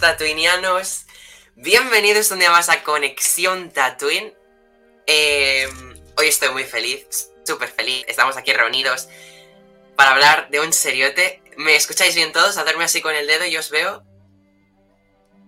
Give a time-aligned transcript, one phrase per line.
[0.00, 1.04] Tatuinianos,
[1.56, 4.34] bienvenidos un día más a Conexión Tatooine.
[5.06, 5.68] Eh,
[6.16, 9.08] hoy estoy muy feliz, súper feliz, estamos aquí reunidos
[9.96, 11.42] para hablar de un seriote.
[11.58, 12.56] ¿Me escucháis bien todos?
[12.56, 14.02] Hacerme así con el dedo y os veo.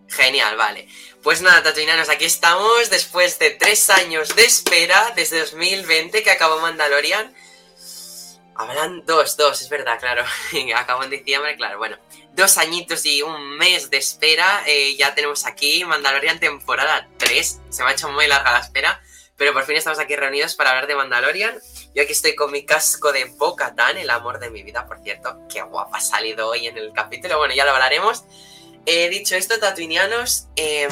[0.09, 0.87] Genial, vale.
[1.23, 6.61] Pues nada, tatuinanos, aquí estamos después de tres años de espera, desde 2020 que acabó
[6.61, 7.35] Mandalorian.
[8.55, 10.25] Hablan dos, dos, es verdad, claro.
[10.77, 11.97] Acabó en diciembre, claro, bueno.
[12.35, 14.63] Dos añitos y un mes de espera.
[14.67, 17.61] eh, ya tenemos aquí Mandalorian temporada 3.
[17.69, 19.03] Se me ha hecho muy larga la espera.
[19.37, 21.59] Pero por fin estamos aquí reunidos para hablar de Mandalorian.
[21.95, 25.41] Yo aquí estoy con mi casco de Bo-Katan, el amor de mi vida, por cierto.
[25.53, 27.39] Qué guapa ha salido hoy en el capítulo.
[27.39, 28.25] Bueno, ya lo hablaremos.
[28.87, 30.89] Eh, dicho esto, tatuinianos, eh,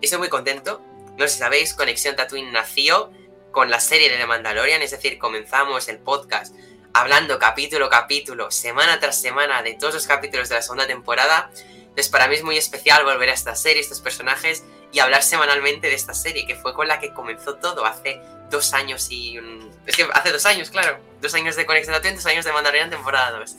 [0.00, 0.82] estoy muy contento.
[1.16, 3.12] No sé si sabéis, Conexión Tatooine nació
[3.52, 4.82] con la serie de Mandalorian.
[4.82, 6.54] Es decir, comenzamos el podcast
[6.94, 11.50] hablando capítulo a capítulo, semana tras semana, de todos los capítulos de la segunda temporada.
[11.52, 15.88] Entonces, para mí es muy especial volver a esta serie, estos personajes, y hablar semanalmente
[15.88, 19.38] de esta serie, que fue con la que comenzó todo hace dos años y...
[19.86, 20.98] Es que hace dos años, claro.
[21.20, 23.56] Dos años de Conexión Tatooine, dos años de Mandalorian temporada 2.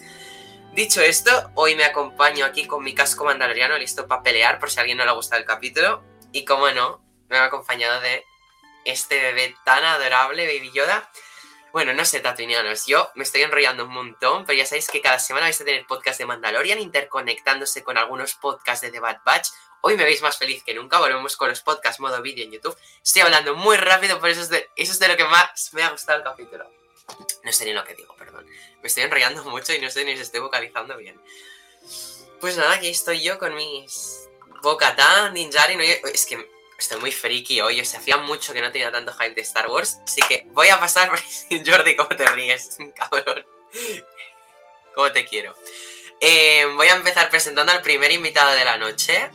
[0.74, 4.78] Dicho esto, hoy me acompaño aquí con mi casco mandaloriano listo para pelear, por si
[4.78, 6.04] a alguien no le ha gustado el capítulo.
[6.32, 8.26] Y como no, me ha acompañado de
[8.86, 11.10] este bebé tan adorable, Baby Yoda.
[11.76, 15.20] Bueno, no sé, tatuinianos, yo me estoy enrollando un montón, pero ya sabéis que cada
[15.20, 19.50] semana vais a tener podcast de Mandalorian interconectándose con algunos podcasts de The Bad Batch.
[19.82, 22.78] Hoy me veis más feliz que nunca, volvemos con los podcasts modo vídeo en YouTube.
[23.04, 25.84] Estoy hablando muy rápido, por eso es de, eso es de lo que más me
[25.84, 26.66] ha gustado el capítulo.
[27.44, 28.46] No sé ni lo que digo, perdón.
[28.82, 31.22] Me estoy enrollando mucho y no sé ni si estoy vocalizando bien.
[32.40, 34.30] Pues nada, aquí estoy yo con mis
[34.62, 35.76] Bocatán, Ninjari.
[35.76, 37.80] No, es que estoy muy friki hoy.
[37.82, 40.00] O sea, hacía mucho que no tenía tanto hype de Star Wars.
[40.04, 41.10] Así que voy a pasar
[41.66, 42.78] Jordi, ¿cómo te ríes?
[42.96, 43.46] Cabrón.
[44.94, 45.54] ¿Cómo te quiero?
[46.22, 49.30] Eh, voy a empezar presentando al primer invitado de la noche.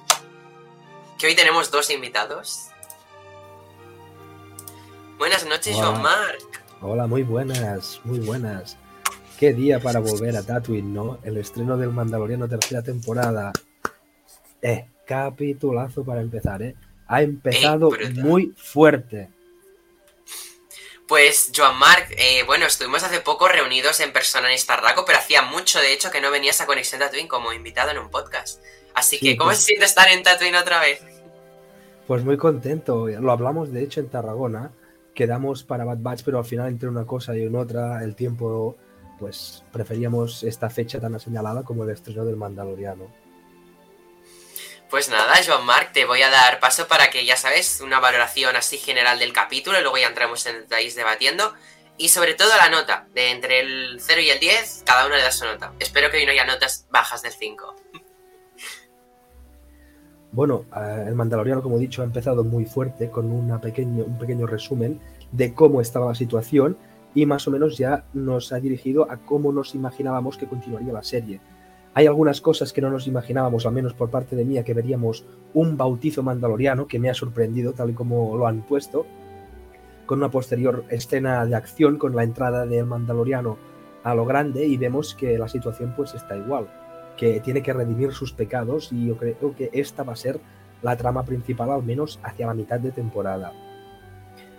[1.18, 2.68] Que hoy tenemos dos invitados.
[5.18, 5.86] Buenas noches, Hola.
[5.86, 6.62] Joan Marc.
[6.80, 8.78] Hola, muy buenas, muy buenas.
[9.38, 11.18] Qué día para volver a Tatooine, ¿no?
[11.22, 13.52] El estreno del Mandaloriano tercera temporada.
[14.62, 16.74] Eh, capitulazo para empezar, ¿eh?
[17.12, 19.28] Ha empezado muy fuerte.
[21.08, 25.42] Pues, Joan Marc, eh, bueno, estuvimos hace poco reunidos en persona en Starraco, pero hacía
[25.42, 28.62] mucho, de hecho, que no venías a Conexión Tatooine como invitado en un podcast.
[28.94, 31.00] Así Sí, que, ¿cómo pues- se siente estar en Tatooine otra vez?
[32.06, 33.08] Pues muy contento.
[33.08, 34.70] Lo hablamos, de hecho, en Tarragona.
[35.12, 38.76] Quedamos para Bad Batch, pero al final, entre una cosa y una otra, el tiempo,
[39.18, 43.12] pues preferíamos esta fecha tan señalada como el estreno del Mandaloriano.
[44.90, 48.56] Pues nada, Joan Marc, te voy a dar paso para que, ya sabes, una valoración
[48.56, 51.54] así general del capítulo, y luego ya entramos en detalles debatiendo.
[51.96, 55.22] Y sobre todo la nota, de entre el 0 y el 10, cada uno le
[55.22, 55.72] da su nota.
[55.78, 57.76] Espero que hoy no haya notas bajas del 5.
[60.32, 64.18] Bueno, eh, el Mandaloriano, como he dicho, ha empezado muy fuerte con una pequeño, un
[64.18, 66.76] pequeño resumen de cómo estaba la situación
[67.14, 71.04] y más o menos ya nos ha dirigido a cómo nos imaginábamos que continuaría la
[71.04, 71.40] serie.
[71.94, 75.24] Hay algunas cosas que no nos imaginábamos, al menos por parte de mía, que veríamos
[75.54, 79.06] un bautizo mandaloriano que me ha sorprendido, tal y como lo han puesto,
[80.06, 83.58] con una posterior escena de acción con la entrada del mandaloriano
[84.02, 86.68] a lo grande y vemos que la situación pues está igual
[87.20, 90.40] que tiene que redimir sus pecados y yo creo que esta va a ser
[90.80, 93.52] la trama principal al menos hacia la mitad de temporada.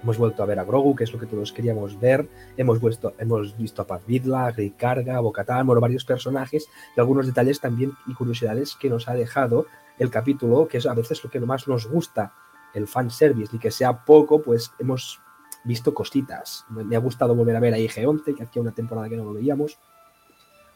[0.03, 2.27] Hemos vuelto a ver a Grogu, que es lo que todos queríamos ver.
[2.57, 6.67] Hemos, vuelto, hemos visto a Paz Vizla, a Great Karga, a Bo-Katan, bueno, varios personajes
[6.97, 9.67] y algunos detalles también y curiosidades que nos ha dejado
[9.99, 12.33] el capítulo, que es a veces lo que más nos gusta,
[12.73, 15.19] el fanservice, y que sea poco, pues hemos
[15.63, 16.65] visto cositas.
[16.69, 19.33] Me ha gustado volver a ver a IG-11, que hacía una temporada que no lo
[19.33, 19.77] veíamos.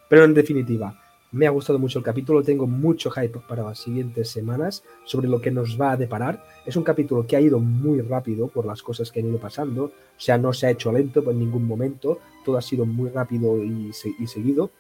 [0.08, 0.96] Pero en definitiva,
[1.36, 5.42] me ha gustado mucho el capítulo, tengo mucho hype para las siguientes semanas sobre lo
[5.42, 6.46] que nos va a deparar.
[6.66, 9.84] Es un capítulo que ha ido muy rápido por las cosas que han ido pasando,
[9.86, 13.62] o sea, no se ha hecho lento en ningún momento, todo ha sido muy rápido
[13.62, 14.72] y, se- y seguido.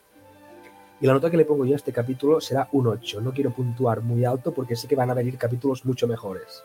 [1.02, 3.19] Y la nota que le pongo yo a este capítulo será un 8.
[3.19, 6.63] No quiero puntuar muy alto porque sé que van a venir capítulos mucho mejores.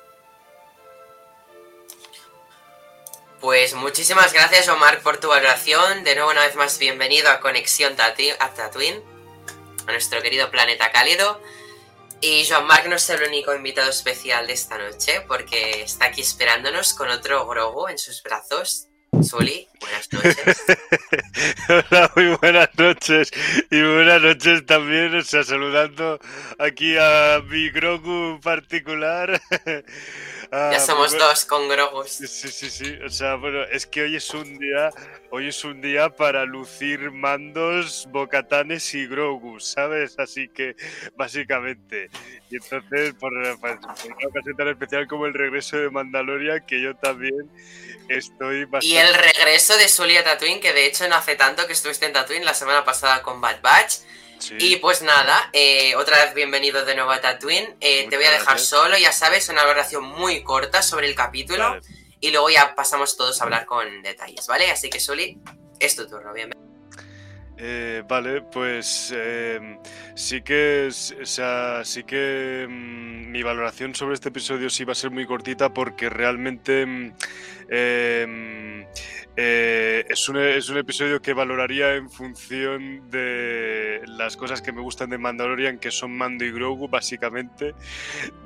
[3.40, 6.04] Pues muchísimas gracias, Omar, por tu valoración.
[6.04, 9.02] De nuevo, una vez más, bienvenido a Conexión Tatooine,
[9.86, 11.40] a nuestro querido planeta cálido.
[12.20, 16.20] Y Joan Marc no es el único invitado especial de esta noche, porque está aquí
[16.20, 18.88] esperándonos con otro Grogu en sus brazos.
[19.22, 20.64] Suli, buenas noches.
[21.68, 23.30] Hola, muy buenas noches.
[23.70, 26.18] Y buenas noches también, o sea, saludando
[26.58, 29.40] aquí a mi Grogu particular.
[30.52, 32.10] Ah, Ya somos dos con Grogus.
[32.10, 32.98] Sí, sí, sí.
[33.06, 34.90] O sea, bueno, es que hoy es un día,
[35.30, 40.18] hoy es un día para lucir mandos, bocatanes y Grogu, ¿sabes?
[40.18, 40.74] Así que,
[41.16, 42.10] básicamente.
[42.50, 46.82] Y entonces, por, pues, por una ocasión tan especial como el regreso de Mandalorian, que
[46.82, 47.48] yo también
[48.08, 48.86] estoy bastante.
[48.86, 52.06] Y el regreso de Sully a Tatooine, que de hecho no hace tanto que estuviste
[52.06, 53.98] en Tatooine la semana pasada con Bad Batch.
[54.40, 54.56] Sí.
[54.58, 57.76] Y pues nada, eh, otra vez bienvenido de nuevo a Tatooine.
[57.80, 58.68] Eh, te voy a dejar gracias.
[58.68, 61.68] solo, ya sabes, una valoración muy corta sobre el capítulo.
[61.68, 61.82] Vale.
[62.20, 64.70] Y luego ya pasamos todos a hablar con detalles, ¿vale?
[64.70, 65.38] Así que Sully,
[65.78, 66.70] es tu turno, bienvenido.
[67.62, 69.78] Eh, vale, pues em,
[70.14, 74.94] sí que, o sea, sí que mm, mi valoración sobre este episodio sí va a
[74.94, 77.14] ser muy cortita porque realmente mm,
[77.68, 78.69] em,
[79.36, 84.80] eh, es, un, es un episodio que valoraría en función de las cosas que me
[84.80, 87.74] gustan de Mandalorian, que son Mando y Grogu, básicamente.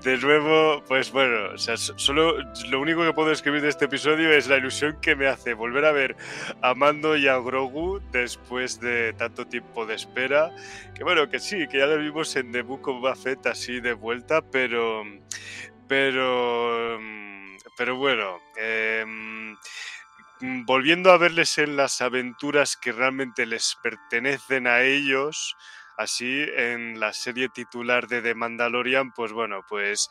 [0.02, 2.36] De nuevo, pues bueno, o sea, so- solo
[2.68, 5.84] lo único que puedo escribir de este episodio es la ilusión que me hace volver
[5.86, 6.16] a ver
[6.62, 10.54] a Mando y a Grogu después de tanto tiempo de espera.
[10.94, 13.80] Que bueno, que sí, que ya lo vimos en The Book of Boba Fett así
[13.80, 15.02] de vuelta, pero.
[15.88, 16.98] Pero.
[17.76, 18.38] Pero bueno.
[18.56, 19.56] em,
[20.66, 25.56] volviendo a verles en las aventuras que realmente les pertenecen a ellos.
[25.96, 30.10] Así, en la serie titular de The Mandalorian, pues bueno, pues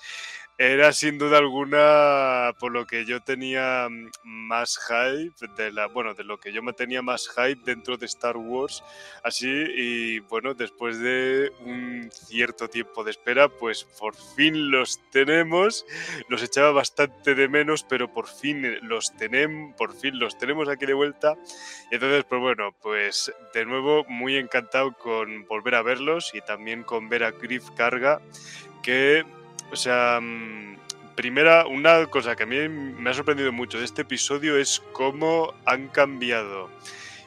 [0.58, 6.14] era sin duda alguna por lo que yo tenía mm, más hype de la bueno
[6.14, 8.84] de lo que yo me tenía más hype dentro de Star Wars
[9.24, 15.86] así y bueno después de un cierto tiempo de espera pues por fin los tenemos.
[16.30, 20.86] Los echaba bastante de menos pero por fin los tenemos por fin los tenemos aquí
[20.86, 21.36] de vuelta.
[21.92, 26.84] Y entonces pues bueno pues de nuevo muy encantado con volver a verlos y también
[26.84, 28.22] con ver a Griff Carga
[28.82, 29.24] que
[29.74, 30.78] o sea, mm,
[31.16, 35.54] primera, una cosa que a mí me ha sorprendido mucho de este episodio es cómo
[35.66, 36.70] han cambiado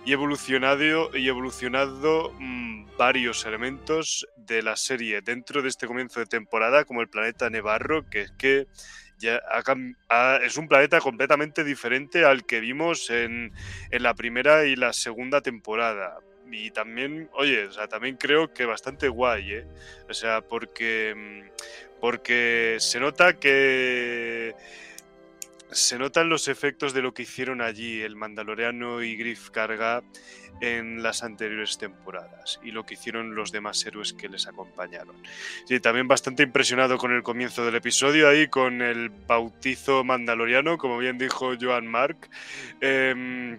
[0.04, 6.26] y evolucionado y evolucionado mm, varios elementos de la serie dentro de este comienzo de
[6.26, 8.66] temporada, como el planeta Nevarro, que es que
[9.18, 9.62] ya ha
[10.08, 13.52] ha- es un planeta completamente diferente al que vimos en,
[13.90, 16.18] en la primera y la segunda temporada.
[16.50, 19.66] Y también, oye, o sea, también creo que bastante guay, ¿eh?
[20.08, 24.54] O sea, porque, mm, porque se nota que
[25.70, 30.02] se notan los efectos de lo que hicieron allí el Mandaloriano y Griff Carga
[30.60, 35.14] en las anteriores temporadas y lo que hicieron los demás héroes que les acompañaron.
[35.66, 40.98] Sí, también bastante impresionado con el comienzo del episodio ahí, con el bautizo mandaloriano, como
[40.98, 42.16] bien dijo Joan Mark.
[42.80, 43.58] Em,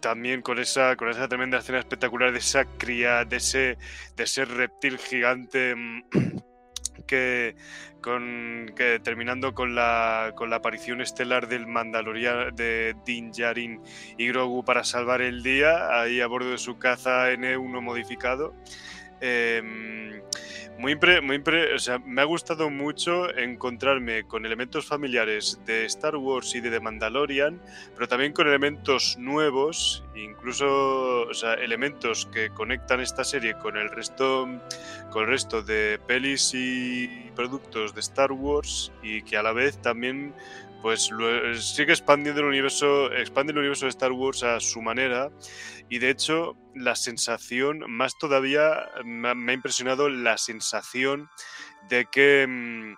[0.00, 3.76] también con esa, con esa tremenda escena espectacular de esa cría, de ese,
[4.16, 6.02] de ese reptil gigante mm,
[7.08, 7.56] que,
[8.00, 13.80] con, que terminando con la, con la aparición estelar del Mandalorian de Din Djarin
[14.16, 18.54] y Grogu para salvar el día ahí a bordo de su caza N1 modificado.
[19.20, 20.22] Em,
[20.78, 20.92] muy
[22.04, 27.60] me ha gustado mucho encontrarme con elementos familiares de Star Wars y de The Mandalorian,
[27.94, 31.28] pero también con elementos nuevos, incluso
[31.60, 34.46] elementos que conectan esta serie con el resto
[35.10, 39.78] con el resto de pelis y productos de Star Wars y que a la vez
[39.78, 40.32] también
[40.82, 45.30] pues lo- sigue expandiendo el universo expande el universo de Star Wars a su manera
[45.88, 51.28] y de hecho la sensación más todavía me ha, impresionado la sensación
[51.88, 52.94] de que mm,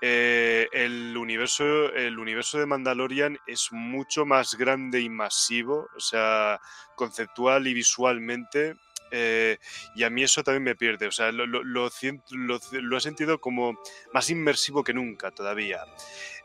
[0.00, 6.60] eh, el universo el universo de Mandalorian es mucho más grande y masivo o sea
[6.96, 8.74] conceptual y visualmente
[9.14, 9.58] eh,
[9.94, 13.78] y a mí eso también me pierde, o sea, lo- lo he sentido como
[14.14, 15.84] más inmersivo que nunca todavía.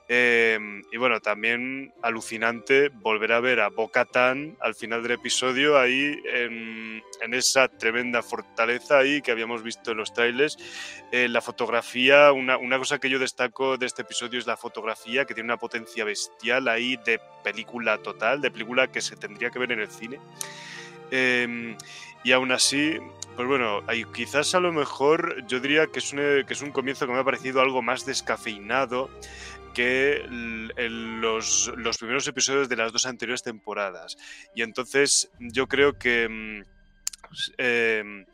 [0.09, 0.57] Eh,
[0.89, 7.03] y bueno, también alucinante volver a ver a Bo-Katan al final del episodio ahí en,
[7.21, 10.57] en esa tremenda fortaleza ahí que habíamos visto en los trailers.
[11.11, 15.25] Eh, la fotografía, una, una cosa que yo destaco de este episodio es la fotografía
[15.25, 19.59] que tiene una potencia bestial ahí de película total, de película que se tendría que
[19.59, 20.19] ver en el cine.
[21.11, 21.75] Eh,
[22.23, 22.97] y aún así,
[23.35, 23.83] pues bueno,
[24.13, 27.19] quizás a lo mejor yo diría que es, un, que es un comienzo que me
[27.19, 29.09] ha parecido algo más descafeinado
[29.77, 34.17] que los, los, primeros episodios de las dos anteriores temporadas.
[34.55, 36.27] Y entonces yo creo que...
[36.27, 36.63] Mm,
[37.59, 38.25] em,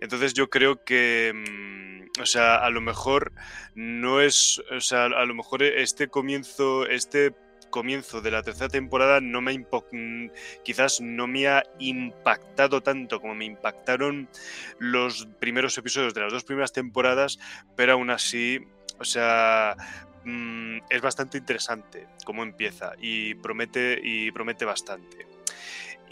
[0.00, 3.32] entonces yo creo que, mm, o sea, a lo mejor
[3.74, 7.34] no es, o sea, a lo mejor este comienzo, este
[7.70, 10.30] comienzo de la tercera temporada no me mm,
[10.62, 14.28] quizás no me ha impactado tanto como me impactaron
[14.78, 17.40] los primeros episodios de las dos primeras temporadas,
[17.74, 18.60] pero aún así,
[19.00, 19.74] o sea,
[20.24, 25.32] mm, es bastante interesante cómo empieza y promete y promete bastante.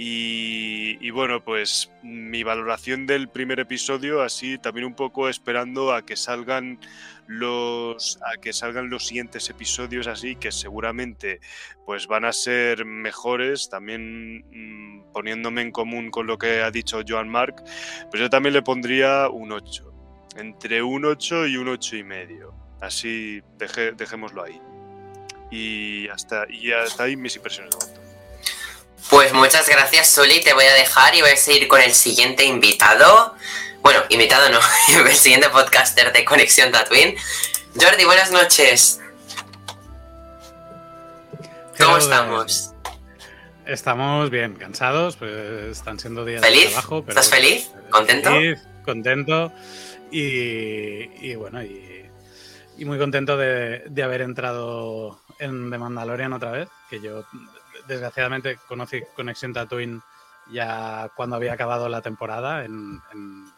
[0.02, 6.16] Y, bueno, pues mi valoración del primer episodio, así también un poco esperando a que
[6.16, 6.80] salgan
[7.26, 11.38] los a que salgan los siguientes episodios así que seguramente
[11.86, 17.02] pues van a ser mejores también mm, poniéndome en común con lo que ha dicho
[17.06, 17.62] Joan Mark
[18.10, 19.92] pues yo también le pondría un 8
[20.38, 23.42] entre un 8 y un 8 y medio así
[23.96, 24.60] dejémoslo ahí
[25.50, 28.00] y hasta y hasta ahí mis impresiones de momento
[29.10, 30.40] pues muchas gracias, Soli.
[30.40, 33.34] Te voy a dejar y voy a seguir con el siguiente invitado.
[33.82, 34.60] Bueno, invitado no,
[35.08, 37.16] el siguiente podcaster de Conexión Tatooine.
[37.74, 39.00] Jordi, buenas noches.
[41.76, 42.72] ¿Cómo estamos?
[43.66, 45.32] Estamos bien, cansados, pues
[45.76, 47.04] están siendo días de trabajo.
[47.08, 47.70] ¿Estás feliz?
[47.90, 48.30] ¿Contento?
[48.30, 49.52] Feliz, contento
[50.10, 51.89] y, bueno, y,
[52.84, 57.24] muy contento de, de haber entrado en The Mandalorian otra vez, que yo
[57.86, 60.00] desgraciadamente conocí Conexión Tatooine
[60.52, 63.00] ya cuando había acabado la temporada en,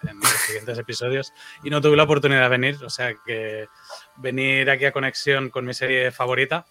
[0.03, 3.69] los siguientes episodios y no tuve la oportunidad de venir, o sea que
[4.17, 6.67] venir aquí a Conexión con mi serie favorita,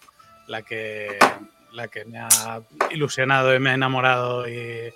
[0.46, 1.18] la que,
[1.72, 4.92] la que me ha ilusionado y me ha enamorado y,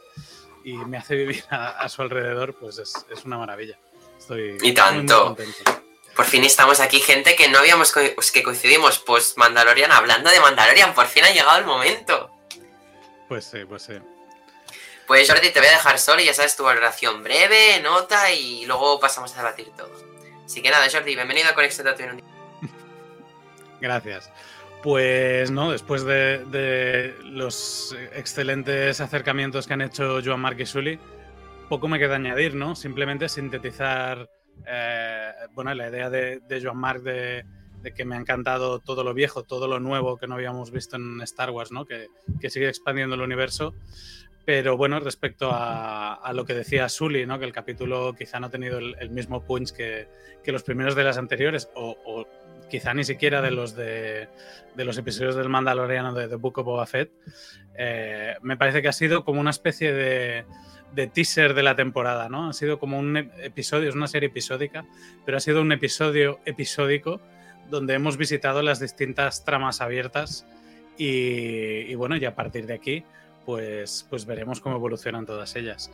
[0.65, 3.79] me hace vivir a, su alrededor, pues es, una maravilla.
[4.19, 5.37] Estoy y tanto.
[6.17, 10.41] Por fin estamos aquí, gente que no habíamos pues que coincidimos post Mandalorian hablando de
[10.41, 10.95] Mandalorian.
[10.95, 12.31] Por fin ha llegado el momento.
[13.29, 13.93] Pues sí, pues sí.
[15.07, 18.65] Pues Jordi, te voy a dejar solo y ya sabes tu valoración breve, nota y
[18.65, 19.93] luego pasamos a debatir todo.
[20.45, 22.25] Así que nada, Jordi, bienvenido a Conexión Tatooine.
[23.81, 24.31] Gracias.
[24.83, 30.99] Pues no, después de, los excelentes acercamientos que han hecho Joan Sully,
[31.69, 32.75] poco me queda añadir, ¿no?
[32.75, 34.29] Simplemente sintetizar
[34.67, 37.45] eh, bueno, la idea de, de Joan Marc de,
[37.95, 41.21] que me ha encantado todo lo viejo, todo lo nuevo que no habíamos visto en
[41.23, 41.85] Star Wars, ¿no?
[41.85, 42.09] que,
[42.49, 43.75] sigue expandiendo el universo.
[44.45, 47.39] Pero bueno, respecto a, lo que decía Sully, ¿no?
[47.39, 50.09] que el capítulo quizá no ha tenido el, mismo punch que,
[50.45, 52.27] los primeros de las anteriores, o,
[52.71, 54.29] quizá ni siquiera de los de,
[54.77, 57.11] los episodios del Mandaloriano de The Book of Boba Fett,
[57.77, 60.45] eh, me parece que ha sido como una especie de,
[60.93, 62.49] de teaser de la temporada, ¿no?
[62.49, 64.85] Ha sido como un episodio, es una serie episódica,
[65.25, 67.21] pero ha sido un episodio episódico
[67.69, 70.47] donde hemos visitado las distintas tramas abiertas
[70.97, 73.05] y, bueno, y a partir de aquí
[73.45, 75.91] pues, pues veremos cómo evolucionan todas ellas.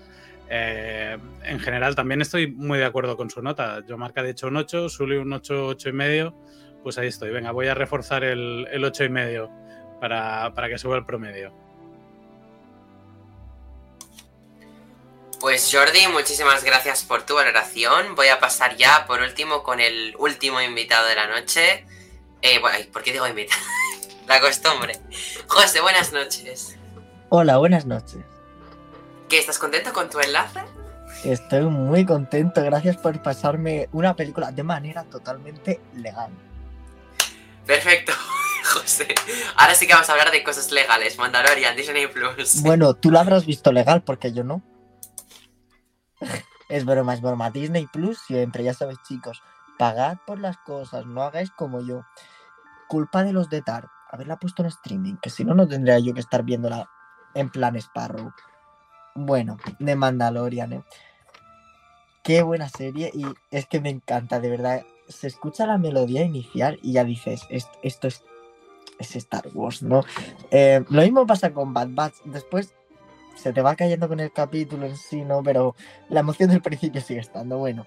[0.49, 3.85] Eh, en general también estoy muy de acuerdo con su nota.
[3.87, 6.35] Yo marca de hecho un 8, Sully un 8, 8 y medio.
[6.83, 7.31] Pues ahí estoy.
[7.31, 9.51] Venga, voy a reforzar el, el 8 y medio
[10.01, 11.62] para, para que suba el promedio.
[15.43, 18.15] Pues Jordi, muchísimas gracias por tu valoración.
[18.15, 21.85] Voy a pasar ya por último con el último invitado de la noche.
[22.43, 23.61] Eh, bueno, ¿por qué digo invitado?
[24.29, 25.01] la costumbre.
[25.49, 26.77] José, buenas noches.
[27.29, 28.21] Hola, buenas noches.
[29.29, 30.61] ¿Qué, estás contento con tu enlace?
[31.25, 36.31] Estoy muy contento, gracias por pasarme una película de manera totalmente legal.
[37.67, 38.13] Perfecto,
[38.75, 39.13] José.
[39.57, 41.19] Ahora sí que vamos a hablar de cosas legales.
[41.19, 42.63] Mandalorian, Disney Plus.
[42.63, 44.63] Bueno, tú lo habrás visto legal porque yo no.
[46.69, 47.51] Es broma, es broma.
[47.51, 49.43] Disney Plus siempre, ya sabes, chicos.
[49.79, 52.05] Pagad por las cosas, no hagáis como yo.
[52.89, 56.15] Culpa de los de TAR, haberla puesto en streaming, que si no, no tendría yo
[56.15, 56.89] que estar viéndola
[57.35, 58.33] en plan Sparrow.
[59.15, 60.85] Bueno, de Mandalorian, ¿eh?
[62.23, 64.83] Qué buena serie y es que me encanta, de verdad.
[65.09, 68.23] Se escucha la melodía inicial y ya dices, esto, es,
[68.99, 70.05] es Star Wars, ¿no?
[70.51, 72.15] Eh, lo mismo pasa con Bad Batch.
[72.25, 72.75] Después
[73.35, 75.43] se te va cayendo con el capítulo en sí, ¿no?
[75.43, 75.75] Pero
[76.09, 77.59] la emoción del principio sigue estando.
[77.59, 77.87] Bueno,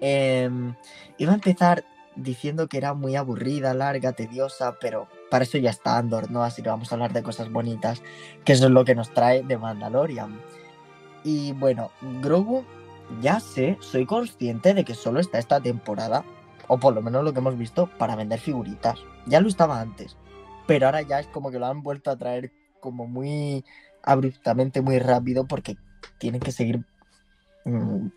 [0.00, 0.74] em,
[1.18, 1.84] iba a empezar
[2.16, 6.42] diciendo que era muy aburrida, larga, tediosa, pero para eso ya está Andor, ¿no?
[6.44, 8.02] Así que vamos a hablar de cosas bonitas,
[8.44, 10.40] que eso es lo que nos trae de Mandalorian.
[11.24, 11.90] Y bueno,
[12.20, 12.64] Grogu,
[13.20, 16.24] ya sé, soy consciente de que solo está esta temporada,
[16.68, 19.00] o por lo menos lo que hemos visto, para vender figuritas.
[19.26, 20.16] Ya lo estaba antes,
[20.66, 23.64] pero ahora ya es como que lo han vuelto a traer como muy
[24.02, 25.76] abruptamente muy rápido porque
[26.18, 26.84] tienen que seguir
[27.64, 28.08] mm,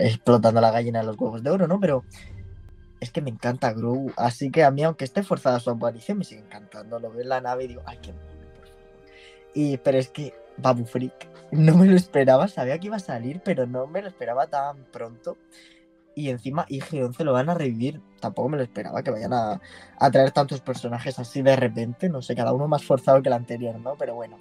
[0.00, 1.80] explotando la gallina de los huevos de oro, ¿no?
[1.80, 2.04] Pero
[3.00, 6.24] es que me encanta Grogu, así que a mí, aunque esté forzada su aparición, me
[6.24, 6.98] sigue encantando.
[6.98, 8.24] Lo veo en la nave y digo, ay, qué mono.
[9.54, 13.40] Y, pero es que Babu Freak, no me lo esperaba, sabía que iba a salir,
[13.44, 15.36] pero no me lo esperaba tan pronto.
[16.16, 18.00] Y encima IG-11 lo van a revivir.
[18.20, 19.60] Tampoco me lo esperaba que vayan a,
[19.98, 22.08] a traer tantos personajes así de repente.
[22.08, 23.96] No sé, cada uno más forzado que el anterior, ¿no?
[23.96, 24.38] Pero bueno.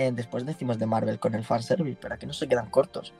[0.00, 3.12] Eh, después decimos de Marvel con el fanservice, pero aquí no se quedan cortos.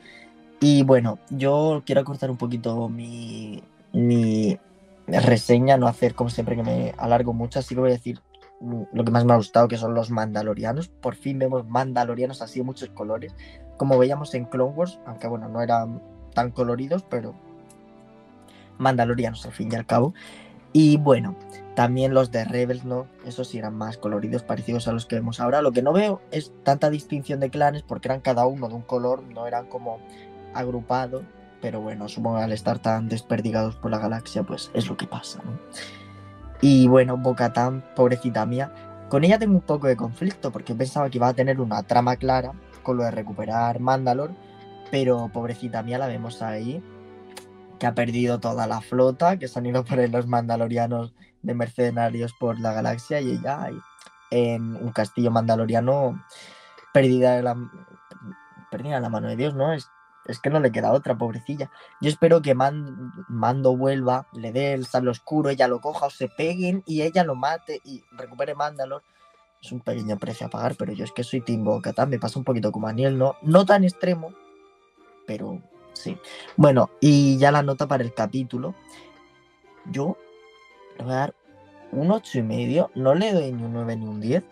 [0.61, 4.59] Y bueno, yo quiero cortar un poquito mi, mi
[5.07, 8.23] reseña, no hacer como siempre que me alargo mucho, así que voy a decir
[8.95, 10.89] lo que más me ha gustado, que son los mandalorianos.
[10.89, 13.35] Por fin vemos mandalorianos así de muchos colores,
[13.77, 16.01] como veíamos en Clone Wars, aunque bueno, no eran
[16.33, 17.35] tan coloridos, pero
[18.79, 20.15] mandalorianos al fin y al cabo.
[20.73, 21.37] Y bueno,
[21.75, 23.07] también los de Rebels, ¿no?
[23.25, 25.62] Esos sí eran más coloridos, parecidos a los que vemos ahora.
[25.62, 28.83] Lo que no veo es tanta distinción de clanes porque eran cada uno de un
[28.83, 29.99] color, no eran como
[30.55, 31.23] agrupados.
[31.61, 35.07] Pero bueno, supongo que al estar tan desperdigados por la galaxia, pues es lo que
[35.07, 35.59] pasa, ¿no?
[36.62, 38.73] Y bueno, Bocatán, pobrecita mía,
[39.09, 42.17] con ella tengo un poco de conflicto porque pensaba que iba a tener una trama
[42.17, 44.31] clara con lo de recuperar Mandalor,
[44.91, 46.83] pero pobrecita mía la vemos ahí,
[47.79, 51.55] que ha perdido toda la flota, que se han ido por ahí los mandalorianos de
[51.55, 53.71] mercenarios por la galaxia y ella
[54.31, 56.25] en un castillo mandaloriano
[56.93, 57.57] perdida en la,
[58.71, 59.73] perdida la mano de Dios, ¿no?
[59.73, 59.89] Es,
[60.27, 61.71] es que no le queda otra, pobrecilla.
[62.01, 66.11] Yo espero que Man- Mando vuelva, le dé el sable oscuro, ella lo coja o
[66.11, 69.03] se peguen y ella lo mate y recupere Mandalor.
[69.63, 72.39] Es un pequeño precio a pagar, pero yo es que soy Team Bo-Katan, me pasa
[72.39, 74.33] un poquito como Aniel, no, no tan extremo,
[75.27, 75.61] pero
[75.93, 76.17] sí.
[76.57, 78.75] Bueno, y ya la nota para el capítulo.
[79.87, 80.17] Yo
[80.99, 81.35] le voy a dar
[81.93, 84.45] un ocho y medio, no le doy ni un 9 ni un 10.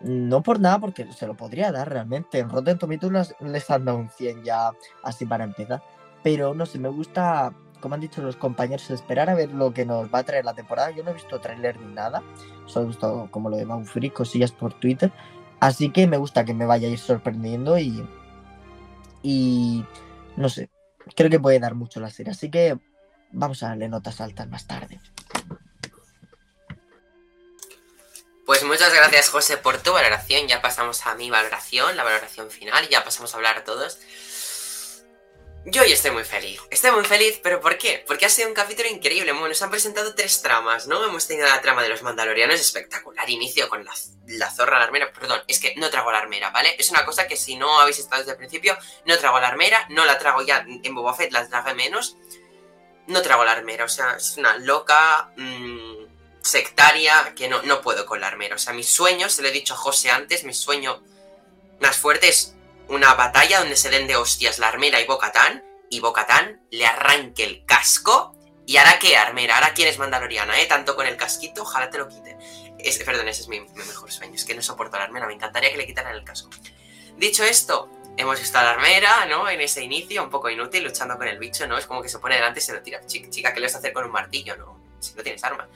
[0.00, 2.38] No por nada, porque se lo podría dar realmente.
[2.38, 4.70] En Rotten Tomatoes les han dado un 100 ya
[5.02, 5.82] así para empezar.
[6.22, 9.86] Pero no sé, me gusta, como han dicho los compañeros, esperar a ver lo que
[9.86, 10.90] nos va a traer la temporada.
[10.90, 12.22] Yo no he visto tráiler ni nada.
[12.66, 15.10] Solo he visto como lo de Babu Freak, cosillas por Twitter.
[15.60, 18.06] Así que me gusta que me vaya a ir sorprendiendo y.
[19.22, 19.84] Y.
[20.36, 20.70] No sé.
[21.16, 22.32] Creo que puede dar mucho la serie.
[22.32, 22.78] Así que
[23.32, 25.00] vamos a darle notas altas más tarde.
[28.46, 30.46] Pues muchas gracias, José, por tu valoración.
[30.48, 33.98] Ya pasamos a mi valoración, la valoración final, ya pasamos a hablar todos.
[35.66, 36.60] Yo hoy estoy muy feliz.
[36.70, 38.04] Estoy muy feliz, ¿pero por qué?
[38.06, 39.32] Porque ha sido un capítulo increíble.
[39.32, 41.02] Bueno, nos han presentado tres tramas, ¿no?
[41.02, 43.30] Hemos tenido la trama de los mandalorianos, espectacular.
[43.30, 43.92] Inicio con la,
[44.26, 45.10] la zorra, la armera.
[45.10, 46.76] Perdón, es que no trago la armera, ¿vale?
[46.78, 48.76] Es una cosa que si no habéis estado desde el principio,
[49.06, 52.18] no trago la armera, no la trago ya en Boba Fett, la tragué menos.
[53.06, 55.32] No trago la armera, o sea, es una loca.
[55.34, 56.13] mmm,
[56.44, 58.54] sectaria que no, no puedo con la armera.
[58.54, 61.02] O sea, mi sueño, se lo he dicho a José antes, mi sueño
[61.80, 62.54] más fuerte es
[62.88, 67.44] una batalla donde se den de hostias la armera y Bocatán, y Bocatán le arranque
[67.44, 68.34] el casco.
[68.66, 69.56] ¿Y ahora qué, armera?
[69.56, 70.66] ¿Ahora quién es mandaloriana, eh?
[70.66, 72.38] Tanto con el casquito, ojalá te lo quiten.
[72.78, 74.34] Es, perdón, ese es mi, mejor sueño.
[74.34, 76.50] Es que no soporto la armera, me encantaría que le quitaran el casco.
[77.16, 79.48] Dicho esto, hemos visto a la armera, ¿no?
[79.48, 81.78] En ese inicio, un poco inútil, luchando con el bicho, ¿no?
[81.78, 83.04] Es como que se pone delante y se lo tira.
[83.06, 84.83] Chica ¿qué le vas a hacer con un martillo, no?
[85.04, 85.68] Si no tienes armas.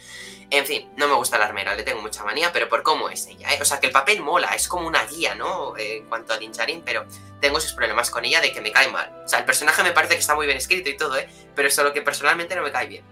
[0.51, 3.27] En fin, no me gusta la armera, le tengo mucha manía, pero por cómo es
[3.27, 3.59] ella, ¿eh?
[3.61, 5.77] O sea, que el papel mola, es como una guía, ¿no?
[5.77, 7.07] Eh, en cuanto a Dincharin, pero
[7.41, 9.23] tengo esos problemas con ella de que me cae mal.
[9.25, 11.29] O sea, el personaje me parece que está muy bien escrito y todo, ¿eh?
[11.55, 13.05] Pero solo que personalmente no me cae bien.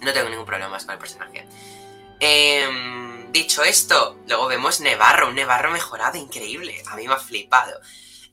[0.00, 1.46] No tengo ningún problema más con el personaje.
[2.18, 6.82] Eh, dicho esto, luego vemos Nevarro, un Nevarro mejorado, increíble.
[6.88, 7.80] A mí me ha flipado.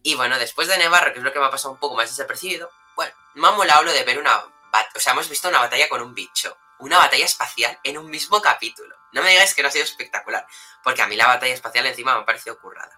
[0.04, 2.10] Y bueno, después de Nevarro, que es lo que me ha pasado un poco más
[2.10, 4.38] desapercibido, bueno, me ha molado lo de ver una...
[4.38, 6.56] O sea, hemos visto una batalla con un bicho.
[6.80, 8.96] Una batalla espacial en un mismo capítulo.
[9.12, 10.46] No me digáis que no ha sido espectacular,
[10.84, 12.98] porque a mí la batalla espacial encima me ha parecido currada.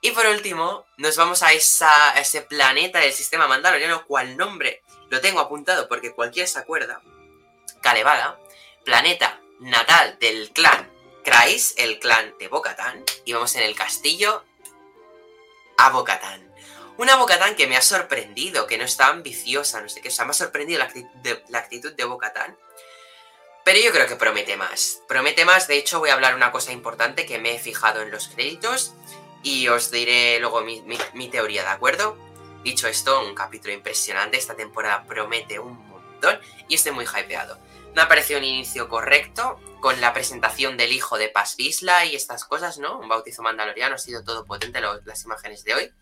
[0.00, 5.40] Y por último, nos vamos a, ese planeta del sistema mandaloriano, cual nombre lo tengo
[5.40, 7.00] apuntado porque cualquiera se acuerda.
[7.82, 8.38] Kalevada,
[8.84, 10.92] planeta natal del clan
[11.24, 14.44] Krais, el clan de Bocatán, y vamos en el castillo
[15.76, 16.48] a Bocatán.
[16.96, 20.24] Una Bocatán que me ha sorprendido, que no está ambiciosa, no sé qué, o sea,
[20.24, 22.56] me ha sorprendido la actitud de, la.
[23.68, 25.02] Pero yo creo que promete más.
[25.06, 28.10] Promete más, de hecho voy a hablar una cosa importante que me he fijado en
[28.10, 28.94] los créditos
[29.42, 32.16] y os diré luego mi, teoría, ¿de acuerdo?
[32.64, 37.58] Dicho esto, un capítulo impresionante, esta temporada promete un montón y estoy muy hypeado.
[37.94, 42.16] Me ha parecido un inicio correcto, con la presentación del hijo de Paz Vizsla y
[42.16, 42.98] estas cosas, ¿no?
[42.98, 45.92] Un bautizo mandaloriano, ha sido todo potente lo, las imágenes de hoy.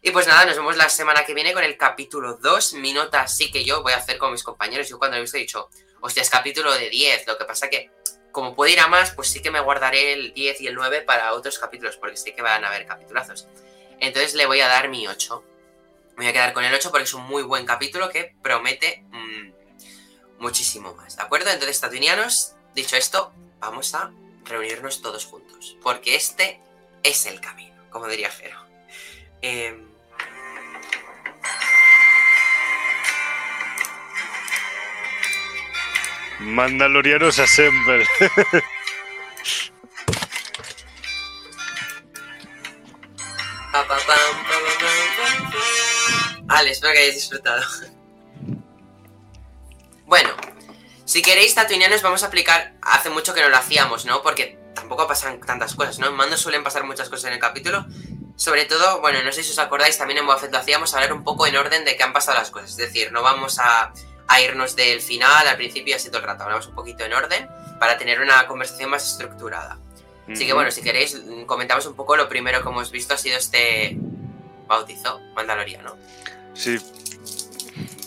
[0.00, 2.74] Y pues nada, nos vemos la semana que viene con el capítulo 2.
[2.74, 4.88] Mi nota sí que yo voy a hacer con mis compañeros.
[4.88, 5.70] Yo cuando lo he visto he dicho,
[6.04, 7.26] hostia, es capítulo de 10.
[7.26, 7.90] Lo que pasa que,
[8.30, 11.00] como puedo ir a más, pues sí que me guardaré el 10 y el 9
[11.00, 13.48] para otros capítulos, porque sé que van a haber capitulazos.
[14.00, 15.42] Entonces le voy a dar mi 8.
[16.16, 19.02] Me voy a quedar con el 8 porque es un muy buen capítulo que promete
[19.10, 19.50] mmm,
[20.40, 21.50] muchísimo más, ¿de acuerdo?
[21.50, 24.12] Entonces, tatunianos, dicho esto, vamos a
[24.44, 26.60] reunirnos todos juntos, porque este
[27.02, 28.62] es el camino, como diría Jero.
[29.40, 29.88] Em,
[36.40, 38.06] Mandalorianos Assemble.
[46.42, 47.62] Vale, espero que hayáis disfrutado.
[50.06, 50.30] Bueno,
[51.04, 52.74] si queréis, tatuinianos, vamos a aplicar.
[52.82, 54.22] Hace mucho que no lo hacíamos, ¿no?
[54.22, 56.08] Porque tampoco pasan tantas cosas, ¿no?
[56.08, 57.86] En Mando suelen pasar muchas cosas en el capítulo.
[58.36, 61.12] Sobre todo, bueno, no sé si os acordáis, también en Boba Fett lo hacíamos, hablar
[61.12, 62.70] un poco en orden de qué han pasado las cosas.
[62.70, 63.92] Es decir, no vamos a,
[64.28, 66.44] a irnos del final al principio y así todo el rato.
[66.44, 69.78] Hablamos un poquito en orden para tener una conversación más estructurada.
[70.30, 73.18] Así que bueno, si queréis, mm, comentamos un poco lo primero que hemos visto ha
[73.18, 73.96] sido este
[74.66, 75.96] bautizo mandaloriano.
[76.54, 76.78] Sí.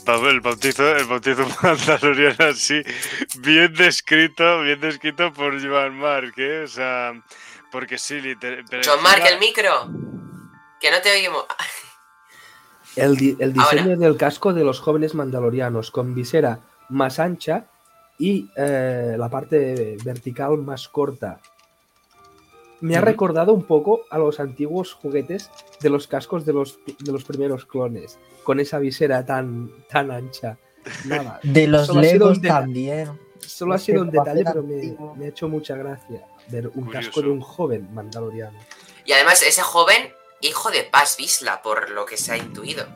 [0.08, 2.82] El bautizo, el bautizo mandaloriano así,
[3.40, 6.64] bien descrito, bien descrito por Joan Mark, ¿eh?
[6.64, 7.12] O sea,
[7.72, 8.64] porque sí, literal.
[8.86, 9.90] John Mark, el micro.
[10.80, 11.46] Que no te oímos.
[12.98, 13.96] El, di- el diseño Ahora.
[13.98, 17.66] del casco de los jóvenes mandalorianos con visera más ancha
[18.20, 21.40] y eh, la parte vertical más corta.
[22.80, 25.50] Me ha recordado un poco a los antiguos juguetes
[25.82, 30.58] de los cascos de los, de los primeros clones, con esa visera tan, tan ancha.
[31.06, 33.10] Nada, De los Legos también.
[33.40, 37.30] solo ha sido un detalle, pero me, ha hecho mucha gracia ver un casco de
[37.30, 38.58] un joven mandaloriano.
[39.06, 40.10] Y además, ese joven,
[40.42, 42.88] hijo de Paz Visla, por lo que se ha intuido.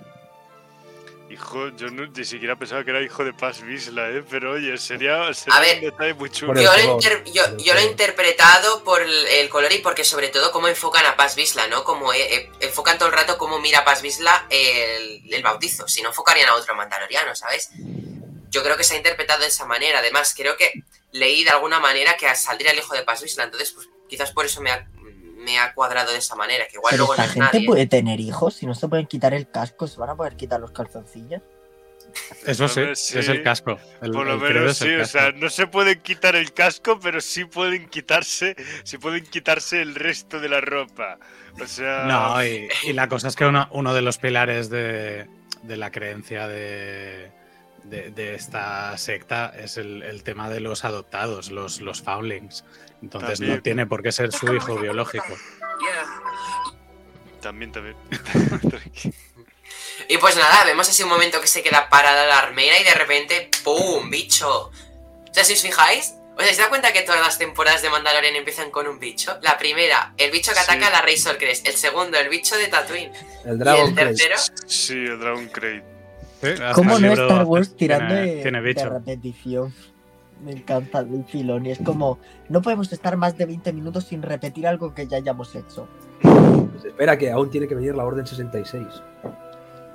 [1.29, 4.21] Hijo, yo no, ni siquiera pensaba que era hijo de Paz Visla, ¿eh?
[4.29, 6.61] Pero oye, sería, sería A un ver, detalle muy chulo.
[6.61, 7.91] Yo lo, he color, inter- yo, por el yo lo he color.
[7.91, 11.85] interpretado por el, el color y porque sobre todo cómo enfocan a Paz Visla, ¿no?
[11.85, 15.87] Como eh, eh, enfocan todo el rato cómo mira Paz Visla el, el bautizo.
[15.87, 17.69] Si no, enfocarían a otro mandaloriano, ¿sabes?
[18.49, 19.99] Yo creo que se ha interpretado de esa manera.
[19.99, 23.45] Además, creo que leí de alguna manera que saldría el hijo de Paz Visla.
[23.45, 24.85] Entonces, pues quizás por eso me ha,
[25.43, 26.65] me ha cuadrado de esa manera.
[26.67, 27.67] Que igual Pero luego no esta es gente nadie.
[27.67, 28.55] puede tener hijos.
[28.55, 31.41] Si no se pueden quitar el casco, se van a poder quitar los calzoncillos.
[32.45, 33.77] Eso sí, es el casco.
[34.01, 37.45] El, Por lo menos sí, o sea, no se pueden quitar el casco, pero sí
[37.45, 41.19] pueden quitarse, sí pueden quitarse el resto de la ropa.
[41.61, 45.27] O sea, No, y, y la cosa es que uno, uno de los pilares de,
[45.63, 47.31] de la creencia de,
[47.85, 52.65] de, de esta secta es el, el tema de los adoptados, los, los foundlings.
[53.01, 53.57] Entonces También.
[53.57, 55.25] no tiene por qué ser su hijo biológico.
[57.41, 57.95] también, también.
[60.09, 62.93] Y pues nada, vemos así un momento que se queda parada la armera y de
[62.95, 64.09] repente, ¡pum!
[64.09, 64.67] ¡Bicho!
[64.69, 68.71] O sea, si os fijáis, ¿os dais cuenta que todas las temporadas de Mandalorian empiezan
[68.71, 69.37] con un bicho?
[69.41, 70.63] La primera, el bicho que Sí.
[70.63, 71.65] ataca a la Razor Crest.
[71.65, 73.13] El segundo, el bicho de Tatooine.
[73.45, 74.17] El y Dragon el Crest.
[74.27, 75.83] tercero, sí, el Dragon Crate.
[76.73, 78.89] ¿Cómo no Star Wars tiene- tirando de, tiene de bicho.
[78.89, 79.73] repetición?
[80.43, 81.65] Me encanta el filón.
[81.65, 85.17] Y es como, no podemos estar más de 20 minutos sin repetir algo que ya
[85.17, 85.87] hayamos hecho.
[86.21, 88.85] Pues espera, que aún tiene que venir la Orden 66.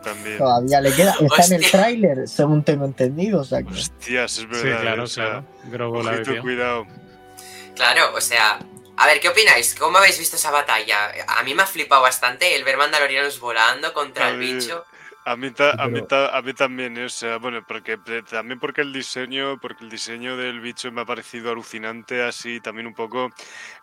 [0.02, 0.38] También.
[0.38, 1.16] Todavía le queda.
[1.20, 3.40] Está en el tráiler, según tengo entendido.
[3.40, 4.80] O sea que- Hostias, es Sí, verdad.
[4.82, 5.90] claro, o sea, claro.
[5.92, 6.87] Ojito, cuidado.
[7.74, 8.59] claro, o sea...
[8.98, 9.74] A ver, ¿qué opináis?
[9.74, 10.96] ¿Cómo habéis visto esa batalla?
[11.38, 14.87] A mí me ha flipado bastante el ver mandalorianos volando contra A el mí- bicho.
[15.29, 17.07] A mí, ta- a, mí ta- a mí también, ¿eh?
[17.07, 21.01] o sea, bueno, porque pre- también porque el diseño, porque el diseño del bicho me
[21.01, 23.33] ha parecido alucinante, así también un poco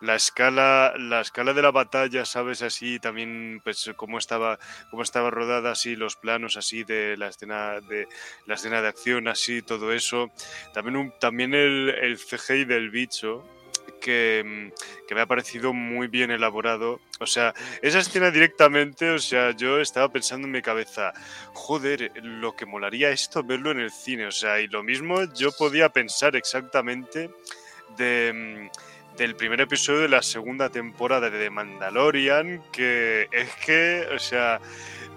[0.00, 4.58] la escala, la escala de la batalla, sabes, así también, pues cómo estaba,
[4.90, 8.08] cómo estaba rodada, así los planos, así de la escena de
[8.46, 10.30] la escena de acción, así todo eso,
[10.72, 13.44] también un, también el, el CGI del bicho.
[14.04, 17.00] Que, mm, que me ha parecido muy bien elaborado.
[17.20, 21.14] O sea, esa escena directamente, o sea, yo estaba pensando en mi cabeza,
[21.54, 25.52] joder, lo que molaría esto verlo en el cine, o sea, y lo mismo yo
[25.52, 27.30] podía pensar exactamente
[27.98, 28.66] mm,
[29.16, 34.60] del primer episodio de la segunda temporada de The Mandalorian, que es que, o sea,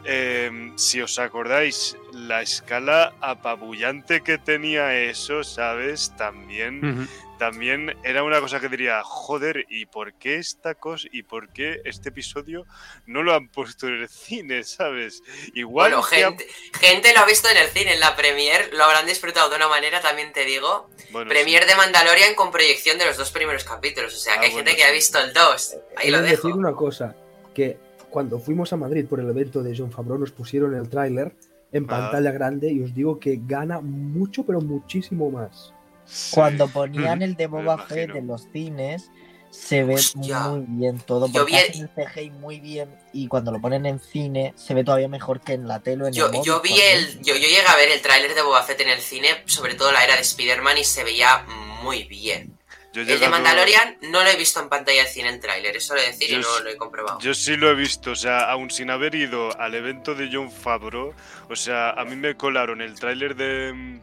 [0.06, 6.16] em, si os acordáis, la escala apabullante que tenía eso, ¿sabes?
[6.16, 7.08] También.
[7.38, 11.82] También era una cosa que diría, joder, ¿y por qué esta cosa y por qué
[11.86, 12.66] este episodio
[13.06, 15.22] no lo han puesto en el cine, ¿sabes?
[15.54, 16.48] Igual Bueno, ha- gente,
[16.80, 19.68] gente lo ha visto en el cine, en la Premiere, lo habrán disfrutado de una
[19.68, 20.90] manera, también te digo.
[21.12, 24.14] bueno, Premier de Mandalorian con proyección de los dos primeros capítulos.
[24.14, 24.94] O sea, Ah, que hay bueno, gente que ha sí.
[24.96, 25.76] visto el 2.
[25.98, 26.48] Ahí He lo de dejo.
[26.48, 27.16] decir una cosa,
[27.54, 27.78] que
[28.10, 31.34] cuando fuimos a Madrid por el evento de John Favreau nos pusieron el tráiler
[31.72, 31.88] en Ah.
[31.88, 35.74] pantalla grande y os digo que gana mucho, pero muchísimo más.
[36.08, 36.32] Sí.
[36.34, 37.78] Cuando ponían el de Boba.
[37.78, 39.10] Fett en los cines,
[39.50, 40.40] se ve Hostia.
[40.40, 41.28] muy bien todo.
[41.28, 44.54] Yo Porque vi el- hacen el CGI muy bien y cuando lo ponen en cine
[44.56, 47.18] se ve todavía mejor que en la tele o en Yo, el yo vi el.
[47.22, 49.92] Yo, yo llegué a ver el tráiler de Boba Fett en el cine, sobre todo
[49.92, 51.46] la era de Spider-Man, y se veía
[51.82, 52.54] muy bien.
[52.94, 55.94] Yo El de Mandalorian no lo he visto en pantalla del cine el tráiler, eso
[55.94, 57.20] lo he de decir y Yo no lo he comprobado.
[57.20, 60.50] Yo sí lo he visto, o sea, aún sin haber ido al evento de John
[60.52, 61.14] Favreau,
[61.48, 64.02] o sea, a mí me colaron el tráiler de,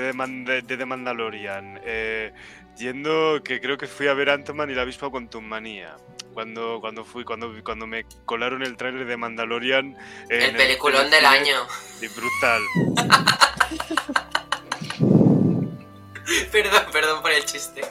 [0.00, 2.32] de, de- de The Mandalorian, eh,
[2.76, 5.96] yendo que creo que fui a ver Ant-Man y la avispa con Manía.
[6.32, 9.96] Cuando, cuando fui, cuando, cuando me colaron el tráiler de Mandalorian.
[10.28, 11.66] el peliculón del año.
[12.00, 12.62] y brutal.
[16.50, 17.82] Perdón, perdón por el chiste.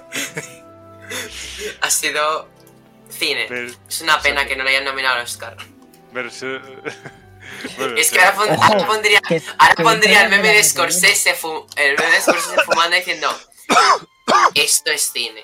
[1.82, 2.50] ha sido
[3.10, 3.48] cine.
[3.88, 5.56] Es una pena que no le hayan nominado al Oscar.
[6.14, 6.60] verse-
[7.78, 10.64] bueno, Es que ahora, pon- Ojo, ahora pondría, que- ahora que pondría el meme de.
[10.64, 13.40] Scorsese, fu- el meme de Scorsese fumando diciendo
[14.56, 15.44] esto es cine.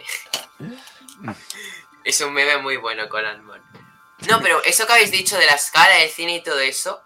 [2.04, 3.64] Es un meme muy bueno con Almond.
[4.28, 7.02] No, pero eso que habéis dicho de la escala del cine y todo eso,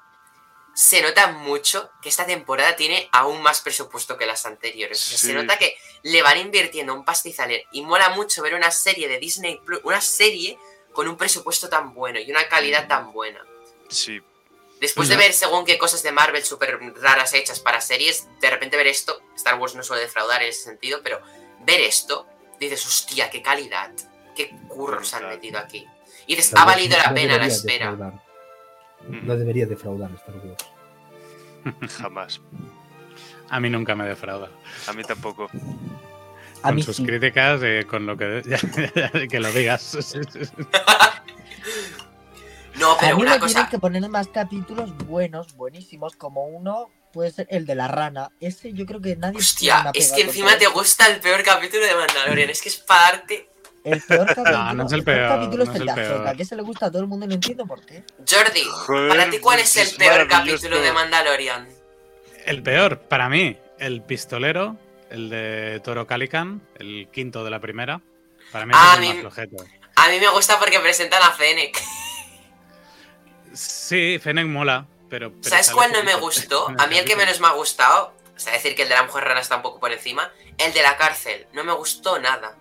[0.75, 4.99] se nota mucho que esta temporada tiene aún más presupuesto que las anteriores.
[4.99, 5.27] O sea, Sí.
[5.27, 9.19] se nota que le van invirtiendo un pastizal y mola mucho ver una serie de
[9.19, 10.57] Disney Plus, una serie
[10.91, 13.43] con un presupuesto tan bueno y una calidad tan buena.
[13.89, 14.21] sí,
[14.83, 18.75] Después de ver según qué cosas de Marvel súper raras hechas para series, de repente
[18.75, 21.21] ver esto, Star Wars no suele defraudar en ese sentido, pero
[21.65, 22.27] ver esto,
[22.59, 23.91] dices, hostia, qué calidad,
[24.35, 25.87] qué curros se han metido aquí.
[26.27, 27.91] Y dices, ha valido no la pena la debería espera.
[27.91, 28.13] defraudar.
[29.07, 31.93] mm, No debería defraudar Star Wars.
[31.97, 32.41] jamás.
[33.49, 34.49] A mí nunca me defrauda.
[34.87, 35.45] A mí tampoco.
[36.61, 37.05] A con mí sus sí.
[37.05, 38.41] críticas y con lo que.
[39.31, 39.97] que lo digas.
[42.79, 46.45] No, A pero mí una me tienen cosa, que poner más capítulos buenos, buenísimos, como
[46.45, 48.31] uno puede ser el de la rana.
[48.39, 49.37] Ese yo creo que nadie.
[49.37, 53.11] hostia, es que encima te gusta el peor capítulo de Mandalorian, es que es para
[53.17, 53.49] darte...
[53.83, 56.01] El peor capítulo, no es el peor, capítulo no es el el de.
[56.01, 58.03] Ahsoka, que se le gusta a todo el mundo y no entiendo por qué.
[58.27, 61.67] Jordi, Joder, para ti cuál es el es peor capítulo de Mandalorian?
[62.45, 64.77] El peor, para mí, el pistolero,
[65.09, 68.01] el de Toro Calican, el quinto de la primera.
[68.51, 69.57] Para mí Ah, es el a más mí- flojete.
[69.95, 71.77] A mí me gusta porque presentan a Fennec.
[73.53, 75.31] Sí, Fennec mola, pero.
[75.31, 76.67] pero ¿Sabes cuál no me gustó?
[76.77, 79.03] A mí el que menos me ha gustado, o sea, decir que el de la
[79.03, 82.55] mujer rana está un poco por encima, el de la cárcel, no me gustó nada.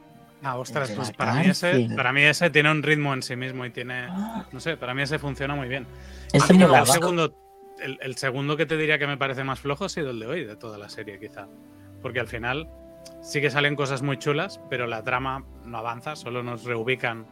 [0.44, 3.64] Ah, ostras, pues para mí, ese, para mí ese tiene un ritmo en sí mismo
[3.64, 4.08] y tiene.
[4.50, 5.86] No sé, para mí ese funciona muy bien.
[6.34, 7.32] No el, segundo,
[7.78, 10.26] el, el segundo que te diría que me parece más flojo ha sido el de
[10.26, 11.46] hoy, de toda la serie, quizá.
[12.02, 12.68] Porque al final
[13.22, 17.24] sí que salen cosas muy chulas, pero la trama no avanza, solo nos reubican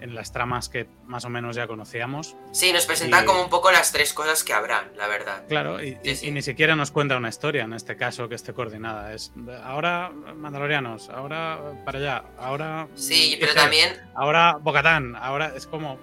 [0.00, 2.36] en las tramas que más o menos ya conocíamos.
[2.52, 5.44] Sí, nos presentan Y- como un poco las tres cosas que habrán, la verdad.
[5.48, 6.26] Claro, y, Sí, y- sí.
[6.28, 9.12] y ni siquiera nos cuenta una historia en este caso que esté coordinada.
[9.14, 9.32] Es
[9.64, 12.88] ahora Mandalorianos, ahora para allá, ahora.
[12.94, 15.94] Sí, pero Iger, también, Ahora Bocatán, ahora es como.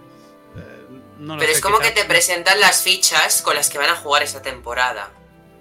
[0.56, 0.88] eh,
[1.20, 3.90] no lo pero sé, es como que te presentan las fichas con las que van
[3.90, 5.10] a jugar esta temporada.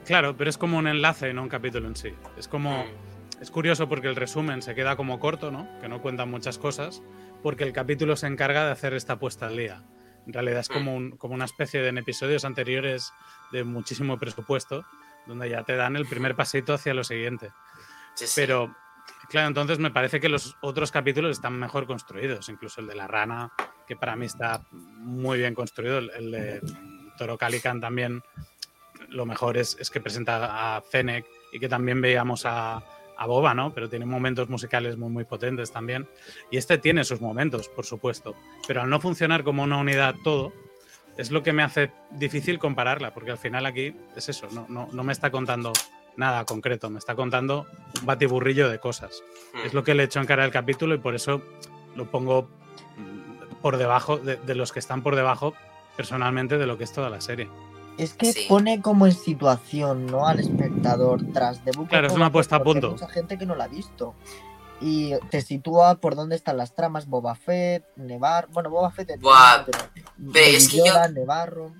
[0.07, 2.15] Claro, pero es como un enlace, no un capítulo en sí.
[2.37, 2.85] Es como.
[2.85, 3.13] Mm.
[3.41, 5.69] Es curioso porque el resumen se queda como corto, ¿no?
[5.81, 7.03] Que no cuentan muchas cosas,
[7.43, 9.83] porque el capítulo se encarga de hacer esta puesta al día.
[10.27, 13.13] En realidad es como, un- como una especie de en episodios anteriores
[13.51, 14.85] de muchísimo presupuesto,
[15.27, 17.51] donde ya te dan el primer pasito hacia lo siguiente.
[18.15, 18.33] Sí, sí.
[18.37, 18.75] Pero,
[19.29, 23.07] claro, entonces me parece que los otros capítulos están mejor construidos, incluso el de la
[23.09, 23.51] rana,
[23.87, 26.61] que para mí está muy bien construido, el, de
[27.19, 28.23] Toro Calican también,
[29.09, 32.83] lo mejor es, es que presenta a Fennec y que también veíamos a,
[33.23, 33.73] a Boba, ¿no?
[33.73, 36.09] Pero tiene momentos musicales muy, muy potentes también.
[36.51, 38.35] Y este tiene sus momentos, por supuesto,
[38.67, 40.53] pero al no funcionar como una unidad todo,
[41.17, 44.89] es lo que me hace difícil compararla, porque al final aquí es eso, no, no,
[44.93, 45.73] no me está contando
[46.17, 47.67] nada concreto, me está contando
[48.01, 49.23] un batiburrillo de cosas.
[49.55, 49.67] Mm.
[49.67, 51.43] Es lo que le he hecho en cara al capítulo y por eso
[51.95, 52.49] lo pongo
[53.61, 55.55] por debajo de, de los que están por debajo
[55.97, 57.49] personalmente de lo que es toda la serie.
[57.99, 58.47] Es que Sí.
[58.49, 60.27] pone como en situación, ¿no?
[60.27, 62.91] Al espectador tras de Book of Claro, es una Fett, puesta a hay punto.
[62.93, 64.15] mucha gente que no la ha visto.
[64.81, 69.29] Y te sitúa por dónde están las tramas, Boba Fett, Nevar, bueno, Boba Fett, entiendo,
[69.29, 69.79] Buah, pero
[70.33, 71.73] pero es Baby que yo- Nevarro.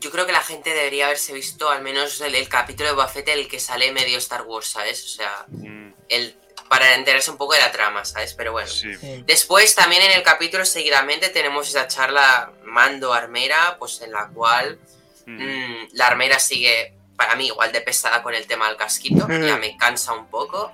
[0.00, 3.08] Yo creo que la gente debería haberse visto al menos el, el capítulo de Boba
[3.08, 5.04] Fett, el que sale medio Star Wars, ¿sabes?
[5.04, 6.36] O sea, Mm, el,
[6.68, 8.34] para enterarse un poco de la trama, ¿sabes?
[8.34, 8.68] Pero bueno.
[8.68, 8.88] Sí.
[9.26, 14.78] Después también en el capítulo seguidamente tenemos esa charla mando armera, pues en la cual
[14.78, 14.99] Mm.
[15.38, 19.56] Mm, la armera sigue para mí igual de pesada con el tema del casquito, ya
[19.56, 20.72] me cansa un poco.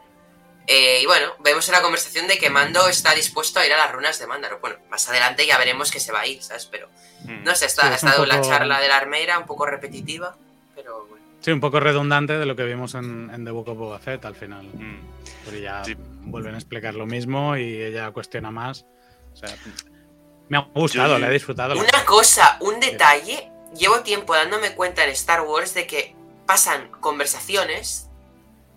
[0.68, 3.76] Eh, y bueno, vemos en la conversación de que Mando está dispuesto a ir a
[3.76, 4.58] las runas de Mándaro.
[4.60, 6.66] Bueno, más adelante ya veremos que se va a ir, ¿sabes?
[6.66, 6.88] Pero
[7.24, 7.44] Mm.
[7.44, 10.36] no sé, está, Sí, ha estado la charla de la armera un poco repetitiva,
[10.74, 11.24] pero bueno.
[11.40, 14.24] Sí, un poco redundante de lo que vimos en, en The Book of Boba Fett
[14.24, 14.66] al final.
[14.66, 15.00] Mm.
[15.44, 15.94] Porque ya Sí.
[16.22, 18.84] vuelven a explicar lo mismo y ella cuestiona más
[19.32, 19.54] O sea,
[20.48, 21.74] me ha gustado, Yo- le he disfrutado.
[21.78, 23.50] Una cosa, un detalle.
[23.74, 26.14] Llevo tiempo dándome cuenta en Star Wars de que
[26.46, 28.06] pasan conversaciones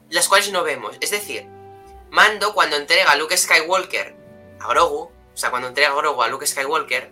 [0.09, 0.97] las cuales no vemos.
[1.01, 1.45] Es decir,
[2.11, 4.15] Mando cuando entrega a Luke Skywalker
[4.59, 7.11] a Grogu, o sea, cuando entrega a Grogu a Luke Skywalker,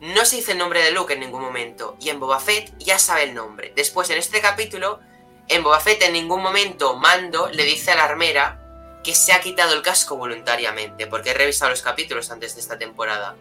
[0.00, 1.96] no se dice el nombre de Luke en ningún momento.
[2.00, 3.72] Y en Boba Fett ya sabe el nombre.
[3.74, 5.00] Después, en este capítulo,
[5.48, 9.40] en Boba Fett en ningún momento Mando le dice a la armera que se ha
[9.40, 13.36] quitado el casco voluntariamente, porque he revisado los capítulos antes de esta temporada.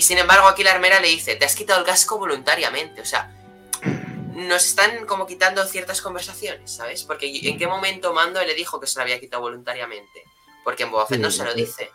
[0.00, 3.02] Y sin embargo, aquí la armera le dice, te has quitado el casco voluntariamente.
[3.02, 3.30] O sea,
[4.32, 7.04] nos están como quitando ciertas conversaciones, ¿sabes?
[7.04, 10.24] Porque en qué momento Mando le dijo que se lo había quitado voluntariamente.
[10.64, 11.90] Porque en Boba Fett Sí, no se lo dice.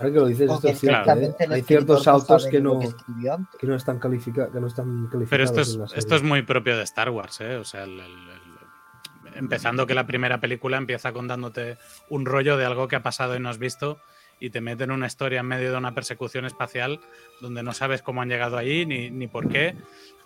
[0.00, 1.04] Ahora que lo dices, esto es cierto.
[1.04, 1.20] Claro.
[1.20, 1.34] ¿eh?
[1.48, 4.52] Hay ciertos sabe que no, que no están calificados.
[4.52, 7.54] Que no están calificados Pero esto es, esto es muy propio de Star Wars, ¿eh?
[7.54, 12.64] O sea, el- el- el- empezando que la primera película empieza contándote un rollo de
[12.66, 14.00] algo que ha pasado y no has visto
[14.40, 17.00] y te meten una historia en medio de una persecución espacial
[17.40, 19.74] donde no sabes cómo han llegado allí ni, ni por qué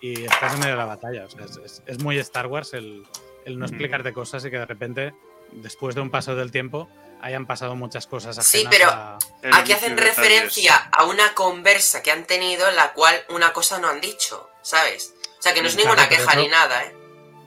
[0.01, 1.25] y estás en medio de la batalla.
[1.27, 3.05] O sea, es, es- es muy Star Wars el,
[3.45, 5.15] el no explicarte cosas y que de repente,
[5.53, 6.89] después de un paso del tiempo,
[7.21, 9.19] hayan pasado muchas cosas Sí, pero a-
[9.53, 13.89] Aquí hacen referencia a una conversa que han tenido en la cual una cosa no
[13.89, 15.15] han dicho, ¿sabes?
[15.39, 16.95] O sea, que no es Claro, ninguna queja eso- ni nada, ¿eh?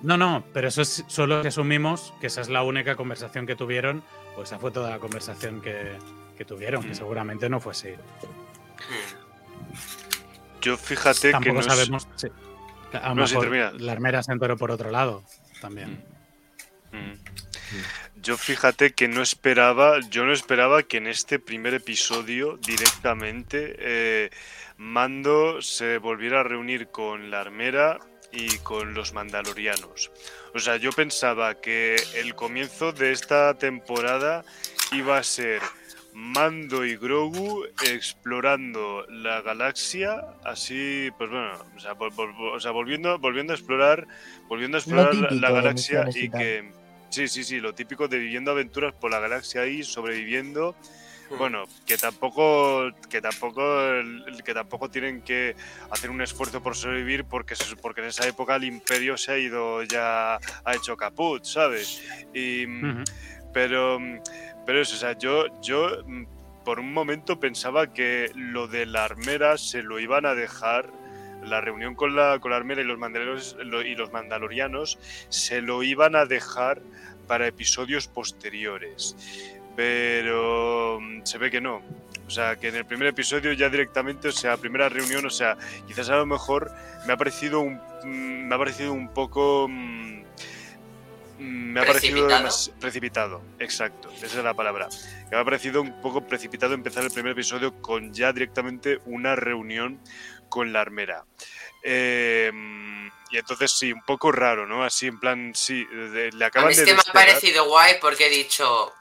[0.02, 3.56] No, no, pero eso es solo que asumimos que esa es la única conversación que
[3.56, 4.04] tuvieron,
[4.36, 5.96] pues esa fue toda la conversación que,
[6.42, 6.96] que tuvieron, que Mm.
[6.96, 7.90] seguramente no fue así.
[7.90, 9.22] Hmm.
[10.62, 12.08] Yo fíjate que no es- sabemos.
[12.94, 13.72] A lo No, sí, mejor termina.
[13.78, 15.24] la armera se enteró por otro lado
[15.62, 16.04] también.
[16.92, 17.14] Mm.
[18.22, 24.30] Yo fíjate que no esperaba, yo no esperaba que en este primer episodio directamente eh,
[24.78, 28.00] Mando se volviera a reunir con la armera
[28.32, 30.12] y con los mandalorianos.
[30.56, 34.44] O sea, yo pensaba que el comienzo de esta temporada
[34.92, 35.62] iba a ser
[36.14, 42.72] Mando y Grogu explorando la galaxia, así, pues bueno, o sea, vol- vol- o sea,
[42.72, 44.08] volviendo, volviendo a explorar,
[44.48, 46.72] volviendo a explorar la- galaxia y y que,
[47.10, 50.76] sí, sí, sí, lo típico de viviendo aventuras por la galaxia ahí, sobreviviendo,
[51.30, 51.38] Hmm.
[51.38, 53.64] bueno, que tampoco, que tampoco,
[54.44, 55.56] que tampoco tienen que
[55.90, 59.82] hacer un esfuerzo por sobrevivir porque, porque en esa época el imperio se ha ido
[59.84, 62.04] ya, ha hecho caput, ¿sabes?
[62.34, 62.66] Y,
[63.54, 64.00] pero,
[64.66, 66.26] pero eso, o sea, yo, yo mm,
[66.64, 70.90] por un momento pensaba que lo de la armera se lo iban a dejar,
[71.44, 76.16] la reunión con la, con la armera y los, y los mandalorianos se lo iban
[76.16, 76.82] a dejar
[77.28, 79.16] para episodios posteriores.
[79.76, 81.82] Pero mm, se ve que no.
[82.28, 85.58] O sea, que en el primer episodio ya directamente, o sea, primera reunión, o sea,
[85.88, 86.72] quizás a lo mejor
[87.06, 89.68] me ha parecido un, mm, me ha parecido un poco...
[91.42, 92.28] me ha parecido
[92.80, 93.42] ¿Precipitado?
[93.60, 94.88] exacto, esa es la palabra.
[95.32, 100.00] Me ha parecido un poco precipitado empezar el primer episodio con ya directamente una reunión
[100.50, 101.24] con la armera.
[101.84, 102.52] Eh,
[103.32, 104.84] y entonces sí, un poco raro, ¿no?
[104.84, 107.66] Así en plan, sí, de- le A acaban mí es de que me ha parecido
[107.66, 108.94] guay porque he dicho.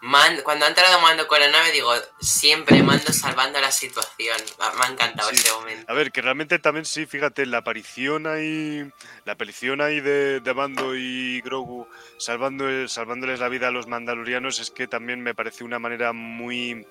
[0.00, 4.36] Man, cuando ha entrado Mando con la nave, digo, siempre Mando salvando la situación.
[4.78, 5.36] Me ha encantado Sí.
[5.36, 5.90] ese momento.
[5.90, 8.88] A ver, que realmente también sí, fíjate, la aparición ahí,
[9.24, 14.60] la aparición ahí de, de Mando y Grogu salvando, salvándoles la vida a los mandalorianos
[14.60, 16.86] es que también me parece una manera muy,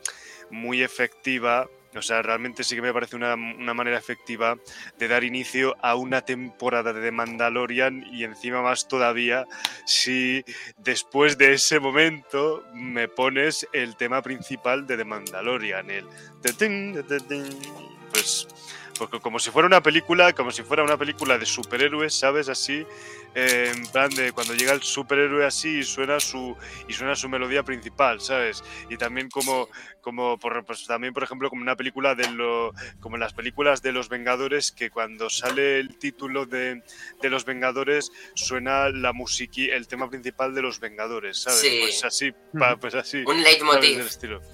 [0.50, 1.68] muy efectiva.
[1.96, 4.58] O sea, realmente sí que me parece una, una manera efectiva
[4.98, 9.46] de dar inicio a una temporada de The Mandalorian y encima más todavía
[9.86, 10.44] si
[10.78, 16.06] después de ese momento me pones el tema principal de The Mandalorian, el
[18.98, 22.50] porque como si fuera una película, como si fuera una película de superhéroes, ¿sabes?
[22.50, 22.86] Así,
[23.36, 26.56] eh, en plan de cuando llega el superhéroe así y suena su
[26.88, 28.64] y suena su melodía principal, ¿sabes?
[28.90, 29.70] Y también como
[30.02, 33.82] como por pues también por ejemplo como una película de lo como en las películas
[33.82, 36.82] de los Vengadores que cuando sale el título de,
[37.22, 41.60] de los Vengadores suena la musiqui el tema principal de los Vengadores, ¿sabes?
[41.60, 41.80] Sí.
[41.82, 43.24] Pues así, pa- pues así.
[43.26, 44.08] Un leitmotiv.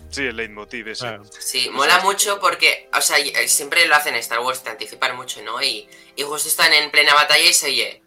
[0.10, 1.01] Sí, el leitmotiv ese.
[1.01, 1.23] Claro.
[1.39, 4.69] Sí, Pues mola mucho porque, o sea, eh, siempre lo hacen en Star Wars, te
[4.72, 5.62] anticipan mucho, ¿no?
[5.62, 8.02] Y, y justo están en plena batalla y se oye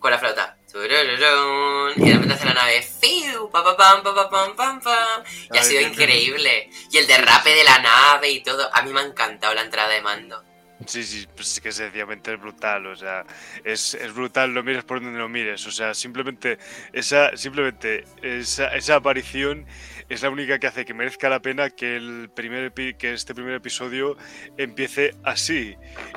[0.00, 0.56] con la flauta.
[0.74, 2.82] Y de repente hace la nave.
[2.82, 3.48] ¡Fiu!
[3.50, 5.22] Pa, pa, pam, pa, pa, pam, pam, pam.
[5.52, 6.68] Y ha sido increíble.
[6.90, 8.68] Y el derrape de la nave y todo.
[8.74, 10.42] A mí me ha encantado la entrada de mando.
[10.86, 13.24] Sí, sí, pues sí que sencillamente es brutal, o sea,
[13.62, 16.58] es, es brutal, lo mires por donde lo mires, o sea, simplemente
[16.92, 19.66] esa, simplemente esa, esa aparición
[20.08, 23.34] es la única que hace que merezca la pena que el primer epi- que este
[23.34, 24.16] primer episodio
[24.58, 25.76] empiece así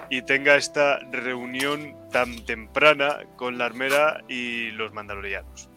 [0.09, 5.69] y tenga esta reunión tan temprana con la armera y los mandalorianos.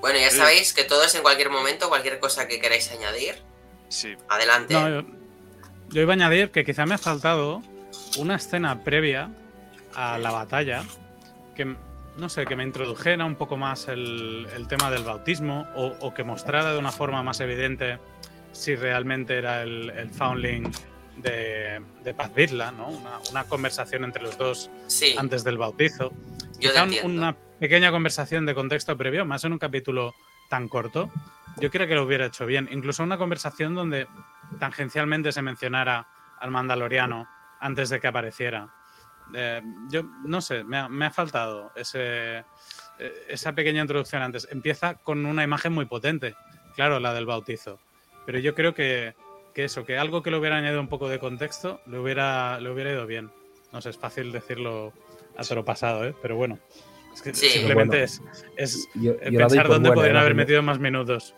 [0.00, 3.34] Bueno, ya sabéis que todos en cualquier momento, cualquier cosa que queráis añadir,
[3.88, 4.14] Sí.
[4.28, 4.72] Adelante.
[4.72, 5.02] No, yo,
[5.88, 7.60] yo iba a añadir que quizá me ha faltado
[8.18, 9.30] una escena previa
[9.94, 10.84] a la batalla
[11.56, 11.74] que,
[12.16, 16.12] no sé, que me introdujera un poco más el, el tema del bautismo o, o
[16.14, 17.98] que mostrara de una forma más evidente
[18.52, 20.70] si realmente era el, el foundling
[21.16, 22.88] de, de Paz Vizla, ¿no?
[22.88, 26.10] Una, una conversación entre los dos sí, antes del bautizo.
[26.58, 30.14] yo Quizá un- una pequeña conversación de contexto previo, más en un capítulo
[30.48, 31.10] tan corto,
[31.58, 32.68] yo creo que lo hubiera hecho bien.
[32.72, 34.06] Incluso una conversación donde
[34.58, 36.06] tangencialmente se mencionara
[36.40, 37.28] al mandaloriano
[37.60, 38.68] antes de que apareciera.
[39.34, 42.44] Eh, yo no sé, me ha, me ha faltado ese, eh,
[43.28, 44.48] esa pequeña introducción antes.
[44.50, 46.34] Empieza con una imagen muy potente,
[46.74, 47.78] claro, la del bautizo.
[48.26, 49.14] Pero yo creo que,
[49.54, 52.70] que eso, que algo que le hubiera añadido un poco de contexto, le hubiera, le
[52.70, 53.30] hubiera ido bien.
[53.72, 54.92] No sé, es fácil decirlo
[55.36, 56.14] a toro pasado, ¿eh?
[56.20, 56.58] pero bueno.
[57.12, 57.46] Es que Sí.
[57.48, 58.32] simplemente Bueno.
[58.56, 61.34] es, es Yo, eh, pensar dónde buena, podrían la haber metido más minutos.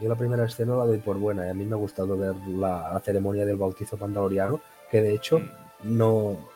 [0.00, 2.34] Yo la primera escena la doy por buena y a mí me ha gustado ver
[2.48, 5.40] la, la ceremonia del bautizo mandaloriano, que de hecho
[5.84, 6.50] no,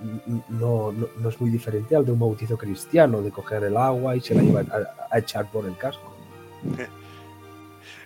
[0.00, 4.14] no, no, no es muy diferente al de un bautizo cristiano, de coger el agua
[4.16, 6.16] y se la iba a, a echar por el casco.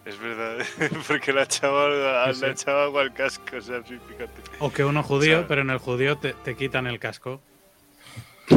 [0.05, 0.57] Es verdad,
[1.07, 2.65] porque la chava, Sí, la sí.
[2.65, 4.43] chava agua al casco, o sea, sí, fíjate.
[4.59, 7.41] O que uno judío, O sea- pero en el judío te, te quitan el casco.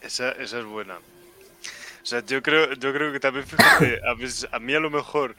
[0.00, 0.96] Esa, esa es buena.
[0.96, 4.88] O sea, yo creo, yo creo que también, fíjate, a, veces- a mí a lo
[4.90, 5.34] mejor,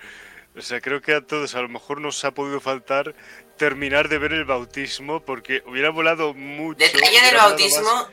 [0.55, 3.15] o sea, creo que a todos a lo mejor nos ha podido faltar
[3.59, 6.79] terminar de ver el bautismo, porque hubiera volado mucho.
[6.79, 8.07] Detalle del bautismo,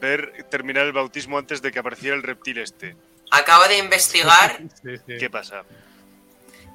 [0.00, 2.96] Ver terminar el bautismo antes de que apareciera el reptil este.
[3.30, 4.58] acabo de investigar.
[4.82, 5.18] Sí, sí.
[5.18, 5.64] ¿Qué pasa?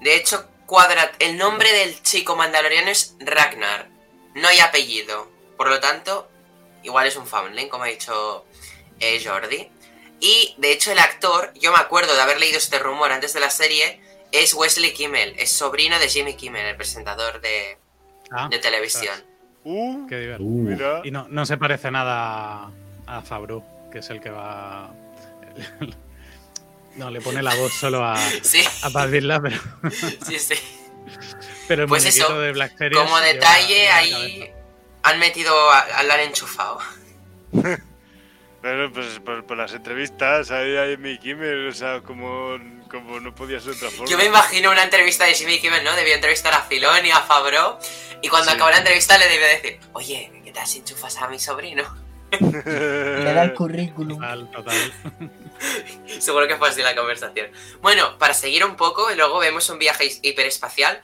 [0.01, 3.89] De hecho, cuadra el nombre del chico mandaloriano es Ragnar.
[4.35, 5.31] No hay apellido.
[5.57, 6.29] Por lo tanto,
[6.83, 8.45] igual es un foundling, como ha dicho
[8.99, 9.69] eh, Jordi.
[10.19, 13.39] Y de hecho, el actor, yo me acuerdo de haber leído este rumor antes de
[13.39, 14.01] la serie,
[14.31, 17.77] es Wesley Kimmel, es sobrino de Jimmy Kimmel, el presentador de,
[18.33, 19.15] Ah, de televisión.
[19.63, 20.49] Uh, qué divertido.
[20.49, 21.01] Uh, mira.
[21.03, 22.71] Y no, no se parece nada
[23.05, 24.91] a, Fabru, que es el que va.
[26.95, 29.57] No, le pone la voz solo a, Sí, a Paz Vizla, pero,
[30.27, 30.53] sí, sí.
[31.67, 34.53] pero el Pues eso, de Black Series Como detalle, ahí cabeza.
[35.01, 36.77] han metido a, a la han enchufado.
[37.51, 42.57] Bueno, pues por, por las entrevistas, ahí hay mi Kimmel, o sea, como,
[42.93, 44.05] como no podía ser de otra forma.
[44.09, 45.95] Yo me imagino una entrevista de Jimmy Kimmel, ¿no?
[45.95, 47.79] Debió entrevistar a Filón y a Fabro.
[48.21, 48.55] Y cuando Sí.
[48.55, 51.83] acabó la entrevista le debió decir, oye, ¿qué tal si enchufas a mi sobrino?
[52.31, 54.17] Le da el currículum.
[54.19, 54.93] Total, total.
[56.19, 57.47] Seguro que fue así la conversación.
[57.81, 61.01] Bueno, para seguir un poco, luego vemos un viaje hiperespacial.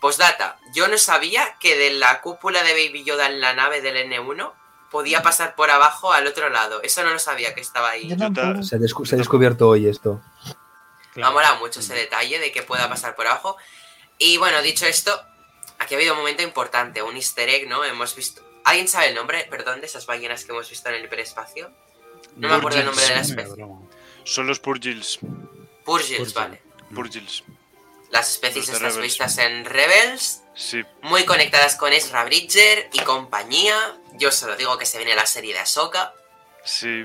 [0.00, 3.96] Postdata, yo no sabía que de la cúpula de Baby Yoda en la nave del
[4.10, 4.52] N1
[4.90, 6.82] podía pasar por abajo al otro lado.
[6.82, 8.08] Eso no lo sabía que estaba ahí.
[8.62, 10.20] Se ha descubierto hoy esto.
[11.14, 11.32] Me ha Claro.
[11.32, 13.56] molado mucho ese detalle de que pueda pasar por abajo.
[14.18, 15.20] Y bueno, dicho esto,
[15.78, 17.84] aquí ha habido un momento importante, un easter egg, ¿no?
[17.84, 18.42] Hemos visto...
[18.64, 21.70] ¿Alguien sabe el nombre, perdón, de esas ballenas que hemos visto en el hiperespacio?
[22.36, 23.66] No me acuerdo el nombre de la especie.
[24.24, 25.18] Son los Purgils.
[25.84, 26.34] Purgils, Purgil.
[26.34, 26.62] vale.
[26.94, 27.42] Purgils.
[28.10, 33.98] Las especies Los estas vistas en Rebels, Sí, muy conectadas con Ezra Bridger y compañía.
[34.12, 36.14] Yo solo digo que se viene la serie de Ahsoka.
[36.64, 37.04] sí.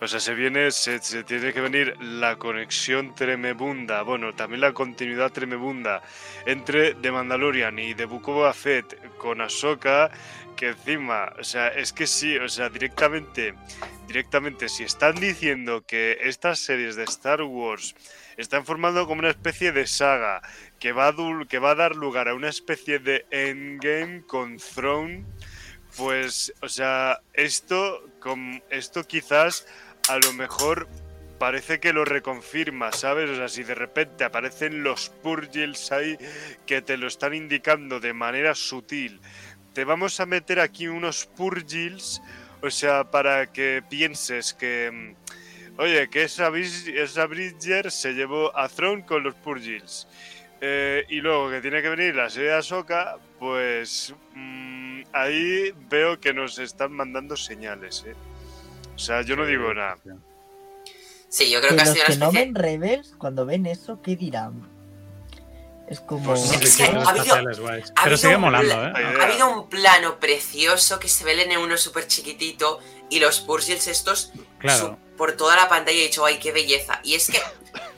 [0.00, 5.32] O sea, se viene, se, tiene que venir la conexión tremebunda, bueno, también la continuidad
[5.32, 6.02] tremebunda
[6.46, 8.66] entre The Mandalorian y The Book of
[9.18, 10.10] con Ahsoka,
[10.56, 13.54] que encima, o sea, es que sí, o sea, directamente,
[14.06, 17.96] directamente, si están diciendo que estas series de Star Wars
[18.36, 20.42] están formando como una especie de saga
[20.78, 21.14] que va a,
[21.48, 25.24] que va a dar lugar a una especie de endgame con Throne,
[25.96, 29.66] pues, o sea, esto, con, esto quizás
[30.08, 30.88] a lo mejor
[31.38, 33.30] parece que lo reconfirma, ¿sabes?
[33.30, 36.18] O sea, si de repente aparecen los Purgils ahí
[36.66, 39.20] que te lo están indicando de manera sutil,
[39.72, 42.20] te vamos a meter aquí unos Purgils,
[42.62, 49.04] o sea, para que pienses que, mm, oye, que esa, Bridger se llevó a Throne
[49.06, 50.08] con los Purgils.
[50.60, 56.18] Eh, y luego que tiene que venir la serie de Ahsoka, pues mm, ahí veo
[56.18, 58.14] que nos están mandando señales, ¿eh?
[58.98, 59.96] O sea, yo no digo nada.
[61.28, 61.48] sí.
[61.50, 62.44] Yo creo Que que ha los sido una que no especie...
[62.46, 64.68] ven Rebels, cuando ven eso, ¿qué dirán?
[65.88, 66.24] Es como.
[66.34, 68.92] Pues Es que ha habido- ha Pero sigue un molando, ¿eh?
[68.94, 69.22] Ha idea.
[69.24, 74.32] habido un plano precioso que se ve el N1 súper chiquitito y los Purgils estos
[74.58, 74.98] Claro.
[75.16, 77.00] por toda la pantalla y he dicho, ¡ay, qué belleza!
[77.04, 77.40] Y es que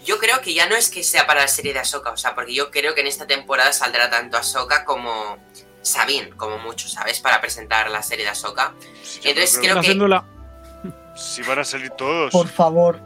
[0.05, 2.35] yo creo que ya no es que sea para la serie de Ahsoka, o sea,
[2.35, 5.39] porque yo creo que en esta temporada saldrá tanto Ahsoka como
[5.83, 7.19] Sabine, como mucho, ¿sabes?
[7.21, 8.75] Para presentar la serie de Ahsoka.
[9.03, 10.25] Sí, Entonces creo creo que- Haciéndola.
[11.17, 12.33] Sí van a salir todos.
[12.33, 13.01] Por favor.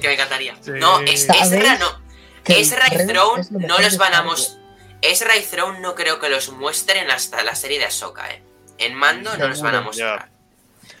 [0.00, 0.56] Que me encantaría.
[0.60, 0.72] Sí.
[0.72, 1.28] No, es.
[1.28, 2.06] Ezra no.
[2.44, 4.60] Ezra y Throne es lo no los van a mostrar.
[5.02, 8.42] Ezra y Throne no creo que los muestren hasta la serie de Ahsoka, eh.
[8.78, 10.30] En Mando no los van a mostrar.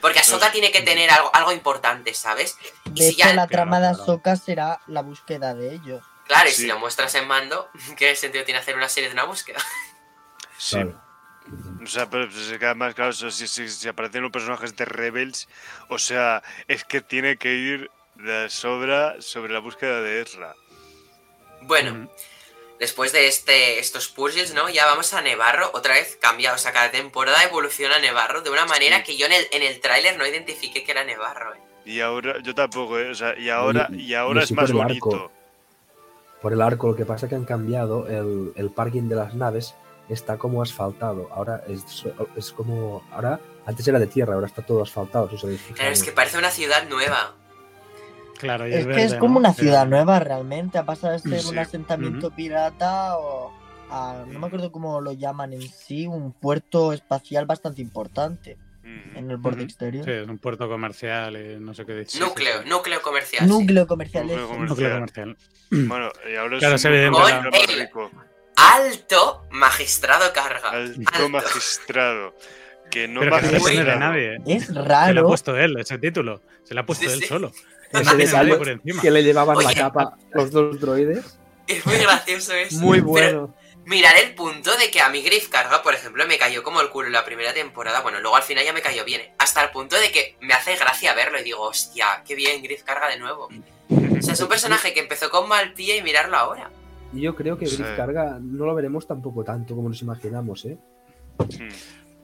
[0.00, 2.56] Porque Ahsoka tiene que tener algo, algo importante, ¿sabes?
[2.84, 3.88] Y De si hecho, ya, la trama de.
[3.88, 6.02] Ahsoka será la búsqueda de ellos.
[6.26, 6.62] claro, y Sí.
[6.62, 9.58] si lo muestras en Mando, ¿qué sentido tiene hacer una serie de una búsqueda?
[10.58, 10.76] Sí.
[10.76, 11.00] Claro.
[11.82, 14.74] O sea, pero se queda más claro, o sea, si, si- si aparecen los personajes
[14.76, 15.48] de Rebels,
[15.88, 20.54] o sea, es que tiene que ir de sobra sobre la búsqueda de Ezra.
[21.62, 22.10] Bueno,
[22.80, 24.68] después de este, estos purges, ¿no?
[24.68, 28.66] Ya vamos a Nevarro, otra vez cambia, o sea, cada temporada evoluciona Nevarro de una
[28.66, 29.02] manera Sí.
[29.04, 31.58] que yo en el, en el tráiler no identifiqué que era Nevarro, eh.
[31.84, 33.10] Y ahora, yo tampoco, ¿eh?
[33.10, 35.06] O sea, y ahora, Y- y ahora y es más bonito.
[35.14, 35.32] arco.
[36.42, 39.34] Por el arco, lo que pasa es que han cambiado el, el parking de las
[39.34, 39.74] naves,
[40.08, 41.28] está como asfaltado.
[41.32, 42.04] Ahora es,
[42.36, 43.02] es como.
[43.10, 45.28] Ahora, antes era de tierra, ahora está todo asfaltado.
[45.30, 45.56] Si.
[45.74, 47.34] Claro, es que parece una ciudad nueva.
[48.38, 49.18] Claro, y Es que verde, es ¿no?
[49.18, 49.62] como una Sí.
[49.62, 50.76] ciudad nueva realmente.
[50.78, 51.48] Ha pasado de ser Sí.
[51.48, 53.50] un asentamiento pirata o
[53.90, 58.58] a, no me acuerdo cómo lo llaman en sí, un puerto espacial bastante importante
[59.14, 60.04] en el borde exterior.
[60.04, 62.20] Sí, es un puerto comercial y no sé qué decir.
[62.20, 63.48] núcleo, núcleo comercial.
[63.48, 64.26] Núcleo comercial.
[64.26, 64.48] Núcleo eso.
[64.48, 64.68] comercial.
[64.68, 65.36] Núcleo comercial.
[65.70, 68.10] Bueno, y ahora Claro, es es rico.
[68.56, 70.70] Alto magistrado carga.
[70.70, 71.28] Alto Alto.
[71.28, 72.34] magistrado.
[72.90, 73.64] Que no Magistrado.
[73.64, 74.38] depende de nadie.
[74.46, 75.26] Es Se le ha raro.
[75.26, 76.40] puesto él, ese título.
[76.64, 77.26] Se le ha puesto Sí, él sí.
[77.26, 77.52] solo.
[77.92, 79.00] Ese por encima.
[79.00, 79.66] que le llevaban Oye.
[79.68, 81.38] la capa los dos droides.
[81.68, 82.76] Es muy gracioso eso.
[82.78, 83.54] Muy Pero bueno.
[83.84, 86.90] mirar el punto de que a mi Griff carga, por ejemplo, me cayó como el
[86.90, 88.00] culo en la primera temporada.
[88.00, 89.20] Bueno, luego al final ya me cayó bien.
[89.20, 89.32] ¿eh?
[89.38, 92.82] Hasta el punto de que me hace gracia verlo y digo, hostia, qué bien Griff
[92.82, 93.48] carga de nuevo.
[93.88, 96.70] O sea, es un personaje que empezó con mal pie y mirarlo ahora.
[97.12, 97.76] Y yo creo que Sí.
[97.76, 100.76] Griff Carga no lo veremos tampoco tanto como nos imaginamos, ¿eh?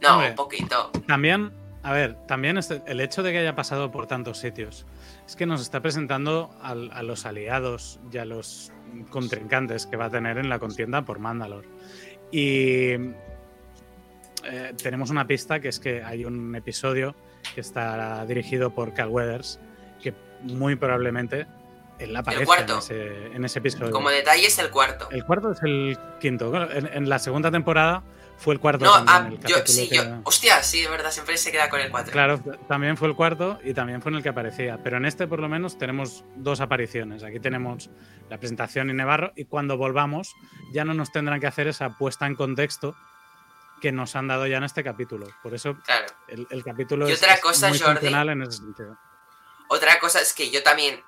[0.03, 0.31] No, Hombre.
[0.31, 0.91] un poquito.
[1.07, 1.51] También,
[1.83, 4.85] a ver, también este- el hecho de que haya pasado por tantos sitios
[5.27, 8.73] es que nos está presentando a los aliados y a los
[9.11, 11.69] contrincantes que va a tener en la contienda por Mandalore.
[12.33, 12.93] Y
[14.45, 17.15] eh, tenemos una pista que es que hay un episodio
[17.55, 19.61] que estará dirigido por Cal Weathers
[20.03, 20.13] que
[20.43, 21.47] muy probablemente
[22.05, 22.79] él aparece en cuarto.
[22.79, 23.91] ese, en ese episodio.
[23.91, 25.09] Como detalle es el cuarto.
[25.11, 26.53] El cuarto es el quinto.
[26.71, 28.03] En, en la segunda temporada
[28.39, 28.85] fue el cuarto.
[28.85, 30.03] No, también, ah, el yo, sí, que- yo.
[30.25, 32.13] Hostia, sí, de verdad, siempre se queda con el 4.
[32.13, 32.39] Claro,
[32.69, 34.79] también fue el cuarto y también fue en el que aparecía.
[34.83, 37.23] Pero en este, por lo menos, tenemos dos apariciones.
[37.23, 37.89] Aquí tenemos
[38.31, 40.35] la presentación y Nevarro, y cuando volvamos,
[40.73, 42.97] ya no nos tendrán que hacer esa puesta en contexto
[43.81, 45.27] que nos han dado ya en este capítulo.
[45.43, 46.07] Por eso Claro.
[46.29, 47.95] el, el capítulo Y es, otra es cosa, muy Jordi.
[47.95, 48.97] funcional en ese sentido.
[49.69, 51.01] Otra cosa es que yo también.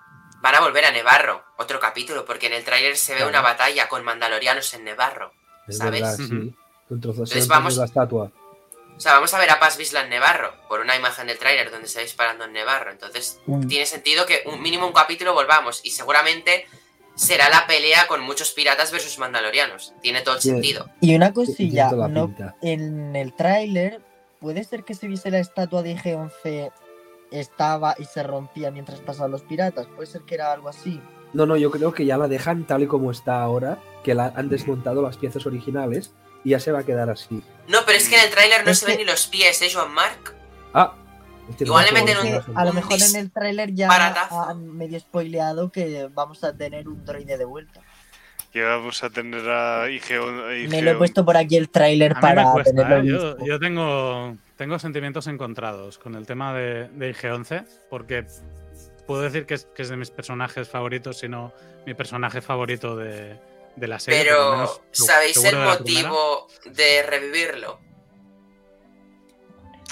[0.44, 3.30] Van a volver a Nevarro, otro capítulo, porque en el tráiler se ve Claro.
[3.30, 5.32] una batalla con mandalorianos en Nevarro.
[5.66, 6.02] Es ¿Sabes?
[6.02, 6.26] verdad, Ujú.
[6.28, 6.54] sí.
[6.90, 8.30] Un trozo se Entonces vamos- la estatua.
[8.94, 11.70] O sea, vamos a ver a Paz Vizsla en Nevarro, por una imagen del tráiler
[11.70, 12.90] donde se ve disparando en Nevarro.
[12.92, 13.68] Entonces, Mm.
[13.68, 15.80] tiene sentido que un mínimo un capítulo volvamos.
[15.82, 16.66] Y seguramente
[17.16, 19.94] será la pelea con muchos piratas versus mandalorianos.
[20.02, 20.50] Tiene todo el Sí.
[20.50, 20.90] sentido.
[21.00, 24.02] Y una cosilla, no, en el tráiler
[24.40, 26.70] puede ser que se viese la estatua de G11
[27.40, 29.86] estaba y se rompía mientras pasaban los piratas.
[29.94, 31.00] Puede ser que era algo así.
[31.32, 34.32] No, no, yo creo que ya la dejan tal y como está ahora, que la
[34.36, 36.12] han desmontado las piezas originales
[36.44, 37.42] y ya se va a quedar así.
[37.68, 39.68] No, pero es que en el tráiler no Es se ven ni los pies, ¿eh,
[39.72, 40.34] Joan Mark?
[40.72, 40.94] Ah,
[41.50, 44.40] este Igual le meten es un- a lo mejor en el tráiler ya baratazo.
[44.42, 47.80] han medio spoileado que vamos a tener un droide de vuelta.
[48.54, 50.68] Que vamos a tener a IG.
[50.70, 53.36] Me lo he puesto por aquí el tráiler para me cuesta, tenerlo ¿eh?
[53.44, 58.24] yo, tengo, tengo sentimientos encontrados con el tema de, de IG-11, porque
[59.08, 61.52] puedo decir que es, que es de mis personajes favoritos, si no
[61.84, 63.36] mi personaje favorito de,
[63.74, 64.22] de la serie.
[64.22, 67.80] Pero, menos ¿sabéis el de motivo de revivirlo?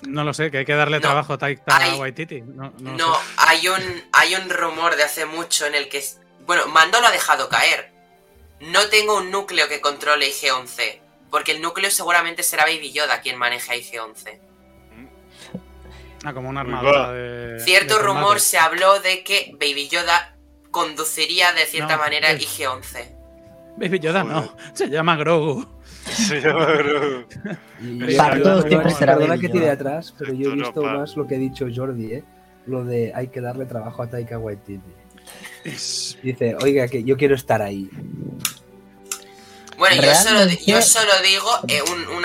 [0.06, 2.42] No lo sé, que hay que darle No, trabajo a Taika hay- Waititi.
[2.42, 3.20] No, no lo No, sé.
[3.38, 6.00] hay un, hay un rumor de hace mucho en el que...
[6.46, 7.91] Bueno, Mando lo ha dejado caer.
[8.70, 10.98] No tengo un núcleo que controle IG-11.
[11.30, 14.38] Porque el núcleo seguramente será Baby Yoda quien maneja IG-11.
[16.24, 17.60] Ah, como una armadura de.
[17.60, 20.36] Cierto de rumor se habló de que Baby Yoda
[20.70, 23.16] conduciría de cierta No, manera es- IG-11.
[23.76, 25.66] Baby Yoda no, se llama Grogu.
[26.04, 27.24] Se llama Grogu.
[27.80, 29.72] Perdona- todos siempre será perdona Baby que tire Yoda.
[29.72, 32.24] atrás, pero yo he visto más lo que ha dicho Jordi, ¿eh?
[32.66, 34.80] Lo de hay que darle trabajo a Taika Waititi.
[35.64, 37.88] Dice, oiga, que yo quiero estar ahí.
[39.78, 42.24] Bueno, yo solo, yo solo digo eh, un, un-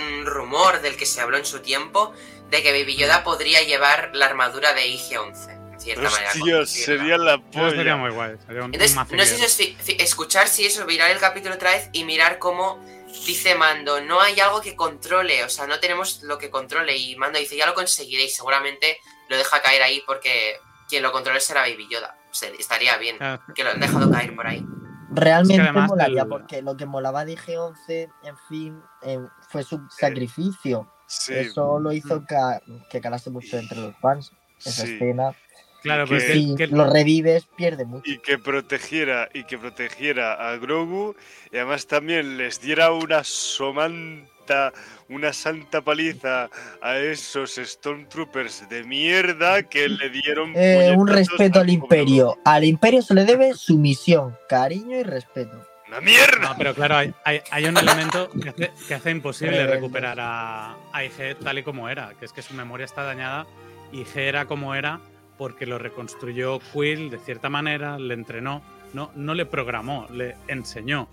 [0.00, 2.12] un rumor del que se habló en su tiempo
[2.50, 5.50] de que Baby Yoda podría llevar la armadura de IG-11.
[5.74, 6.28] En cierta manera.
[6.30, 6.66] Hostia, conducirla.
[6.96, 7.96] sería la Eso sería polla.
[7.96, 8.30] muy guay.
[8.46, 11.18] Sería un, un Entonces, no sé si os fi- fi- escuchar si eso, mirar el
[11.18, 12.78] capítulo otra vez y mirar cómo
[13.26, 16.96] dice Mando, no hay algo que controle, o sea, no tenemos lo que controle.
[16.96, 18.98] Y Mando dice, ya lo conseguiré y seguramente
[19.28, 20.56] lo deja caer ahí porque
[20.88, 22.16] quien lo controle será Baby Yoda.
[22.42, 23.16] Estaría bien.
[23.20, 24.66] Ah, Que lo han dejado caer por ahí.
[25.10, 29.80] Realmente además molaría el- porque lo que molaba de G11, en fin, eh, fue su
[29.90, 30.90] sacrificio.
[31.06, 32.60] Sí, Eso lo hizo ca-
[32.90, 34.32] que calase mucho entre los fans.
[34.64, 34.94] Esa sí.
[34.94, 35.34] escena.
[35.82, 38.10] claro, que- pero es que- Si que- lo revives, pierde mucho.
[38.10, 41.14] y que protegiera y que protegiera a Grogu
[41.52, 44.72] y además también les diera una somanta
[45.08, 46.48] una santa paliza
[46.82, 52.38] a esos Stormtroopers de mierda que le dieron Eh, un respeto al imperio.
[52.44, 55.66] Al imperio se le debe sumisión, cariño y respeto.
[55.88, 56.38] ¡Una mierda!
[56.48, 59.74] No, pero claro, hay, hay- hay un elemento que hace, que hace imposible Tremendo.
[59.74, 63.46] recuperar a, a IG tal y como era, que es que su memoria está dañada.
[63.92, 65.00] IG era como era
[65.36, 71.08] porque lo reconstruyó Quill de cierta manera, le entrenó, no, no le programó, le enseñó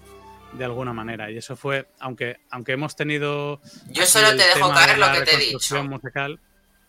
[0.54, 1.30] de alguna manera.
[1.32, 3.62] Y eso fue, aunque, aunque hemos tenido.
[3.89, 5.84] Yo solo te dejo caer de lo que te he dicho.
[5.84, 6.39] musical,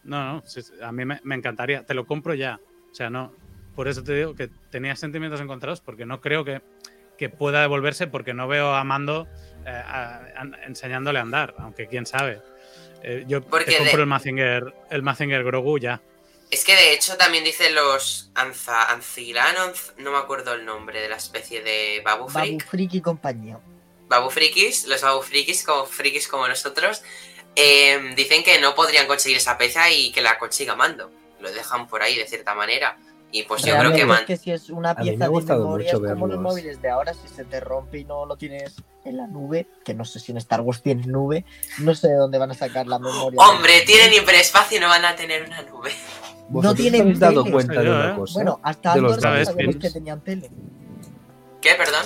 [0.05, 0.43] no, no,
[0.83, 2.59] a mí me, me encantaría, te lo compro ya.
[2.91, 3.33] O sea, no,
[3.77, 6.61] por eso te digo que tenía sentimientos encontrados porque no creo que,
[7.17, 9.29] que pueda devolverse porque no veo a Mando
[9.65, 12.41] eh, a- a- enseñándole a andar, aunque quién sabe.
[13.05, 13.49] Eh, yo te
[13.79, 16.01] compro de- el Mazinger, el Mazinger Grogu ya.
[16.53, 21.09] Es que de hecho también dicen los Anza, Ancilanos, no me acuerdo el nombre de
[21.09, 22.67] la especie de Babu Babu Freak.
[22.69, 23.59] Freak y compañía.
[24.09, 27.03] Babu Frikis, los Babu Frikis, como frikis como nosotros,
[27.57, 31.11] eh, dicen que no podrían conseguir esa pieza y que la consiga Mando.
[31.41, 32.99] Lo dejan por ahí de cierta manera.
[33.35, 35.91] Y pues yo creo que es Man- que si es una me pieza de memoria,
[35.91, 38.75] es como los móviles de ahora, si se te rompe y no lo tienes
[39.07, 41.47] en la nube, que no sé si en Star Wars tienen nube,
[41.79, 43.41] no sé de dónde van a sacar la memoria.
[43.41, 45.93] Hombre, tienen hiperespacio y no van a tener una nube.
[46.53, 47.53] ¿Vosotros tienen habéis dado tele.
[47.55, 48.17] cuenta de una ¿eh?
[48.17, 48.35] cosa?
[48.35, 50.51] Bueno, hasta de los Andor no David sabíamos que tenían tele.
[51.61, 52.03] ¿Qué, perdón?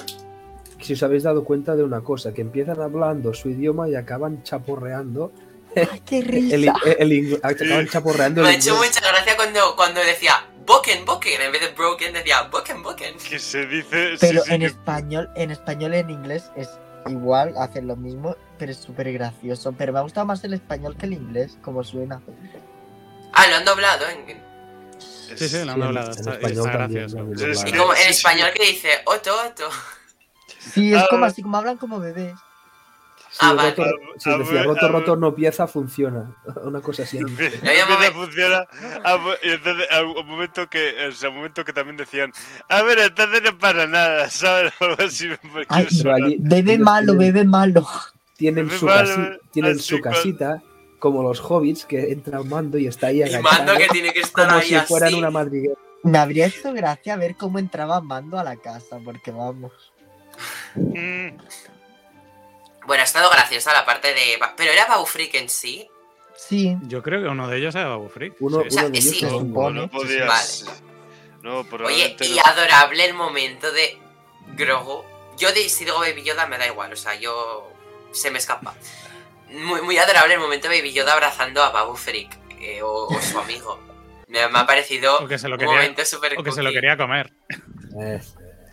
[0.80, 4.42] si os habéis dado cuenta de una cosa, que empiezan hablando su idioma y acaban
[4.44, 5.32] chaporreando
[5.74, 6.55] ¡Ay, qué el, risa!
[6.55, 10.32] el- el ing- acaban chaporreando Me el ha hecho mucha gracia cuando, cuando decía
[10.66, 13.14] Boken, Boken, en vez de Broken decía Boken, Boken.
[13.28, 14.14] Que se dice.
[14.20, 16.68] Pero sí, sí, en que- español, en español y en inglés es
[17.09, 19.72] igual, hacen lo mismo, pero es súper gracioso.
[19.78, 22.20] Pero me ha gustado más el español que el inglés, como suena.
[23.37, 24.07] Ah, lo han doblado.
[24.09, 24.26] En...
[24.99, 27.55] Sí, sí, Sí, han en- doblado, en está, español está también, gracioso.
[27.55, 27.66] Sí.
[27.68, 27.76] Y sí.
[27.78, 28.09] como en sí.
[28.11, 29.68] español que dice Otto, Otto.
[30.59, 32.34] Sí, es Ah, como así, como hablan como bebés.
[33.30, 33.70] Sí, Ah, vale.
[33.70, 33.84] roto,
[34.18, 34.93] sí, A decía roto, a ver.
[34.93, 36.34] roto, no pieza, funciona.
[36.62, 37.18] Una cosa así.
[37.18, 38.68] Empieza había a momen- funcionar.
[39.05, 42.32] ah, bu- y entonces, a un momento que, o sea, un momento que también decían,
[42.68, 44.72] a ver, entonces no para nada, ¿sabes?
[44.78, 47.87] Porque Ay, Pero allí Bebé ellos malo, bebé malo.
[48.39, 50.62] Tienen Bebé su, malo, casi- tienen así su casita,
[50.99, 54.20] como los hobbits, que entra mando y está ahí Y agachado, Mando que tiene que
[54.20, 55.18] estar como ahí si fueran así.
[55.18, 55.74] una madriguera.
[56.03, 59.72] Me habría hecho gracia ver cómo entraba Mando a la casa, porque vamos.
[60.74, 61.28] Mm,
[62.86, 64.38] Bueno, ha estado graciosa la parte de...
[64.57, 65.88] Pero era Babu Freak en sí.
[66.36, 68.34] Sí, Yo creo que uno de ellos era Babu Freak.
[68.40, 68.70] Uno, sí.
[68.70, 69.24] sea, uno de ellos sí.
[69.24, 70.64] no podías.
[70.66, 70.78] Vale.
[71.42, 72.42] No, Oye, y no.
[72.44, 73.99] adorable el momento de
[74.57, 75.03] Grogu.
[75.38, 77.70] Yo de, si digo Baby Yoda me da igual, o sea, yo...
[78.12, 78.74] Se me escapa.
[79.51, 82.36] Muy, muy adorable el momento de Baby Yoda abrazando a Babu Freak.
[82.61, 83.78] eh, o, o su amigo.
[84.28, 86.62] Me, me ha parecido O que se lo un quería, momento súper o que se
[86.62, 87.32] lo quería comer.
[88.01, 88.20] Eh,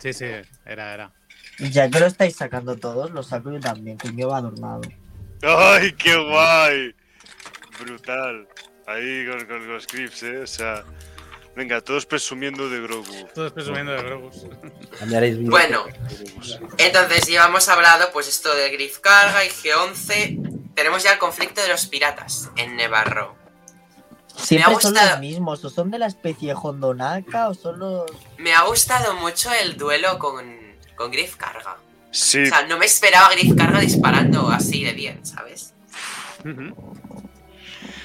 [0.00, 0.26] Sí, sí,
[0.66, 1.12] era, era.
[1.58, 4.82] ya que lo estáis sacando todos, lo saco yo también, que yo va adornado.
[5.42, 6.94] ¡Ay, qué guay!
[7.80, 8.46] Brutal.
[8.86, 10.38] Ahí con, con los clips, ¿eh?
[10.42, 10.84] O sea,
[11.56, 13.26] venga, todos presumiendo de Grogu.
[13.34, 14.30] Todos presumiendo de Grogu.
[15.48, 15.84] Bueno,
[16.78, 20.72] entonces ya hemos hablado pues esto de Griff Carga y G11.
[20.74, 23.36] Tenemos ya el conflicto de los piratas en Nevarro.
[24.36, 25.10] Siempre son gustado.
[25.10, 28.10] los mismos, o son de la especie Hondonaka, o son los.
[28.38, 30.44] Me ha gustado mucho el duelo con,
[30.96, 31.76] con Griff Carga.
[32.10, 35.74] Sí, O sea, no me esperaba a Griff Carga disparando así de bien, ¿sabes?
[36.44, 36.96] Ujú.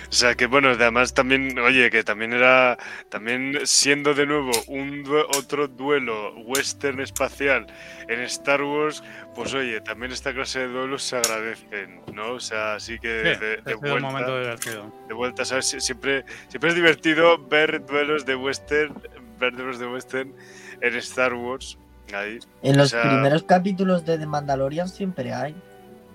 [0.09, 2.79] O sea que bueno, además también, oye, que también era,
[3.09, 5.03] también siendo de nuevo un
[5.37, 7.67] otro duelo western espacial
[8.07, 9.03] en Star Wars,
[9.35, 12.31] pues oye, también esta clase de duelos se agradecen, ¿no?
[12.31, 14.91] O sea, así que de, Sí, de ha sido un vuelta, momento divertido.
[15.07, 15.71] de vuelta, ¿sabes?
[15.71, 18.95] Sie- Siempre, siempre es divertido ver duelos de western,
[19.39, 20.33] ver duelos de western
[20.81, 21.77] en Star Wars.
[22.13, 25.53] Ahí, En los O sea- primeros capítulos de The Mandalorian siempre hay.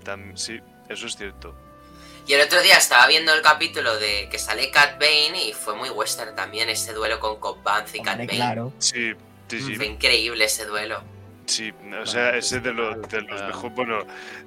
[0.03, 1.55] tam- sí, eso es cierto.
[2.27, 5.75] Y el otro día estaba viendo el capítulo de que sale Cat Bane y fue
[5.75, 8.27] muy western también ese duelo con Cobb Vanth y Cat Bane.
[8.27, 8.73] claro.
[8.79, 9.13] Sí,
[9.47, 9.75] sí, sí.
[9.75, 11.03] Fue increíble ese duelo.
[11.45, 11.71] Sí,
[12.01, 13.99] o sea, pues, ese de, los de los mejores, bueno,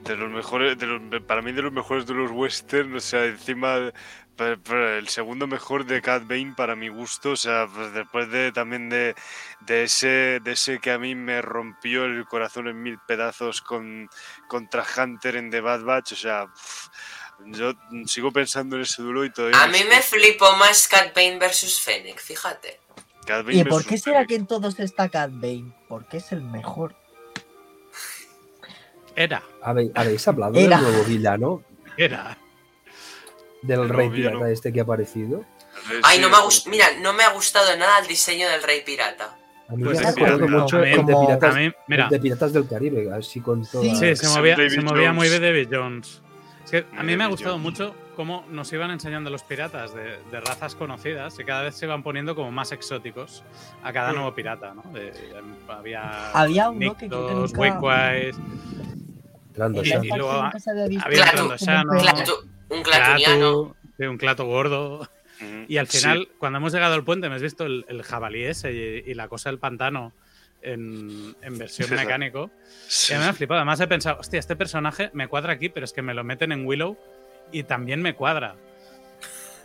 [0.03, 3.25] de los mejores, de los, para mí de los mejores de los western, o sea,
[3.25, 3.93] encima
[4.39, 8.89] el segundo mejor de Cat Bane para mi gusto, o sea, pues después de también
[8.89, 9.15] de,
[9.61, 14.09] de ese de ese que a mí me rompió el corazón en mil pedazos con
[14.49, 16.89] contra Hunter en The Bad Batch, o sea, uf,
[17.47, 17.73] yo
[18.07, 21.15] sigo pensando en ese duelo y todavía A no mí sé- me flipó más Cat
[21.15, 22.81] Bane versus Fennec, fíjate.
[23.27, 25.73] Bane ¿Y por qué será que en todos está Cad Bane?
[25.89, 26.95] Porque es el mejor.
[29.15, 30.77] Era, ¿Habe- ¿Habéis hablado Era.
[30.81, 31.63] del nuevo villano?
[31.97, 32.39] era.
[33.63, 34.37] Del El rey villano.
[34.39, 35.45] pirata este que ha aparecido.
[36.05, 36.41] Ay, no me ha.
[36.67, 39.37] Mira, no me ha gustado nada el diseño del rey pirata.
[39.69, 40.63] A mí Pues me ha es recordado pirata.
[40.63, 41.55] mucho el de como- piratas,
[41.89, 43.83] mira, el de Piratas del Caribe, así con toda...
[43.85, 43.97] Sí.
[43.97, 45.41] sí, se movía, se movía muy de Jones.
[45.53, 46.23] David Jones.
[46.71, 50.19] Es que a mí me ha gustado mucho cómo nos iban enseñando los piratas de,
[50.31, 53.43] de razas conocidas y cada vez se iban poniendo como más exóticos
[53.83, 54.15] a cada Mm.
[54.17, 54.83] nuevo pirata, ¿no?
[54.93, 55.13] De-
[55.69, 57.17] había Había uno que nunca-
[59.83, 60.31] Y- y luego
[61.05, 61.49] había un
[62.01, 63.63] Clatu- un clatuniano.
[63.65, 65.01] Clatu, sí, un clato gordo.
[65.01, 65.65] Ujú.
[65.69, 65.99] Y al Sí.
[65.99, 69.15] final, cuando hemos llegado al puente, me has visto el, el jabalí ese y, y
[69.15, 70.13] la cosa del pantano
[70.63, 72.51] en, en versión Sí, mecánico.
[72.89, 73.15] Sí.
[73.15, 73.59] Y me ha flipado.
[73.61, 76.53] Además, he pensado, hostia, este personaje me cuadra aquí, pero es que me lo meten
[76.53, 76.97] en Willow
[77.53, 78.57] y también me cuadra.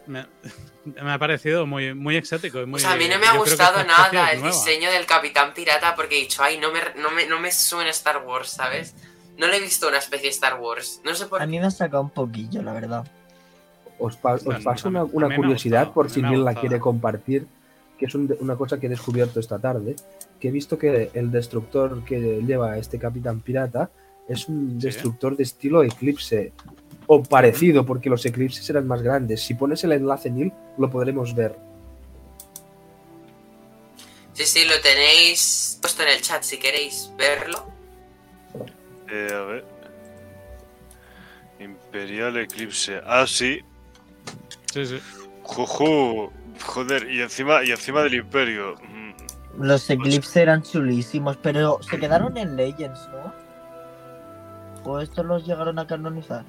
[0.06, 0.26] Me,
[0.86, 2.62] me ha parecido muy, muy exótico.
[2.62, 4.56] Y muy, O sea, a mí no me ha gustado nada el nueva.
[4.56, 7.90] diseño del Capitán Pirata porque he dicho, ay, no me, no, me, no me suena
[7.92, 8.94] Star Wars, ¿sabes?
[9.38, 11.02] No le he visto una especie de Star Wars.
[11.04, 11.50] No sé por A qué.
[11.52, 13.08] mí me ha sacado un poquillo, la verdad.
[13.98, 17.48] Os, pa- os Bueno, paso una, curiosidad gustado, por si alguien la quiere compartir,
[17.98, 19.96] que es un- una cosa que he descubierto esta tarde,
[20.44, 23.90] que he visto que el destructor que lleva este capitán pirata
[24.28, 24.88] es un Sí.
[24.88, 26.52] destructor de estilo eclipse,
[27.08, 29.42] o parecido, porque los eclipses eran más grandes.
[29.42, 31.56] Si pones el enlace Nil, lo podremos ver.
[34.34, 37.66] Sí, sí, lo tenéis puesto en el chat si queréis verlo.
[39.10, 39.66] Eh, a ver.
[41.62, 43.00] Imperial Eclipse.
[43.06, 43.62] Ah, sí.
[44.74, 45.00] Sí, sí.
[45.44, 46.32] Juju.
[46.66, 48.76] Joder, y encima, y encima del Imperio.
[49.58, 53.34] Los Eclipse eran chulísimos, pero se quedaron en Legends, ¿no?
[54.86, 56.44] ¿O estos los llegaron a canonizar?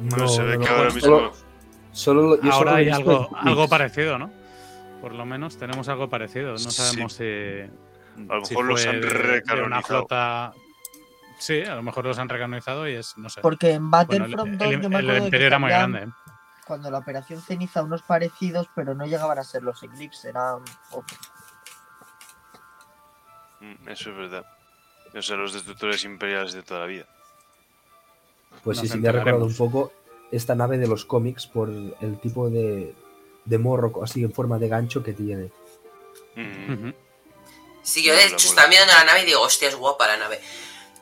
[0.00, 1.00] Bueno, se ve que ahora mismo.
[1.00, 1.32] solo,
[1.92, 4.30] solo lo- yo solo Ahora hay algo, algo parecido, ¿no?
[5.00, 6.52] Por lo menos tenemos algo parecido.
[6.52, 6.70] No Sí.
[6.72, 7.24] sabemos si.
[7.24, 9.82] A lo si mejor los han una recanonizado.
[10.00, 10.52] flota.
[11.38, 13.16] Sí, a lo mejor los han recanonizado y es.
[13.16, 13.40] No sé.
[13.40, 15.70] Porque en Bueno, el, Battlefront 2 el- yo me el acuerdo que imperio era muy
[15.70, 15.98] grande.
[16.00, 16.08] ¿eh?
[16.66, 20.56] Cuando la Operación Ceniza unos parecidos, pero no llegaban a ser los Eclipse, eran
[20.90, 21.18] otros.
[23.60, 24.46] Mm, Eso es verdad.
[25.14, 27.06] O sea, los destructores imperiales de toda la vida.
[28.64, 29.92] Pues Nos sí, sí, me ha recordado un poco
[30.30, 32.94] esta nave de los cómics por el tipo de,
[33.44, 35.50] de morro así en forma de gancho que tiene.
[36.34, 36.90] Mm.
[37.82, 40.40] Sí, yo de hecho estaba mirando la nave y digo, hostia, es guapa la nave.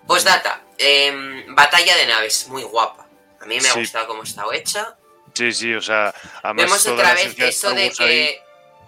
[0.06, 3.08] Postdata, em, batalla de naves, muy guapa.
[3.40, 3.80] A mí me ha Sí.
[3.80, 4.96] gustado cómo está hecha.
[5.34, 8.40] Sí, sí, o sea, además Vemos otra vez eso de ahí- que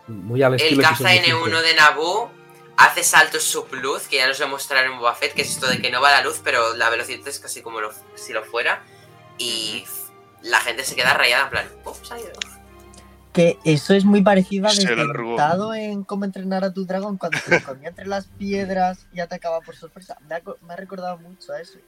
[0.06, 1.62] Muy al el caza episodio N1 cinco.
[1.62, 2.30] de Naboo
[2.78, 5.78] hace saltos subluz, que ya nos lo mostraron en Boba Fett, que es esto de
[5.82, 8.82] que no va la luz, pero la velocidad es casi como lo- si lo fuera.
[9.36, 9.84] Y
[10.42, 11.94] la gente se queda rayada, en plan, ¡pum!
[12.02, 12.30] se ha ido".
[13.32, 14.70] Que eso es muy parecido a.
[14.70, 19.60] Desdentado en cómo entrenar a tu dragón cuando se escondía entre las piedras y atacaba
[19.60, 20.16] por sorpresa.
[20.28, 21.78] Me ha, me ha recordado mucho a eso.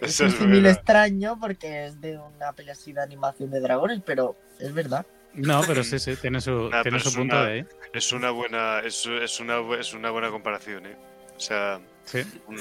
[0.00, 4.02] Es un es símil extraño porque es de una pelea así de animación de dragones,
[4.04, 5.06] pero es verdad.
[5.34, 7.66] No, pero sí, sí, tiene su, Nah, tiene su punto una- de ahí.
[7.92, 10.96] Es una buena, es, es una, es una buena comparación, ¿eh?
[11.36, 12.22] O sea, Sí.
[12.46, 12.58] un-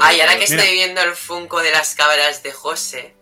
[0.00, 0.62] Ay, ahora que Mira.
[0.62, 3.14] estoy viendo el Funko de las cabras de José,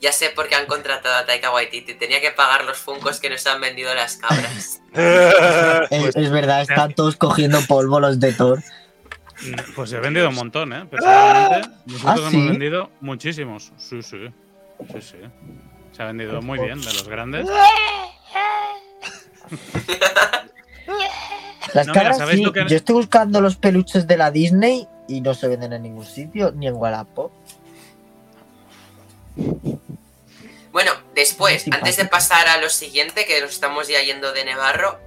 [0.00, 1.94] ya sé por qué han contratado a Taika Waititi.
[1.94, 4.80] Tenía que pagar los Funcos que nos han vendido las cabras.
[5.90, 8.62] Es, es verdad, están todos cogiendo polvo los de Thor.
[9.74, 10.84] Pues he vendido un montón, ¿eh?
[10.90, 12.36] Personalmente, nosotros ¿Ah, sí?
[12.36, 13.72] hemos vendido muchísimos.
[13.78, 14.28] Sí, sí.
[14.92, 15.16] Sí, sí.
[16.00, 17.46] Se ha vendido muy bien de los grandes.
[21.74, 22.44] Las No, mira, cabras ¿sabéis sí.
[22.44, 25.82] lo que- Yo estoy buscando los peluches de la Disney y no se venden en
[25.82, 27.30] ningún sitio, ni en Wallapop.
[30.72, 34.46] Bueno, después, Sí, antes de pasar a lo siguiente, que nos estamos ya yendo de
[34.46, 34.98] Nevarro,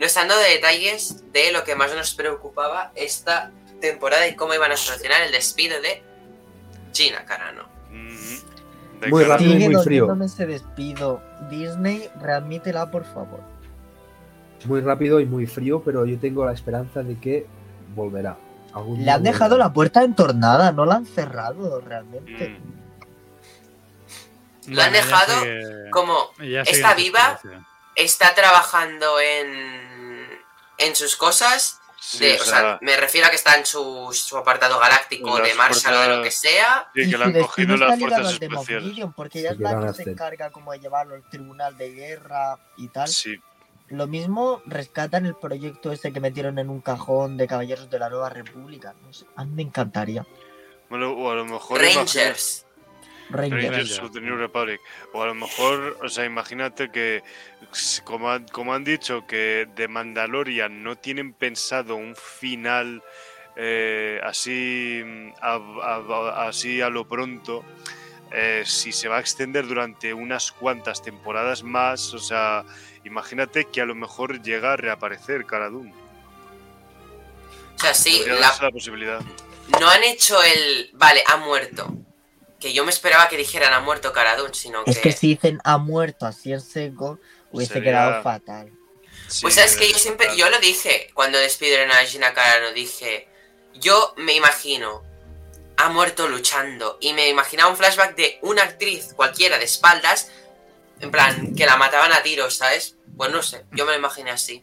[0.00, 4.72] nos han dado detalles de lo que más nos preocupaba esta temporada y cómo iban
[4.72, 6.02] a solucionar el despido de
[6.92, 7.70] Gina Carano.
[9.02, 9.52] De Muy rápido.
[9.54, 10.16] y muy frío.
[10.22, 11.20] ese despido.
[11.50, 13.40] Disney, readmítela, por favor.
[14.64, 17.46] Muy rápido y muy frío, pero yo tengo la esperanza de que
[17.96, 18.38] volverá.
[18.72, 22.48] Algún Le han dejado la puerta entornada, no la han cerrado realmente.
[24.66, 26.16] Mm, Lo han Bueno, dejado sigue- Como
[26.64, 27.40] está viva,
[27.96, 30.28] está trabajando en,
[30.78, 33.64] en sus cosas, sí, de- o o sea, sea, me refiero a que está en
[33.64, 36.88] su, su apartado galáctico de Marshall o de lo que sea.
[36.94, 39.06] sí, y que le han cogido las fuerzas especiales.
[39.14, 42.58] Porque ella Sí, es la que se encarga como de llevarlo al tribunal de guerra
[42.76, 43.08] y tal.
[43.08, 43.40] Sí,
[43.88, 48.08] Lo mismo rescatan el proyecto ese que metieron en un cajón de Caballeros de la
[48.08, 48.94] Nueva República.
[49.02, 50.26] No sé, a mí me encantaría.
[50.88, 52.66] bueno, o a lo mejor imagino- Rangers.
[53.30, 53.62] Rangers.
[53.70, 54.80] Rangers of the New Republic.
[55.12, 57.22] O a lo mejor, o sea, imagínate que,
[58.04, 63.02] como han, como han dicho, que de Mandalorian no tienen pensado un final
[63.56, 65.02] eh, así,
[65.40, 67.64] a, a- así a lo pronto.
[68.34, 72.64] eh, si se va a extender durante unas cuantas temporadas más, o sea,
[73.04, 75.68] imagínate que a lo mejor llega a reaparecer Cara.
[75.68, 75.84] O
[77.76, 79.20] sea, sí, la- la posibilidad.
[79.80, 80.88] no han hecho el.
[80.94, 81.92] Vale, ha muerto.
[82.62, 85.02] Que yo me esperaba que dijeran ha muerto Cara Dune, sino Es que.
[85.10, 87.18] que si dicen ha muerto así en seco,
[87.50, 88.70] hubiese Sería- quedado fatal.
[89.26, 93.28] Sí, Pues sabes que yo siempre, yo lo dije cuando despidieron a Gina Carano, dije,
[93.74, 95.02] yo me imagino,
[95.76, 100.30] ha muerto luchando, y me imaginaba un flashback de una actriz cualquiera de espaldas,
[101.00, 102.96] en plan, que la mataban a tiros, ¿sabes?
[103.16, 104.62] Pues no sé, yo me lo imaginé así.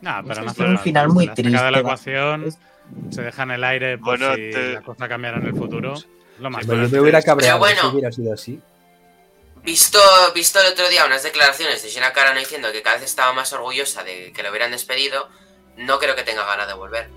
[0.00, 2.56] No, pero no hace un final Se muy de la triste, ecuación,
[3.10, 5.94] se deja en el aire por Bueno, si te- la cosa cambiara en el futuro.
[6.42, 7.80] Lo más Pero yo me hubiera cabreado bueno.
[7.80, 8.60] si hubiera sido así.
[9.62, 10.00] Visto,
[10.34, 13.52] visto el otro día unas declaraciones de Gina Carano diciendo que cada vez estaba más
[13.52, 15.28] orgullosa de que lo hubieran despedido,
[15.76, 17.08] no creo que tenga ganas de volver.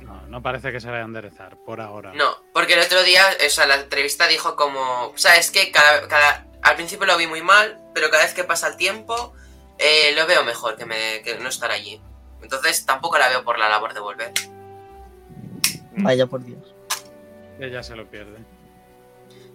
[0.00, 2.12] No, no parece que se vaya a enderezar por ahora.
[2.12, 5.70] No, porque el otro día, o sea, la entrevista dijo como, ¿sabes qué?
[5.70, 9.32] Cada, cada, al principio lo vi muy mal, pero cada vez que pasa el tiempo,
[9.78, 12.02] eh, lo veo mejor que, me, que no estar allí.
[12.42, 14.32] Entonces tampoco la veo por la labor de volver.
[15.92, 16.74] Vaya por Dios.
[17.60, 18.38] Ella se lo pierde.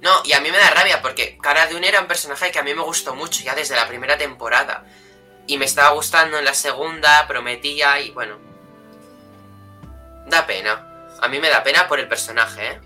[0.01, 2.63] No, y a mí me da rabia porque Cara Dune era un personaje que a
[2.63, 4.85] mí me gustó mucho ya desde la primera temporada.
[5.47, 8.37] Y me estaba gustando en la segunda, prometía y bueno.
[10.27, 11.07] Da pena.
[11.21, 12.79] A mí me da pena por el personaje, ¿eh?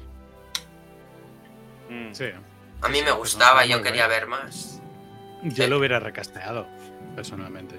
[1.90, 2.14] Mm.
[2.14, 2.26] Sí.
[2.82, 3.84] A mí Sí, me gustaba, muy yo bien.
[3.84, 4.80] quería ver más.
[5.44, 5.70] Yo Sí.
[5.70, 6.68] lo hubiera recasteado,
[7.16, 7.76] personalmente.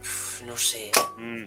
[0.00, 0.90] Uf, no sé.
[1.18, 1.44] Mm.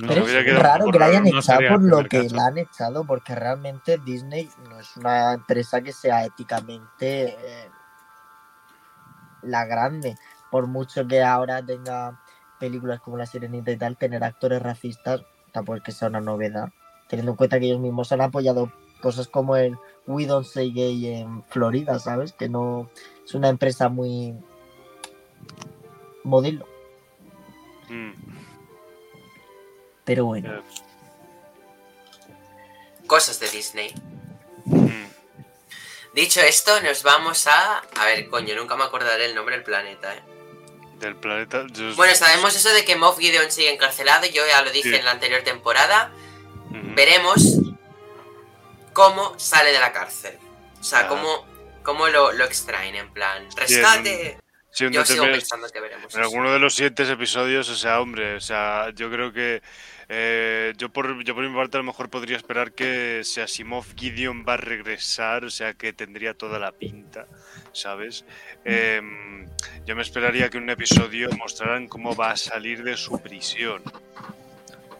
[0.00, 2.36] No, Pero es raro que la hayan no echado por lo que caso.
[2.36, 7.70] la han echado, porque realmente Disney no es una empresa que sea éticamente eh,
[9.42, 10.16] la grande.
[10.50, 12.20] Por mucho que ahora tenga
[12.58, 15.22] películas como La Sirenita y tal, tener actores racistas
[15.52, 16.70] tampoco es que sea una novedad.
[17.08, 19.76] Teniendo en cuenta que ellos mismos han apoyado cosas como el
[20.06, 22.32] We Don't Say Gay en Florida, ¿sabes?
[22.32, 22.88] Que no
[23.24, 24.34] es una empresa muy
[26.24, 26.66] modelo.
[27.90, 28.41] Mm.
[30.04, 30.62] Pero bueno.
[33.06, 33.94] Cosas de Disney.
[34.64, 35.04] Mm.
[36.14, 37.78] Dicho esto, nos vamos a.
[37.78, 40.22] A ver, coño, nunca me acordaré el nombre del planeta, eh.
[40.98, 41.66] Del planeta.
[41.72, 44.94] yo- Bueno, sabemos eso de que Moff Gideon sigue encarcelado, yo ya lo dije Sí.
[44.96, 46.12] en la anterior temporada.
[46.70, 47.42] Veremos
[48.92, 50.38] cómo sale de la cárcel.
[50.80, 51.08] O sea, Ah.
[51.08, 51.46] cómo,
[51.82, 53.46] cómo lo, lo extraen, en plan.
[53.56, 54.38] ¡Rescate!
[54.70, 56.14] Sí, Yo sigo pensando que veremos.
[56.14, 56.28] En eso.
[56.30, 59.60] alguno de los siguientes episodios, o sea, hombre, o sea, yo creo que
[60.08, 63.84] eh, yo por yo por mi parte a lo mejor podría esperar que si Asimov
[63.96, 67.26] Gideon va a regresar, o sea, que tendría toda la pinta,
[67.72, 68.24] ¿sabes?
[68.64, 69.48] Em,
[69.86, 73.82] yo me esperaría que en un episodio mostraran cómo va a salir de su prisión.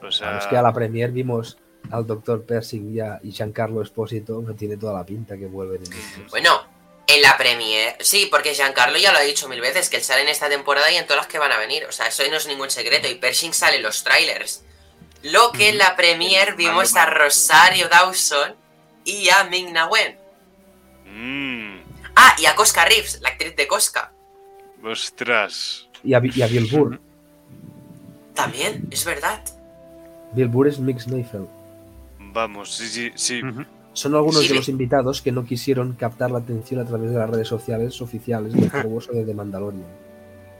[0.02, 1.58] O sea, es que a la premier vimos
[1.90, 5.82] al doctor Persing y, a, y Giancarlo Espósito, no tiene toda la pinta que vuelven
[5.84, 6.28] en.
[6.28, 6.62] Bueno,
[7.06, 7.96] en la premier.
[8.00, 10.90] Sí, porque Giancarlo ya lo ha dicho mil veces, que él sale en esta temporada
[10.90, 11.84] y en todas las que van a venir.
[11.84, 13.08] O sea, eso no es ningún secreto.
[13.08, 14.64] Y Pershing sale en los trailers.
[15.24, 18.54] Lo que en la premier vimos a Rosario Dawson
[19.04, 20.16] y a Ming Na Wen.
[21.06, 21.82] mm,
[22.14, 24.12] Ah, y a Cosca Reeves, la actriz de Cosca.
[24.84, 25.88] ostras.
[26.04, 27.00] Y a, y a Bill Burr.
[28.34, 29.42] También, es verdad.
[30.32, 31.48] Bill Burr es Mix Mayfield.
[32.18, 33.40] Vamos, sí, sí, sí.
[33.92, 37.18] Son algunos Sí, de los invitados que no quisieron captar la atención a través de
[37.18, 39.84] las redes sociales oficiales de Star Wars o de The Mandalorian.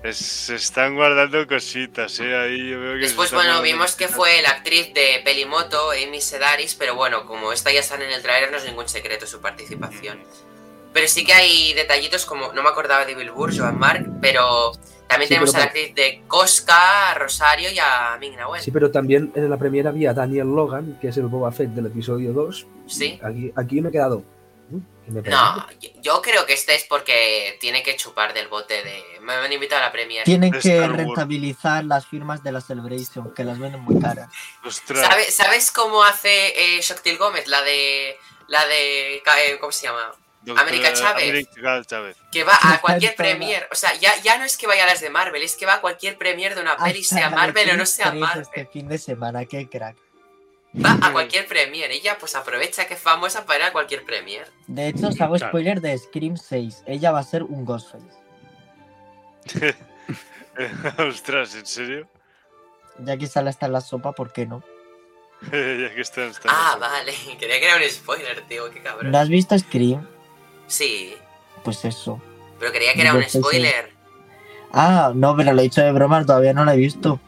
[0.02, 2.36] Es- se están guardando cositas, ¿eh?
[2.36, 5.90] Ahí yo veo que Después, están bueno, guardando vimos que fue la actriz de Pelimoto,
[5.92, 9.26] Amy Sedaris, pero bueno, como esta ya sale en el trailer, no es ningún secreto
[9.26, 10.18] su participación.
[10.92, 14.72] Pero sí que hay detallitos como, no me acordaba de Bill Burr, Joan Mark, pero
[15.06, 18.34] también Sí, tenemos pero a la actriz de Cosca, a Rosario y a Ming.
[18.60, 21.70] Sí, pero también en la premiera había a Daniel Logan, que es el Boba Fett
[21.70, 22.66] del episodio 2.
[22.86, 23.18] Sí.
[23.22, 24.22] Aquí, aquí me he quedado.
[25.06, 25.66] No,
[26.00, 29.02] yo- creo que este es porque tiene que chupar del bote de...
[29.20, 30.24] Me han invitado a la premier.
[30.24, 34.28] tienen que rentabilizar las firmas de la Celebration, que las venden muy caras.
[34.64, 35.06] Ostras.
[35.06, 37.46] ¿Sabe- ¿Sabes cómo hace eh, Shoktil Gómez?
[37.48, 38.16] La de...
[38.48, 39.16] La de...
[39.16, 40.12] eh, ¿Cómo se llama?
[40.56, 41.22] América Chávez.
[41.24, 42.16] América Chávez.
[42.32, 43.68] Que va a cualquier premier.
[43.70, 45.74] O sea, ya, ya no es que vaya a las de Marvel, es que va
[45.74, 48.42] a cualquier premier de una peli, Hasta sea Marvel o no sea 3 Marvel.
[48.42, 49.96] Este fin de semana, qué crack.
[50.74, 51.90] Va a cualquier premier.
[51.90, 54.50] Ella pues aprovecha que es famosa para ir a cualquier premier.
[54.66, 56.84] De hecho, os hago spoiler de Scream 6.
[56.86, 58.06] Ella va a ser un Ghostface.
[60.98, 62.08] Ostras, ¿en serio?
[62.98, 64.62] Ya que sale hasta en la sopa, ¿por qué no?
[65.42, 65.50] ya
[65.94, 67.12] que están, están Ah, vale.
[67.38, 68.70] Creía que era un spoiler, tío.
[68.70, 69.10] Qué cabrón.
[69.10, 70.06] ¿No has visto Scream?
[70.66, 71.14] Sí,
[71.64, 72.20] Pues eso.
[72.58, 73.92] pero creía que era Yo un spoiler.
[74.72, 77.20] Ah, no, pero lo he dicho de broma, todavía no lo he visto.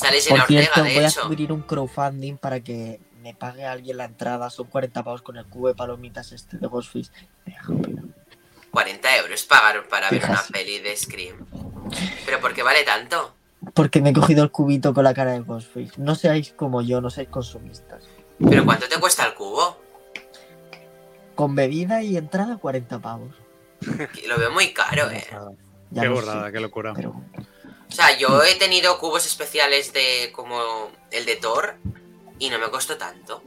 [0.00, 3.98] Sale Por cierto, Ortega, de voy a subir un crowdfunding para que me pague alguien
[3.98, 4.48] la entrada.
[4.48, 7.10] Son 40 pavos con el cubo de palomitas este de Ghostface.
[7.44, 8.02] Me da pena.
[8.70, 11.44] 40 euros pagar para ver una peli de Scream.
[12.24, 13.34] ¿Pero por qué vale tanto?
[13.74, 15.92] Porque me he cogido el cubito con la cara de Ghostface.
[15.98, 18.04] No seáis como yo, no seáis consumistas.
[18.38, 19.76] ¿Pero cuánto te cuesta el cubo?
[21.34, 23.34] Con bebida y entrada 40 pavos.
[24.26, 25.26] Lo veo muy caro, eh.
[25.90, 26.94] Ya qué sé, qué locura.
[26.94, 27.22] pero
[27.90, 31.76] O sea, yo he tenido cubos especiales de como el de Thor
[32.38, 33.42] y no me costó tanto.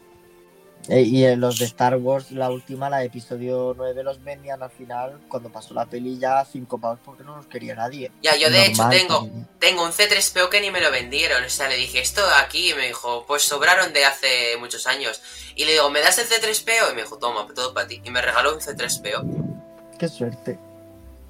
[0.90, 4.62] Eh, y en los de Star Wars, la última, la de episodio 9, los vendían
[4.62, 8.12] al final, cuando pasó la peli ya a 5 pavos porque no los quería nadie.
[8.22, 9.30] Ya, yo de hecho tengo,
[9.60, 11.42] tengo un C3PO que ni me lo vendieron.
[11.44, 15.22] O sea, le dije, esto aquí, y me dijo, pues sobraron de hace muchos años.
[15.56, 16.92] Y le digo, ¿me das el C3PO?
[16.92, 18.02] Y me dijo, toma, todo para ti.
[18.04, 19.98] Y me regaló un C3PO.
[19.98, 20.60] Qué suerte.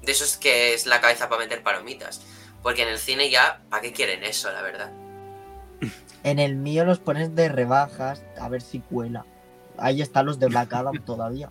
[0.02, 2.20] De esos que es la cabeza para meter palomitas.
[2.64, 4.90] Porque en el cine ya, ¿para qué quieren eso, la verdad?
[6.24, 9.24] En el mío los pones de rebajas, a ver si cuela.
[9.78, 11.50] Ahí están los de Black Adam todavía.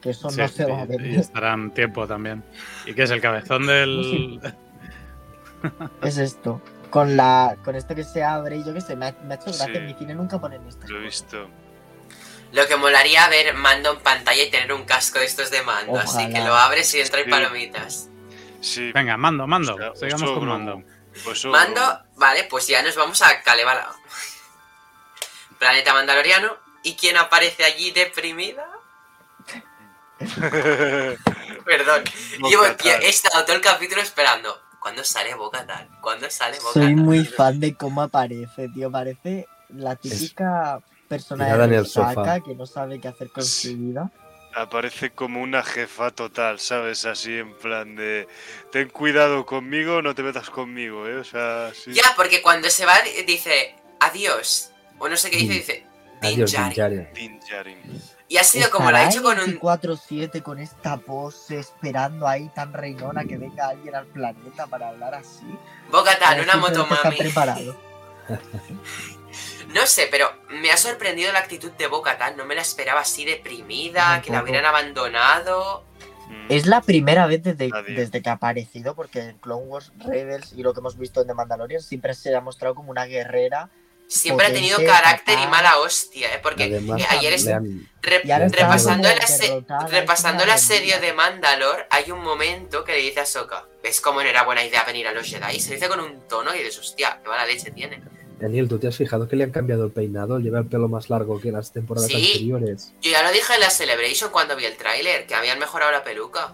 [0.00, 1.20] Que eso no se va a y vender.
[1.20, 2.42] estarán tiempo también.
[2.86, 4.40] ¿Y qué es el cabezón del...?
[6.02, 6.60] Es esto.
[6.90, 9.36] Con la con esto que se abre y yo qué sé, me ha, me ha
[9.36, 9.66] hecho gracia.
[9.66, 9.76] Sí.
[9.76, 11.46] En mi cine nunca ponen estas Lo he visto.
[12.52, 15.96] Lo que molaría ver mando en pantalla y tener un casco de estos de mando.
[16.00, 17.30] Así que lo abres y dentro hay Sí.
[17.30, 18.08] palomitas.
[18.62, 18.92] Sí.
[18.92, 19.74] Venga, mando, mando.
[19.74, 20.82] o sea, Sigamos oso con mando.
[21.26, 23.92] Oso Mando, vale, pues ya nos vamos a Kalevala.
[25.58, 26.56] Planeta Mandaloriano.
[26.84, 28.66] ¿Y quién aparece allí deprimida?
[31.64, 32.02] Perdón.
[32.48, 34.60] Llevo, he estado todo el capítulo esperando.
[34.80, 35.88] ¿Cuándo sale Bocatan?
[36.00, 36.82] ¿Cuándo sale Bocatan?
[36.82, 38.90] Soy muy fan de cómo aparece, tío.
[38.90, 43.70] Parece la típica persona Tirada en de saca que no sabe qué hacer con Sí.
[43.72, 44.10] su vida.
[44.54, 47.04] Aparece como una jefa total, ¿sabes?
[47.06, 48.28] Así en plan de...
[48.70, 51.16] Ten cuidado conmigo, no te metas conmigo, ¿eh?
[51.16, 51.92] O sea, sí.
[51.94, 52.94] Ya, porque cuando se va
[53.26, 54.70] dice adiós.
[54.98, 55.86] O no sé qué dice, dice
[56.22, 57.78] Din Djarin.
[58.28, 59.58] Y ha sido como lo ha hecho con un...
[59.58, 65.14] 24-7 con esta pose, esperando ahí tan reinona que venga alguien al planeta para hablar
[65.14, 65.44] así.
[65.90, 67.16] Bocatan, una Está motomami.
[67.16, 67.76] preparado.
[69.72, 72.36] No sé, pero me ha sorprendido la actitud de Bocatan.
[72.36, 75.84] No me la esperaba así deprimida, que la hubieran abandonado.
[76.28, 76.46] Mm.
[76.50, 80.72] Es la primera vez desde, que ha aparecido, porque en Clone Wars, Rebels y lo
[80.72, 83.68] que hemos visto en The Mandalorian siempre se ha mostrado como una guerrera.
[84.08, 86.40] Siempre ha tenido carácter y mala hostia, ¿eh?
[86.42, 89.08] Porque Además, eh, ayer es- han- repasando,
[90.44, 90.98] asedio rendida.
[90.98, 94.64] de Mandalor, hay un momento que le dice a Soka, ¿ves cómo no era buena
[94.64, 95.56] idea venir a los Jedi?
[95.56, 98.02] Y se dice con un tono y dices, hostia, qué mala leche tiene.
[98.42, 100.40] Daniel, ¿tú te has fijado que le han cambiado el peinado?
[100.40, 102.16] Lleva el pelo más largo que las temporadas Sí.
[102.32, 102.92] anteriores.
[103.00, 106.02] Yo ya lo dije en la Celebration cuando vi el tráiler, que habían mejorado la
[106.02, 106.52] peluca.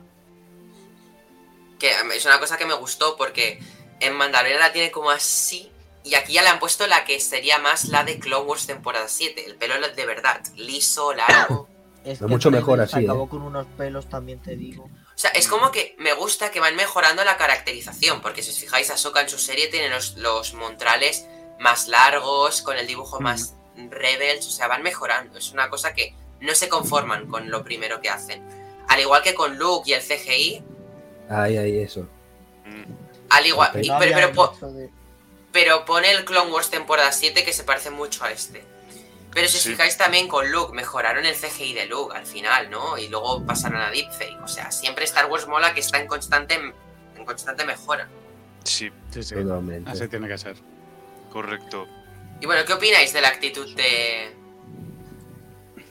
[1.79, 3.59] Que es una cosa que me gustó porque
[4.01, 5.71] en Mandalorian la tiene como así
[6.05, 9.09] y aquí ya le han puesto la que sería más la de Clone Wars temporada
[9.09, 9.47] 7.
[9.47, 11.69] El pelo de verdad, liso, largo.
[12.05, 13.29] Es mucho mejor así, Acabó ¿eh?
[13.31, 14.85] con unos pelos, también te digo.
[14.85, 18.59] O sea, es como que me gusta que van mejorando la caracterización, porque si os
[18.59, 21.27] fijáis, Ahsoka en su serie tiene los, los montrales
[21.59, 25.39] más largos, con el dibujo más rebels, o sea, van mejorando.
[25.39, 28.43] Es una cosa que no se conforman con lo primero que hacen.
[28.89, 30.63] Al igual que con Luke y el CGI,
[31.31, 32.09] Ahí, ahí, eso.
[32.65, 32.85] Mm.
[33.31, 33.71] al igual...
[33.85, 34.59] Y- pero, pero po-
[35.53, 38.65] pero pone el Clone Wars temporada 7 que se parece mucho a este.
[39.33, 39.71] Pero si os Sí.
[39.71, 42.97] fijáis también con Luke, mejoraron el CGI de Luke al final, ¿no?
[42.97, 44.41] Y luego pasaron a Deepfake.
[44.43, 46.55] O sea, siempre Star Wars mola que está en constante,
[47.17, 48.09] en constante mejora.
[48.65, 49.35] Sí, Sí, sí.
[49.35, 49.91] Totalmente.
[49.91, 50.57] Así tiene que ser.
[51.31, 51.87] Correcto.
[52.41, 54.37] Y bueno, ¿qué opináis de la actitud de.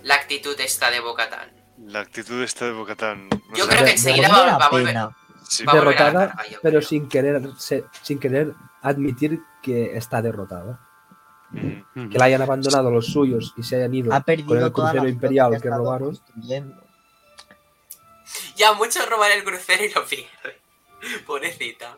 [0.04, 1.52] La actitud esta de Bocatan?
[1.86, 3.30] La actitud esta de Bocatán.
[3.56, 4.88] Yo creo que enseguida va- la va a volver.
[4.88, 5.18] pena.
[5.48, 5.64] Sí.
[5.66, 7.42] Va a volver a la Derrotada, pero sin querer,
[8.02, 10.80] sin querer admitir que está derrotada.
[11.52, 12.10] Mm.
[12.10, 15.52] Que la hayan abandonado los suyos y se hayan ido Ha con el crucero imperial
[15.52, 16.20] que estado robaron.
[18.58, 20.62] Ya mucho robar el crucero y lo pierde.
[21.26, 21.96] Pobrecita.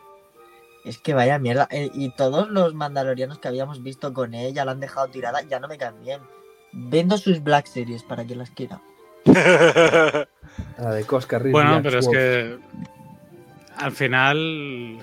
[0.85, 1.67] Es que vaya mierda.
[1.71, 5.59] Eh, y todos los mandalorianos que habíamos visto con ella la han dejado tirada, ya
[5.59, 6.21] no me caen bien.
[6.71, 8.79] Vendo sus Black Series para quien las quiera.
[10.77, 12.57] La de Cosca Bueno, pero es que
[13.77, 14.99] al final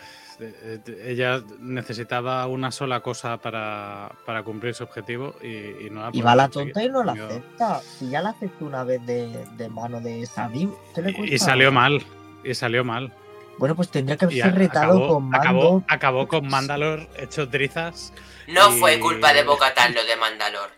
[1.04, 6.20] ella necesitaba una sola cosa para, para cumplir su objetivo y, y no la Y
[6.20, 7.80] va la tonta y no la Yo- acepta.
[7.80, 11.72] Si ya la aceptó una vez de, de mano de Sabine, ¿qué le Y, salió
[11.72, 12.02] mal,
[12.44, 13.12] y salió mal.
[13.58, 15.38] Bueno, pues tendría que haberse retado acabó, con Mando.
[15.38, 18.12] acabó, acabó con Mandalor hecho trizas.
[18.48, 20.70] No Y- fue culpa de Bocatán lo de Mandalor.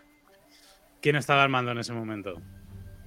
[1.01, 2.41] ¿Quién estaba al mando en ese momento?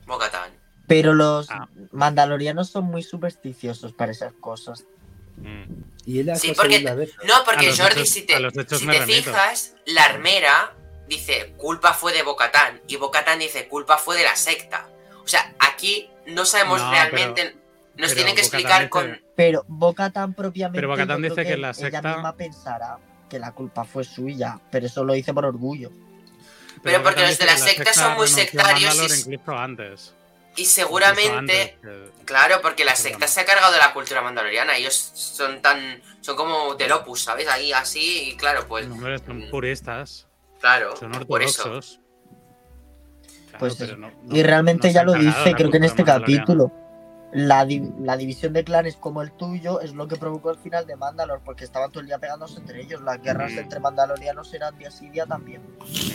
[0.07, 0.51] Bocatán.
[0.87, 1.69] Pero los Ah.
[1.93, 4.85] mandalorianos son muy supersticiosos para esas cosas.
[5.37, 5.63] Mm.
[6.05, 7.13] Y es Sí, porque- vez.
[7.25, 8.35] No, porque Jordi, hechos- si te,
[8.77, 10.75] si me te fijas, la armera
[11.09, 14.89] dice culpa fue de Bocatán y Bocatán dice culpa fue de la secta.
[15.25, 17.55] O sea, aquí no sabemos No, realmente.
[17.97, 19.22] nos pero tienen que Bo-Katan explicar dice- con.
[19.35, 20.81] Pero Bo-Katan propiamente.
[20.81, 24.87] Pero creo dice que la ella secta- misma pensará que la culpa fue suya, pero
[24.87, 25.91] eso lo dice por orgullo.
[26.83, 28.95] Pero porque los de la que secta son muy sectarios
[29.29, 30.15] y antes.
[30.57, 31.31] Seguramente.
[31.39, 34.77] antes que- Claro, porque la secta se ha cargado de la cultura mandaloriana.
[34.77, 36.03] Ellos son tan.
[36.21, 37.49] Son como del opus, ¿sabes?
[37.49, 38.87] Ahí así, y claro, pues.
[38.87, 40.27] No, hombre, son puristas,
[40.61, 41.63] Claro, son por eso.
[41.63, 42.01] ortodoxos.
[43.49, 46.73] Claro, Pues no- no- Y realmente ya lo dice, la creo que en este capítulo.
[47.35, 50.87] La, di- la división de clanes como el tuyo es lo que provocó el final
[50.87, 53.01] de Mandalor, porque estaban todo el día pegándose entre ellos.
[53.01, 53.59] Las guerras Mm.
[53.59, 55.63] entre mandalorianos eran día sí día también.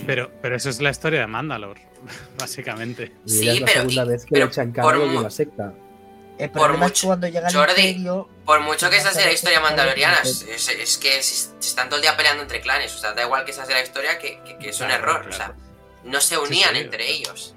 [0.05, 1.77] Pero, pero eso es la historia de Mandalor,
[2.39, 3.11] básicamente.
[3.25, 5.73] Sí, es la pero- segunda y- vez que pero echan por cargo de la secta.
[6.37, 8.29] El Por mucho- que cuando llega el Jordi, imperio...
[8.45, 12.03] Por mucho que esa sea la historia mandaloriana, es, es que se están todo el
[12.03, 12.93] día peleando entre clanes.
[12.95, 15.01] O sea, da igual que esa sea la historia, que, que- que es un Claro,
[15.03, 15.21] error.
[15.29, 15.33] claro.
[15.33, 15.55] O sea,
[16.03, 17.55] no se unían sí, entre ellos.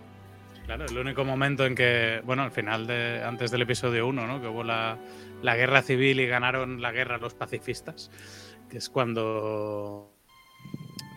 [0.71, 4.41] Claro, el único momento en que, bueno, al final de, antes del episodio 1, ¿no?
[4.41, 4.97] Que hubo la,
[5.43, 8.09] la guerra civil y ganaron la guerra los pacifistas,
[8.71, 10.15] que es cuando,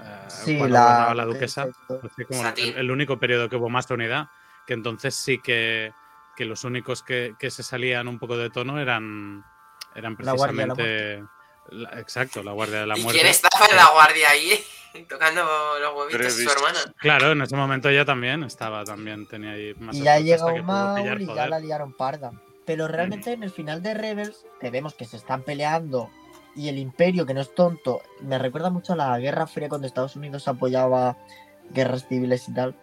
[0.02, 1.68] eh, Sí, cuando la, la duquesa.
[1.88, 4.26] Así como el, el único periodo que hubo más unidad,
[4.66, 5.94] que entonces sí que,
[6.36, 9.46] que los únicos que, que se salían un poco de tono eran,
[9.94, 11.24] eran La Guardia de
[11.70, 13.22] la exacto, la Guardia de la ¿Y Muerte.
[13.22, 14.64] quién estaba en la guardia ahí?
[15.10, 15.44] Tocando
[15.80, 16.80] los huevitos a su hermana.
[17.00, 21.22] Claro, en ese momento ella también estaba, también tenía ahí más Y ya pudo Maul
[21.22, 22.32] y ya la liaron parda.
[22.66, 26.10] Pero realmente en el final de Rebels, que vemos que se están peleando
[26.56, 29.88] y el imperio, que no es tonto, me recuerda mucho a la Guerra Fría cuando
[29.88, 31.18] Estados Unidos apoyaba
[31.72, 32.76] guerras civiles y tal.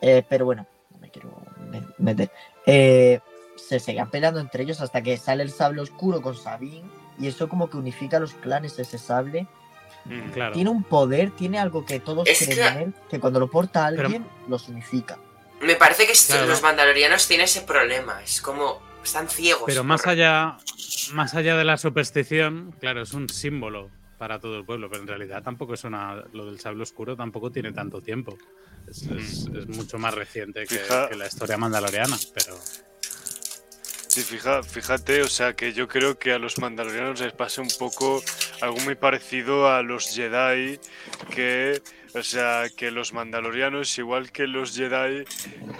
[0.00, 1.30] Eh, pero bueno, no me quiero
[1.70, 2.30] me- meter.
[2.66, 3.20] Eh,
[3.56, 6.88] se seguían peleando entre ellos hasta que sale el sable oscuro con Sabine
[7.18, 9.46] y eso como que unifica a los clanes, ese sable.
[10.04, 10.30] Mm.
[10.32, 10.52] Claro.
[10.54, 13.48] Tiene un poder, tiene algo que todos Es creen que- en él, que cuando lo
[13.50, 15.18] porta Pero- alguien, los unifica.
[15.62, 16.46] Me parece que Claro.
[16.46, 18.22] los mandalorianos tienen ese problema.
[18.22, 18.82] Es como.
[19.02, 19.64] Están ciegos.
[19.66, 20.56] Pero más por- allá,
[21.12, 25.08] más allá de la superstición, claro, es un símbolo para todo el pueblo, pero en
[25.08, 26.24] realidad tampoco es una.
[26.32, 28.36] Lo del sable oscuro tampoco tiene tanto tiempo.
[28.88, 32.56] Es, es- es mucho más reciente que, que la historia mandaloriana, pero.
[34.14, 37.68] Sí, fija, fíjate, o sea que yo creo que a los mandalorianos les pasa un
[37.80, 38.22] poco
[38.60, 40.78] algo muy parecido a los Jedi,
[41.34, 41.82] que,
[42.14, 45.24] o sea, que los mandalorianos, igual que los Jedi,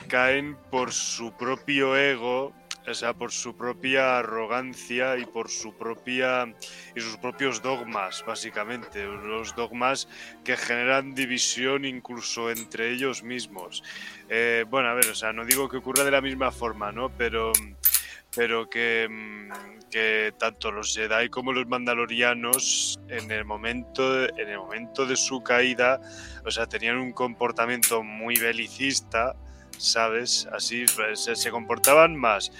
[0.08, 2.52] caen por su propio ego,
[2.88, 6.52] o sea, por su propia arrogancia y por su propia
[6.96, 10.08] y sus propios dogmas, básicamente, los dogmas
[10.42, 13.84] que generan división incluso entre ellos mismos.
[14.28, 17.10] Eh, bueno, a ver, o sea, no digo que ocurra de la misma forma, ¿no?
[17.10, 17.52] Pero
[18.34, 24.58] pero que, mm, que tanto los Jedi como los Mandalorianos en el momento en el
[24.58, 26.00] momento de su caída,
[26.44, 29.36] o sea, tenían un comportamiento muy belicista,
[29.78, 30.48] ¿sabes?
[30.52, 32.50] Así se, se comportaban más.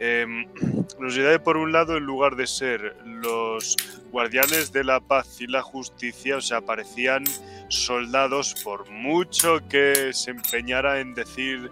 [0.00, 0.48] Em,
[0.98, 3.76] los Jedi por un lado, en lugar de ser los
[4.10, 7.24] guardianes de la paz y la justicia, o sea, parecían
[7.68, 11.70] soldados por mucho que se empeñara en decir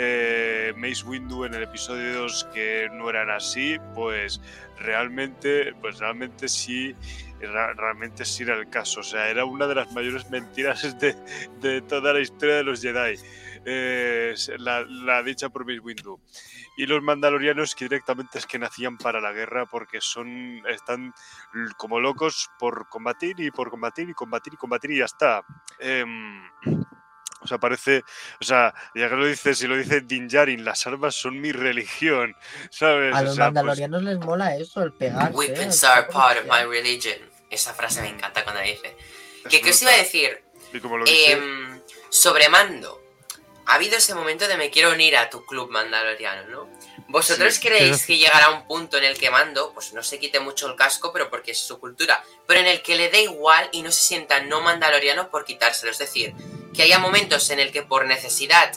[0.00, 4.40] eh, Mace Windu en el episodio 2 que no eran así, pues
[4.78, 6.94] realmente, pues realmente sí,
[7.40, 9.00] realmente sí era el caso.
[9.00, 11.16] O sea, era una de las mayores mentiras de,
[11.60, 13.16] de toda la historia de los Jedi.
[14.58, 16.20] la, dicha por Mace Windu.
[16.76, 21.12] Y los mandalorianos que directamente es que nacían para la guerra porque son están
[21.76, 25.42] como locos por combatir y por combatir y combatir y combatir y ya está.
[25.80, 26.40] Em,
[27.40, 28.04] o sea, parece,
[28.40, 31.52] o sea, ya que lo dices, si lo dice Din Djarin, las armas son mi
[31.52, 32.36] religión,
[32.70, 33.14] ¿sabes?
[33.14, 35.36] A O los pues, mandalorianos les mola eso, el pegarse.
[35.36, 37.18] Weapons are part of my religion.
[37.50, 38.96] Esa frase me encanta cuando la dice.
[39.44, 40.42] es ¿Qué, qué os iba a decir?
[40.72, 41.38] Y como lo dice,
[42.10, 43.07] sobre mando.
[43.68, 46.68] Ha habido ese momento de me quiero unir a tu club mandaloriano, ¿no?
[47.08, 50.18] ¿Vosotros Sí, creéis pero- que llegará un punto en el que Mando, pues no se
[50.18, 53.22] quite mucho el casco, pero porque es su cultura, pero en el que le dé
[53.22, 55.92] igual y no se sienta no mandaloriano por quitárselo?
[55.92, 56.34] Es decir,
[56.74, 58.72] que haya momentos en el que por necesidad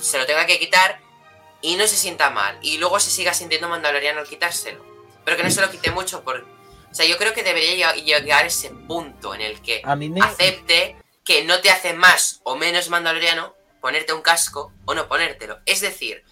[0.00, 1.00] se lo tenga que quitar
[1.62, 4.84] y no se sienta mal, y luego se siga sintiendo mandaloriano al quitárselo,
[5.24, 6.40] pero que no se lo quite mucho por...
[6.90, 10.08] O sea, yo creo que debería lleg- llegar ese punto en el que A mí
[10.08, 10.20] me.
[10.24, 13.54] acepte que no te hace más o menos mandaloriano
[13.86, 15.60] ponerte un casco o no ponértelo.
[15.64, 16.24] Es decir,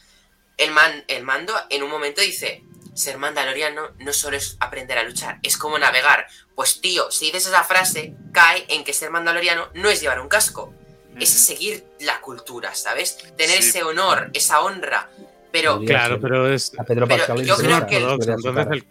[0.56, 2.64] el, man, el mando en un momento dice,
[2.94, 6.26] ser mandaloriano no solo es aprender a luchar, es como navegar.
[6.56, 10.26] Pues tío, si dices esa frase, cae en que ser mandaloriano no es llevar un
[10.28, 10.74] casco,
[11.16, 13.18] es seguir la cultura, ¿sabes?
[13.36, 13.68] Tener Sí.
[13.68, 15.08] ese honor, esa honra.
[15.52, 16.72] Pero, Claro, pero es.
[16.76, 18.86] A Pedro Pero yo es creo que- el,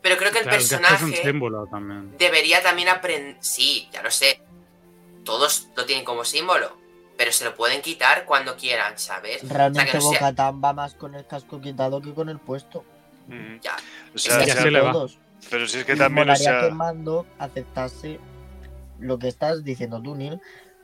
[0.00, 2.16] pero creo que el claro, personaje símbolo también.
[2.16, 3.36] debería también aprender.
[3.40, 4.40] Sí, ya lo sé.
[5.26, 6.80] Todos lo tienen como símbolo.
[7.22, 9.48] Pero se lo pueden quitar cuando quieran, ¿sabes?
[9.48, 12.78] Realmente no sea- Bocatán va más con el casco quitado que con el puesto.
[13.28, 13.60] Ujú.
[13.62, 13.76] Ya.
[14.12, 14.90] O sea, que Y o así sea, le va.
[14.90, 15.18] todos.
[15.48, 18.18] pero si es que Y también, o molaría sea, que Mando aceptase
[18.98, 20.40] lo que estás diciendo tú, Neil,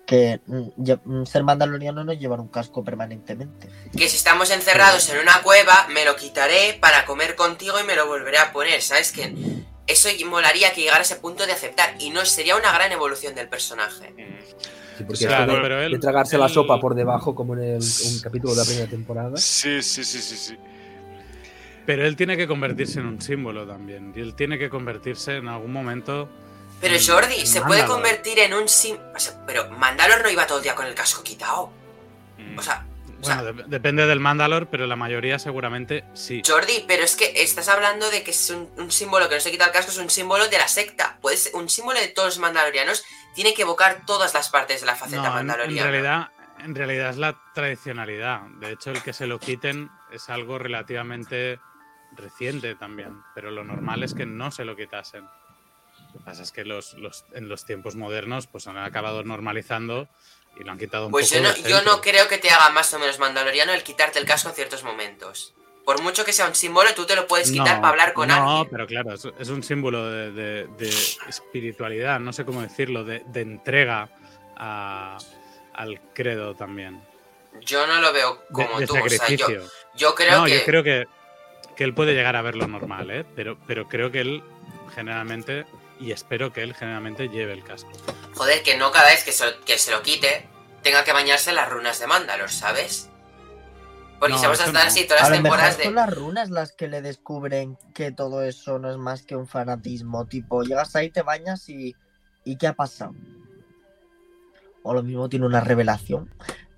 [0.06, 0.92] que mm,
[1.22, 3.68] mm, ser mandaloriano no es llevar un casco permanentemente.
[3.96, 7.96] Que si estamos encerrados en una cueva, me lo quitaré para comer contigo y me
[7.96, 9.10] lo volveré a poner, ¿sabes?
[9.10, 9.34] Que
[9.88, 11.96] eso molaría que llegara a ese punto de aceptar.
[11.98, 14.12] Y no sería una gran evolución del personaje.
[14.12, 14.68] ujú.
[14.98, 17.60] Sí, porque Claro, de, pero él- de tragarse la él- sopa por debajo, como en
[17.62, 19.36] el, un capítulo de la primera temporada.
[19.36, 20.56] sí, sí, sí, sí, sí.
[21.86, 24.12] Pero él tiene que convertirse en un símbolo también.
[24.14, 26.28] Y él tiene que convertirse en algún momento.
[26.80, 27.88] Pero Jordi, se puede Mandalor.
[27.88, 28.96] convertir en un sim...
[29.16, 31.70] o sea, pero Mandalor no iba todo el día con el casco quitado.
[32.38, 32.58] Ujú.
[32.60, 32.84] O sea,
[33.20, 36.42] o sea, Bueno, de- depende del Mandalor, pero la mayoría seguramente sí.
[36.46, 39.50] Jordi, pero es que estás hablando de que es un, un símbolo que no se
[39.50, 41.18] quita el casco, es un símbolo de la secta.
[41.22, 43.02] Puede ser un símbolo de todos los mandalorianos.
[43.38, 45.88] Tiene que evocar todas las partes de la faceta No, en, en mandaloriana.
[45.92, 46.28] realidad,
[46.58, 48.40] en realidad es la tradicionalidad.
[48.58, 51.60] De hecho, el que se lo quiten es algo relativamente
[52.16, 53.22] reciente también.
[53.36, 55.22] Pero lo normal es que no se lo quitasen.
[55.22, 60.08] Lo que pasa es que los, los- en los tiempos modernos pues han acabado normalizando
[60.58, 61.40] y lo han quitado un Pues poco.
[61.40, 64.24] yo no, yo no creo que te haga más o menos mandaloriano el quitarte el
[64.26, 65.54] casco en ciertos momentos.
[65.88, 68.28] Por mucho que sea un símbolo, tú te lo puedes quitar No, para hablar con
[68.28, 68.68] no, alguien.
[68.70, 70.88] pero claro, es, es un símbolo de, de- de
[71.26, 74.10] espiritualidad, no sé cómo decirlo, de, de entrega
[74.58, 75.16] a-
[75.72, 77.00] al credo también.
[77.62, 78.98] Yo no lo veo como tú.
[78.98, 79.62] O sea, yo, sacrificio.
[79.96, 80.58] yo creo no, que.
[80.58, 81.06] yo creo que,
[81.74, 83.24] que él puede llegar a verlo normal, ¿eh?
[83.34, 84.42] Pero, pero creo que él
[84.94, 85.64] generalmente,
[86.00, 87.90] y espero que él generalmente lleve el casco.
[88.34, 90.46] Joder, que no cada vez que se, lo- que se lo quite
[90.82, 93.08] tenga que bañarse en las runas de Mandalor, ¿sabes?
[94.18, 94.88] Porque No, si vamos a estar no.
[94.88, 95.84] así todas A las temporadas de.
[95.84, 99.46] son las runas las que le descubren que todo eso no es más que un
[99.46, 100.26] fanatismo.
[100.26, 101.94] Tipo, llegas ahí, te bañas y.
[102.44, 103.14] ¿Y qué ha pasado?
[104.82, 106.30] O lo mismo tiene una revelación.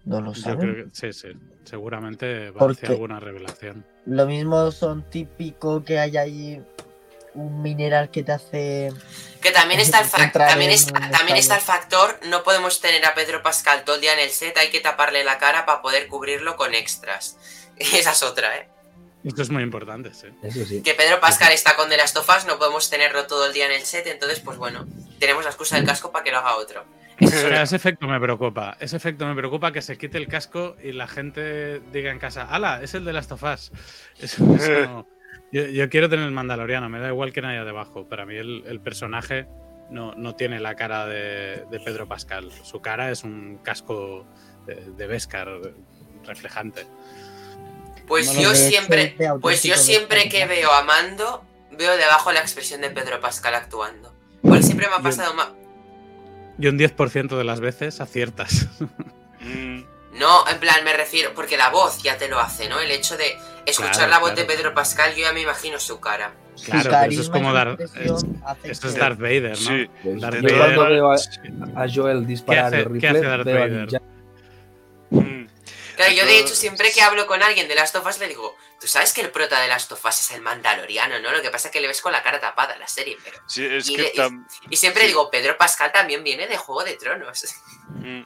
[0.04, 0.58] No lo Yo saben.
[0.58, 1.28] creo que sí, sí.
[1.64, 2.94] Seguramente va ¿Por hacia qué?
[2.94, 3.84] alguna revelación.
[4.06, 6.64] Lo mismo son típico que hay ahí
[7.34, 8.92] un mineral que te hace.
[9.40, 12.42] Que también está el, fa- Entrar también en está, un también está el factor, no
[12.42, 15.38] podemos tener a Pedro Pascal todo el día en el set, hay que taparle la
[15.38, 17.36] cara para poder cubrirlo con extras.
[17.76, 18.68] Esa es otra, ¿eh?
[19.24, 20.28] Esto es muy importante, sí.
[20.42, 20.82] Eso sí.
[20.82, 23.66] Que Pedro Pascal está con The Last of Us, no podemos tenerlo todo el día
[23.66, 24.86] en el set, entonces pues bueno,
[25.18, 26.84] tenemos la excusa del casco para que lo haga otro.
[27.18, 28.78] Pero ese efecto me preocupa.
[28.80, 32.46] Ese efecto me preocupa que se quite el casco y la gente diga en casa,
[32.48, 32.80] ¡Hala!
[32.82, 33.72] Es el de las tofás.
[34.18, 35.06] Eso, eso no.
[35.52, 38.08] Yo, yo quiero tener el Mandaloriano, me da igual que haya debajo.
[38.08, 39.46] Para mí el, el personaje
[39.90, 42.50] no, no tiene la cara de, de Pedro Pascal.
[42.62, 44.26] Su cara es un casco
[44.66, 45.48] de, de Beskar
[46.24, 46.86] reflejante.
[48.06, 52.40] Pues yo siempre, es de pues yo siempre que veo a Mando, veo debajo la
[52.40, 54.12] expresión de Pedro Pascal actuando.
[54.42, 55.54] Porque siempre me ha Yo- pasado ma-
[56.58, 58.66] Y un 10% de las veces aciertas.
[60.12, 62.78] No, en plan, me refiero, porque la voz ya te lo hace, ¿no?
[62.80, 63.36] El hecho de
[63.66, 64.48] escuchar Claro, la voz claro.
[64.48, 66.32] de Pedro Pascal, yo ya me imagino su cara.
[66.64, 67.76] Claro, pero eso es como dar.
[67.80, 67.90] es-
[68.64, 69.56] Esto es Darth Vader, ¿no?
[69.56, 69.90] Sí.
[70.04, 73.44] Darth yo Vader- cuando veo a, Joel disparar ¿Qué hace- el qué rifle, hace Darth
[73.46, 74.02] Vader?
[75.10, 75.46] Mm,
[75.96, 78.56] Claro, yo de hecho siempre que hablo con alguien de Last of Us le digo,
[78.80, 81.30] tú sabes que el prota de Last of Us es el Mandaloriano, ¿no?
[81.30, 83.36] Lo que pasa es que le ves con la cara tapada en la serie, pero...
[83.46, 85.08] Sí, es Y que de- tam- Y siempre Sí.
[85.08, 87.44] digo, Pedro Pascal también viene de Juego de Tronos.
[87.96, 88.22] Mm.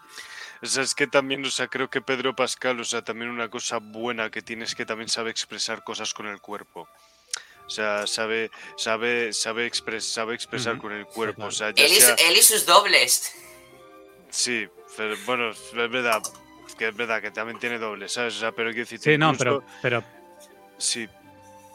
[0.65, 3.51] O sea, es que también, o sea, creo que Pedro Pascal, o sea, también una
[3.51, 6.89] cosa buena que tiene es que también sabe expresar cosas con el cuerpo.
[7.67, 11.45] O sea, sabe, sabe, sabe, expres- sabe expresar con el cuerpo.
[11.45, 13.33] O sea, ya Él y, sea, él y sus dobles.
[14.31, 14.67] sí,
[14.97, 16.23] pero bueno, es verdad,
[16.79, 18.37] que es verdad que también tiene doble, ¿sabes?
[18.37, 20.03] O sea, pero quiero decir, Sí, no, pero, pero
[20.79, 21.09] Sí.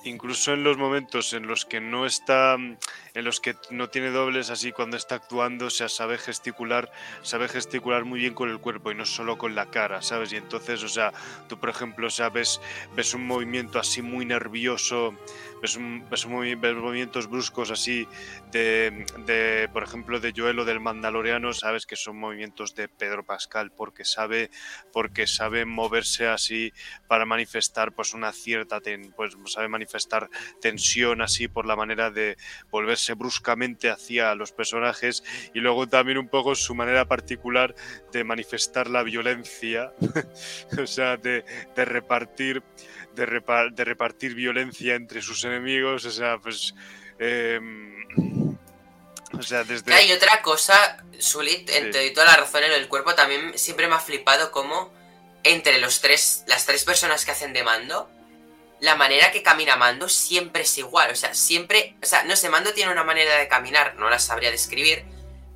[0.05, 2.77] Incluso en los momentos en los que no está, en
[3.25, 6.89] los que no tiene dobles, así cuando está actuando, o sea, sabe gesticular,
[7.21, 10.31] sabe gesticular muy bien con el cuerpo y no solo con la cara, ¿sabes?
[10.31, 11.11] Y entonces, o sea,
[11.49, 12.61] tú por ejemplo, o sea, ves,
[12.95, 15.15] ves un movimiento así muy nervioso,
[15.61, 16.25] ves, un- ves,
[16.59, 18.07] ves movimientos bruscos así
[18.51, 23.23] de, de, por ejemplo, de Joel o del Mandaloriano, sabes que son movimientos de Pedro
[23.25, 24.49] Pascal porque sabe,
[24.91, 26.71] porque sabe moverse así
[27.07, 28.79] para manifestar pues una cierta
[29.15, 30.29] pues sabe manifestar
[30.61, 32.37] tensión así por la manera de
[32.71, 35.23] volverse bruscamente hacia los personajes
[35.53, 37.75] y luego también un poco su manera particular
[38.11, 39.93] de manifestar la violencia
[40.81, 41.43] o sea de,
[41.75, 42.63] de repartir
[43.15, 46.73] de, repa- de repartir violencia entre sus enemigos, o sea, pues...
[47.19, 48.05] em,
[49.37, 49.93] o sea, desde...
[49.93, 51.91] Hay otra cosa, Sulit, en- Sí.
[51.91, 54.91] te doy toda la razón en del cuerpo, también siempre me ha flipado como
[55.43, 58.09] entre los tres, las tres personas que hacen de mando,
[58.81, 61.11] la manera que camina Mando siempre es igual.
[61.11, 64.19] O sea, siempre, o sea, no sé, Mando tiene una manera de caminar, no la
[64.19, 65.03] sabría describir,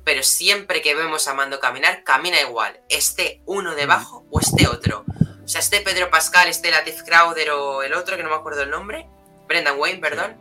[0.04, 2.80] pero siempre que vemos a Mando caminar, camina igual.
[2.90, 5.06] Esté uno debajo o esté otro.
[5.44, 8.62] O sea, esté Pedro Pascal, esté Latif Crowder o el otro, que no me acuerdo
[8.62, 9.06] el nombre,
[9.46, 10.36] Brendan Wayne, perdón,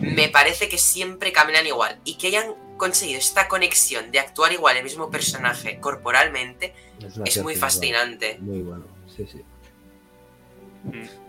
[0.00, 1.98] me parece que siempre caminan igual.
[2.04, 6.74] Y que hayan conseguido esta conexión de actuar igual el mismo personaje corporalmente
[7.24, 8.36] Es, muy fascinante.
[8.40, 8.84] Muy bueno,
[9.16, 9.42] sí, sí.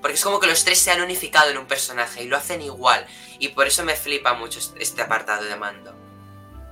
[0.02, 2.62] Porque es como que los tres se han unificado en un personaje y lo hacen
[2.62, 3.06] igual.
[3.40, 5.96] Y por eso me flipa mucho este- este apartado de mando.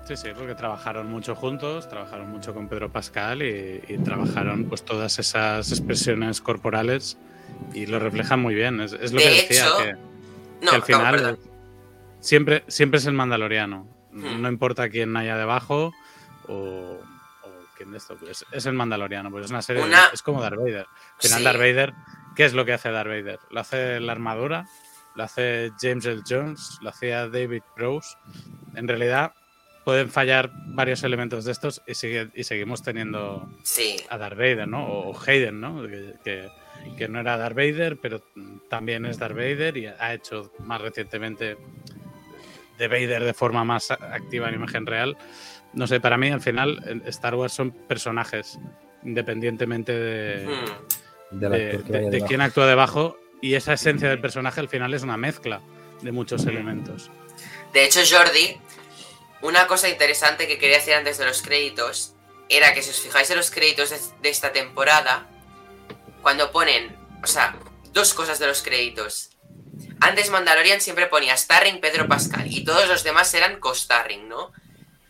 [0.05, 4.83] Sí, sí, porque trabajaron mucho juntos, trabajaron mucho con Pedro Pascal y, y trabajaron pues
[4.83, 7.17] todas esas expresiones corporales
[7.73, 8.81] y lo reflejan muy bien.
[8.81, 9.93] Es, es lo De que decía, hecho- que,
[10.65, 11.39] No, que al no, final perdón.
[12.19, 13.87] siempre, siempre es el mandaloriano.
[14.11, 14.41] Hmm.
[14.41, 15.93] No importa quién haya debajo
[16.49, 16.99] o,
[17.77, 19.31] quién de esto, pues es el mandaloriano.
[19.31, 20.85] Pues es una serie, Una- es como Darth Vader.
[21.15, 21.43] Al final Sí.
[21.45, 21.93] Darth Vader,
[22.35, 23.39] ¿qué es lo que hace Darth Vader?
[23.51, 24.67] Lo hace la armadura,
[25.15, 26.21] lo hace James L.
[26.27, 28.17] Jones, lo hacía David Prowse.
[28.75, 29.31] En realidad
[29.83, 34.67] pueden fallar varios elementos de estos y, sigue- y seguimos teniendo Sí, a Darth Vader,
[34.67, 34.85] ¿no?
[34.87, 35.83] O Hayden, ¿no?
[35.87, 36.49] Que, que-
[36.97, 38.21] que no era Darth Vader, pero
[38.69, 41.55] también es Darth Vader y ha hecho más recientemente
[42.77, 45.15] de Vader de forma más activa en imagen real.
[45.73, 48.59] No sé, para mí al final Star Wars son personajes,
[49.03, 51.39] independientemente de, Hmm.
[51.39, 52.27] De- de- de debajo.
[52.27, 55.61] quién actúa debajo y esa esencia del personaje al final es una mezcla
[56.01, 57.09] de muchos elementos.
[57.73, 58.57] De hecho, Jordi,
[59.43, 62.13] una cosa interesante que quería decir antes de los créditos
[62.49, 65.29] era que si os fijáis en los créditos de, de esta temporada,
[66.21, 67.55] cuando ponen, o sea,
[67.91, 69.29] dos cosas de los créditos.
[69.99, 74.51] Antes Mandalorian siempre ponía starring Pedro Pascal y todos los demás eran co-starring, ¿no?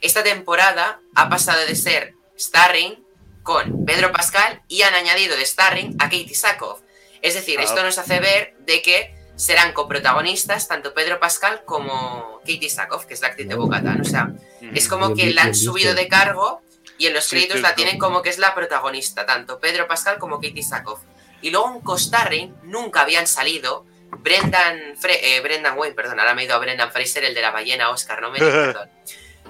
[0.01, 3.03] Esta temporada ha pasado de ser starring
[3.43, 6.81] con Pedro Pascal y han añadido de starring a Katie Sackhoff.
[7.21, 7.63] Es decir, Ah.
[7.63, 13.13] esto nos hace ver de que serán coprotagonistas tanto Pedro Pascal como Katie Sackhoff, que
[13.15, 14.01] es la actriz de Bocatan.
[14.01, 14.31] O sea,
[14.73, 16.61] es como que la han subido de cargo
[16.97, 20.35] y en los créditos la tienen como que es la protagonista, tanto Pedro Pascal como
[20.39, 20.99] Katie Sackhoff.
[21.41, 23.85] Y luego en co-starring nunca habían salido
[24.19, 27.41] Brendan, Fre- eh, Brendan Wayne, perdón, ahora me he ido a Brendan Fraser, el de
[27.41, 28.89] la ballena Oscar, no me perdón.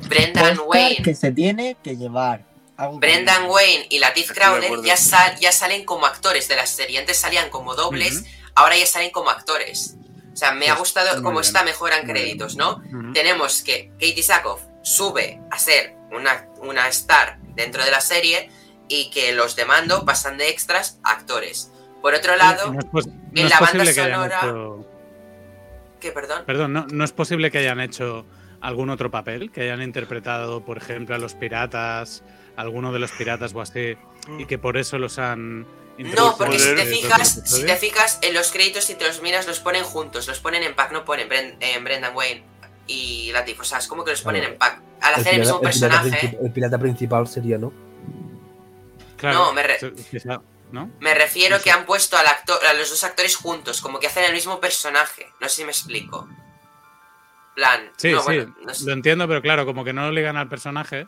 [0.08, 2.46] Brendan Oscar Wayne, que se tiene que llevar.
[2.94, 6.98] Brendan Wayne y Latif Crowder ya, sal- ya salen como actores de la serie.
[7.00, 8.24] Antes salían como dobles.
[8.56, 9.98] Ahora ya salen como actores.
[10.34, 12.56] O sea, me ha gustado cómo está mejor en muy créditos.
[12.56, 12.82] ¿no?
[13.14, 18.50] Tenemos que Katie Sackhoff sube a ser una, una star dentro de la serie
[18.88, 21.72] y que los de mando pasan de extras a actores.
[22.02, 24.88] Por otro lado, No es pos- no en la banda que sonora- hecho-
[26.02, 28.26] que perdón, Perdón, no, no es posible que hayan hecho
[28.60, 32.24] algún otro papel, que hayan interpretado, por ejemplo, a los piratas,
[32.58, 33.96] alguno de los piratas o así,
[34.38, 35.66] y que por eso los han.
[35.98, 39.48] No, porque si te fijas, si te fijas en los créditos si te los miras
[39.48, 42.44] los ponen juntos, los ponen en pack, no ponen Bren- en Brendan Wayne
[42.88, 44.54] y Latif, o sea, es como que los ponen Claro.
[44.54, 44.82] en pack.
[45.02, 47.72] Al hacer el, mismo personaje, el pirata principal sería, ¿no?
[49.18, 49.64] Claro, No, me
[51.00, 51.64] me refiero Sí.
[51.66, 54.60] que han puesto al actor, a los dos actores juntos, como que hacen el mismo
[54.60, 55.28] personaje.
[55.40, 56.28] No sé si me explico.
[57.56, 58.86] Plan, Sí, no, sí, bueno, no sé.
[58.86, 61.08] lo entiendo, pero claro, como que no lo ligan al personaje.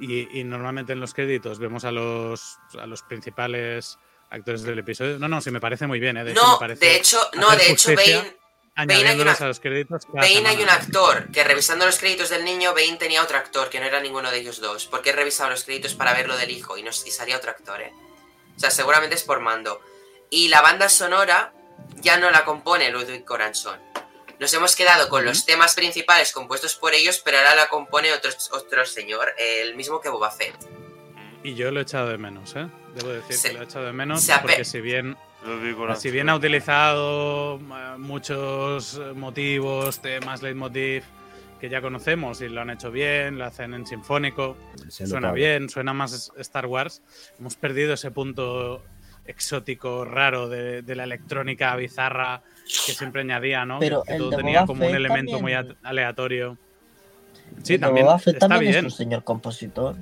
[0.00, 3.98] Y, y normalmente en los créditos vemos a los, a los principales
[4.30, 5.18] actores del episodio.
[5.18, 6.24] No, no, sí me parece muy bien, ¿eh?
[6.24, 8.36] De No, de hecho, no, de hecho, Bane,
[8.76, 10.06] añadiéndolos una- a los créditos.
[10.06, 13.68] cada Bane hay un actor que revisando los créditos del niño, Bane tenía otro actor,
[13.68, 14.86] que no era ninguno de ellos dos.
[14.86, 17.50] Porque he revisado los créditos para ver lo del hijo y, no, y salía otro
[17.50, 17.92] actor, ¿eh?
[18.56, 19.80] O sea, seguramente es por mando.
[20.30, 21.52] Y la banda sonora
[21.96, 23.78] ya no la compone Ludwig Göransson.
[24.40, 28.30] Nos hemos quedado con los temas principales compuestos por ellos, pero ahora la compone otro,
[28.52, 30.54] otro señor, el mismo que Boba Fett.
[31.42, 32.66] Y yo lo he echado de menos, ¿eh?
[32.94, 35.14] Debo decir que lo he echado de menos se porque si bien,
[35.98, 41.04] si bien ha utilizado eh, muchos eh, motivos, temas, leitmotiv
[41.60, 44.56] que ya conocemos y lo han hecho bien, lo hacen en sinfónico,
[44.88, 47.02] suena bien, suena más Star Wars.
[47.38, 48.82] Hemos perdido ese punto
[49.26, 52.42] exótico, raro de, de la electrónica bizarra
[52.86, 53.78] que siempre añadía, ¿no?
[53.78, 56.58] Pero que el todo tenía Boba como un elemento muy también- aleatorio.
[57.62, 58.86] Sí, El también Boba Fett está también bien.
[58.86, 59.96] es un señor compositor.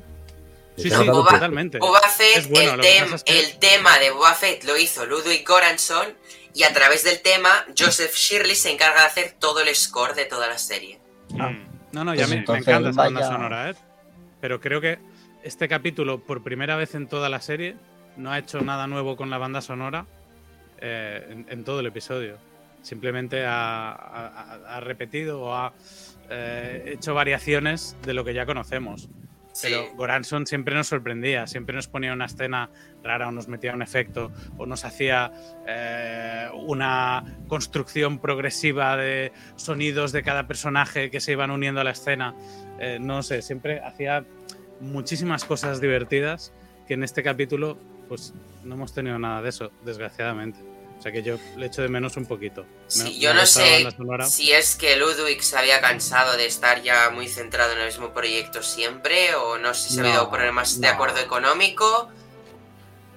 [0.76, 1.78] Sí, sí, Boba- totalmente.
[1.78, 4.34] Boba Fett, Es bueno, el, lo que tem- pasa es que- el tema de Boba
[4.34, 6.06] Fett lo hizo Ludwig Göransson
[6.54, 10.24] y a través del tema Joseph Shirley se encarga de hacer todo el score de
[10.26, 11.00] toda la serie.
[11.30, 11.66] Mm.
[11.92, 13.74] No, no, Pues ya me, me entonces, encanta esa banda vaya- sonora, ¿eh?
[14.40, 14.98] Pero creo que
[15.42, 17.76] este capítulo, por primera vez en toda la serie,
[18.18, 20.06] no ha hecho nada nuevo con la banda sonora.
[20.80, 22.36] eh, en, en todo el episodio.
[22.82, 25.72] Simplemente ha, ha- ha repetido o ha
[26.30, 29.08] eh, hecho variaciones de lo que ya conocemos.
[29.52, 29.66] Sí.
[29.72, 32.70] Pero Goranson siempre nos sorprendía, siempre nos ponía una escena
[33.02, 35.32] rara o nos metía un efecto o nos hacía
[35.66, 41.90] eh, una construcción progresiva de sonidos de cada personaje que se iban uniendo a la
[41.90, 42.36] escena.
[42.78, 44.24] Eh, no sé, siempre hacía
[44.80, 46.52] muchísimas cosas divertidas
[46.86, 47.78] que en este capítulo
[48.08, 48.32] pues
[48.64, 50.58] no hemos tenido nada de eso, desgraciadamente.
[50.98, 52.62] O sea que yo le echo de menos un poquito.
[52.62, 53.88] Me- Sí, me yo ha no sé
[54.28, 58.12] si es que Ludwig se había cansado de estar ya muy centrado en el mismo
[58.12, 60.92] proyecto siempre, o no sé si se había No, dado problemas de no.
[60.94, 62.10] acuerdo económico.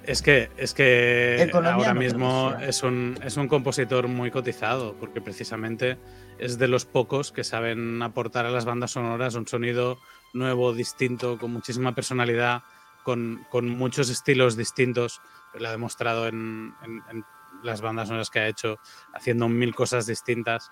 [0.04, 4.96] Es que, es que Economía ahora no mismo es un, es un compositor muy cotizado,
[4.98, 5.96] porque precisamente
[6.38, 9.98] es de los pocos que saben aportar a las bandas sonoras un sonido
[10.34, 12.62] nuevo, distinto, con muchísima personalidad,
[13.02, 15.20] con, con muchos estilos distintos.
[15.58, 17.24] Lo ha demostrado en, en- en
[17.62, 18.78] las bandas sonoras que ha hecho,
[19.14, 20.70] haciendo mil cosas distintas.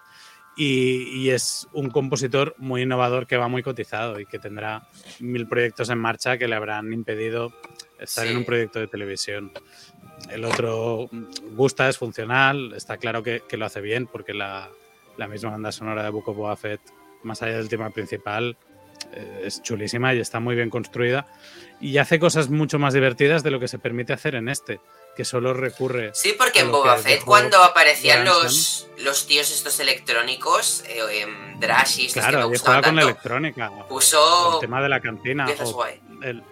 [0.56, 4.88] Y, y es un compositor muy innovador que va muy cotizado y que tendrá
[5.20, 7.52] mil proyectos en marcha que le habrán impedido
[8.00, 8.32] estar Sí.
[8.32, 9.52] en un proyecto de televisión.
[10.28, 11.08] El otro
[11.52, 14.68] gusta, es funcional, está claro que, que lo hace bien porque la,
[15.16, 16.80] la misma banda sonora de Boba Fett,
[17.22, 18.56] más allá del tema principal,
[19.42, 21.26] es chulísima y está muy bien construida
[21.80, 24.80] y hace cosas mucho más divertidas de lo que se permite hacer en este,
[25.16, 29.80] que solo recurre Sí, porque en Boba que Fett cuando aparecían los, los tíos estos
[29.80, 33.70] electrónicos, eh, em, estos que me Claro, y gustaban juega con la electrónica.
[33.88, 35.46] puso El tema de la cantina.
[35.64, 35.84] o
[36.22, 36.42] el,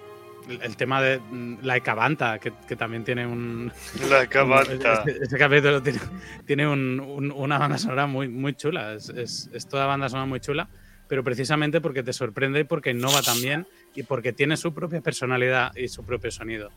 [0.48, 3.70] el tema de mm, Laika Banta, que, que también tiene un.
[4.08, 5.02] La un- cabanta.
[5.06, 6.00] Este, este capítulo tiene,
[6.46, 8.94] tiene un- un- una banda sonora muy, muy chula.
[8.94, 10.68] Es, es- es toda banda sonora muy chula,
[11.08, 15.74] pero precisamente porque te sorprende y porque innova también y porque tiene su propia personalidad
[15.76, 16.70] y su propio sonido.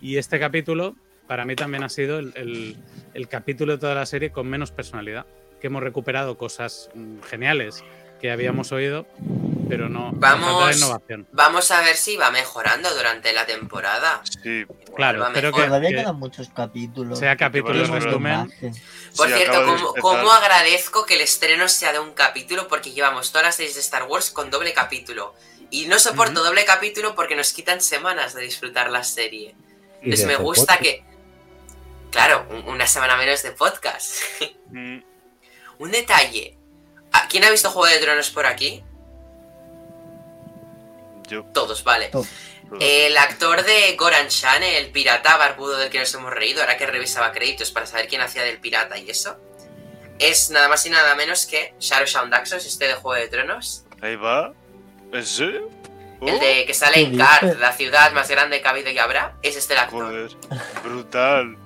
[0.00, 0.96] Y este capítulo,
[1.28, 2.76] para mí también ha sido el, el-
[3.14, 5.26] el capítulo de toda la serie con menos personalidad.
[5.60, 7.84] Que hemos recuperado cosas mm, geniales
[8.20, 9.06] que habíamos oído,
[9.68, 10.12] pero no.
[10.12, 10.76] no Vamos.
[10.76, 11.28] innovación.
[11.32, 14.22] Vamos a ver si va mejorando durante la temporada.
[14.42, 14.64] Sí,
[14.96, 15.52] Claro, mejor.
[15.52, 17.18] que- Todavía quedan muchos capítulos.
[17.18, 18.52] sea capítulo en resumen.
[19.16, 22.68] Por sí, cierto, ¿cómo, cómo agradezco que el estreno sea de un capítulo?
[22.68, 25.34] Porque llevamos todas las series de Star Wars con doble capítulo.
[25.70, 29.54] Y no soporto doble capítulo porque nos quitan semanas de disfrutar la serie.
[30.02, 30.82] Entonces me gusta podcast.
[30.82, 31.04] que...
[32.10, 34.14] Claro, un- una semana menos de podcast.
[34.70, 34.98] Mm,
[35.78, 36.56] un detalle.
[37.12, 38.84] ¿A- ¿Quién ha visto Juego de Tronos por aquí?
[41.28, 41.44] Yo.
[41.52, 42.08] Todos, vale.
[42.08, 42.28] Todos.
[42.80, 46.86] El actor de Goran Shan, el pirata barbudo del que nos hemos reído, ahora que
[46.86, 49.38] revisaba créditos para saber quién hacía del pirata y eso,
[50.18, 53.84] es nada más y nada menos que Shadow Shaun Daxos, este de Juego de Tronos.
[54.00, 54.52] Ahí va.
[55.12, 55.70] ¿En serio?
[56.20, 57.58] El Oh, de que sale ¿qué en dices?
[57.58, 60.06] la ciudad más grande que ha habido y habrá, es este el actor.
[60.06, 60.30] Joder.
[60.82, 61.56] Brutal.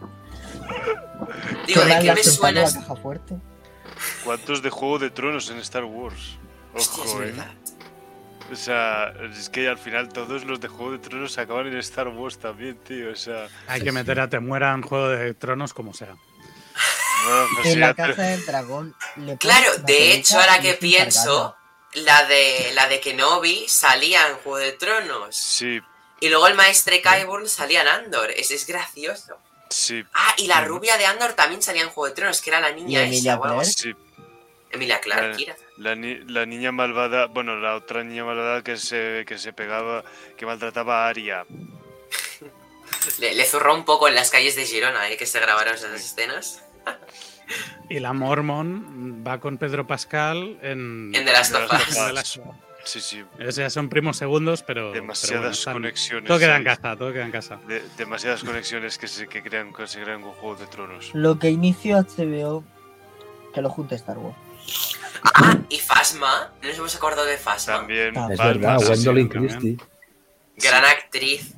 [1.66, 2.64] Digo, ¿de qué me suena?
[2.64, 3.34] caja fuerte.
[4.24, 6.38] ¿Cuántos de Juego de Tronos en Star Wars?
[6.74, 7.26] Hostia, es Ojo, eh.
[7.26, 7.52] verdad.
[8.50, 12.08] O sea, es que al final todos los de Juego de Tronos acaban en Star
[12.08, 13.12] Wars también, tío.
[13.12, 16.14] O sea, Hay que meter a Te muera en Juego de Tronos como sea.
[17.24, 21.54] bueno, pues En sí, la casa del dragón le Claro, de hecho, ahora que pienso,
[21.94, 25.36] la de, la de Kenobi salía en Juego de Tronos.
[25.36, 25.80] Sí,
[26.20, 28.30] Y luego el maestre Kyburn salía en Andor.
[28.30, 29.36] Es, es gracioso.
[29.68, 32.60] sí, Ah, y la rubia de Andor también salía en Juego de Tronos, que era
[32.60, 33.64] la niña ¿Y Emilia esa.
[33.64, 33.94] sí.
[34.70, 35.67] Emilia Clarke, Vale.
[35.78, 40.02] La, ni- la niña malvada, bueno, la otra niña malvada que se, que se pegaba,
[40.36, 41.44] que maltrataba a Aria.
[43.20, 45.16] Le, le zurró un poco en las calles de Girona, ¿eh?
[45.16, 46.64] Que se grabaron esas escenas.
[47.88, 51.12] Y la Mormon va con Pedro Pascal en.
[51.14, 52.40] En The Last of Us.
[52.84, 53.24] Sí, sí.
[53.46, 54.92] O sea, son primos segundos, pero.
[54.92, 56.28] Demasiadas pero bueno, están- conexiones.
[56.28, 57.58] Todo queda en casa, todo queda en casa.
[57.68, 61.10] De- demasiadas conexiones que se, que crean, que se crean con Juego de Tronos.
[61.14, 62.64] Lo que inició HBO,
[63.54, 64.36] que lo junte Star Wars.
[65.34, 66.52] Ah, y Fasma.
[66.62, 67.76] No nos hemos acordado de Fasma.
[67.78, 68.16] También.
[68.16, 68.86] Ah, Es Palma, verdad.
[68.86, 69.58] Gwendolyn también.
[69.60, 69.86] Christie.
[70.56, 71.54] Gran actriz.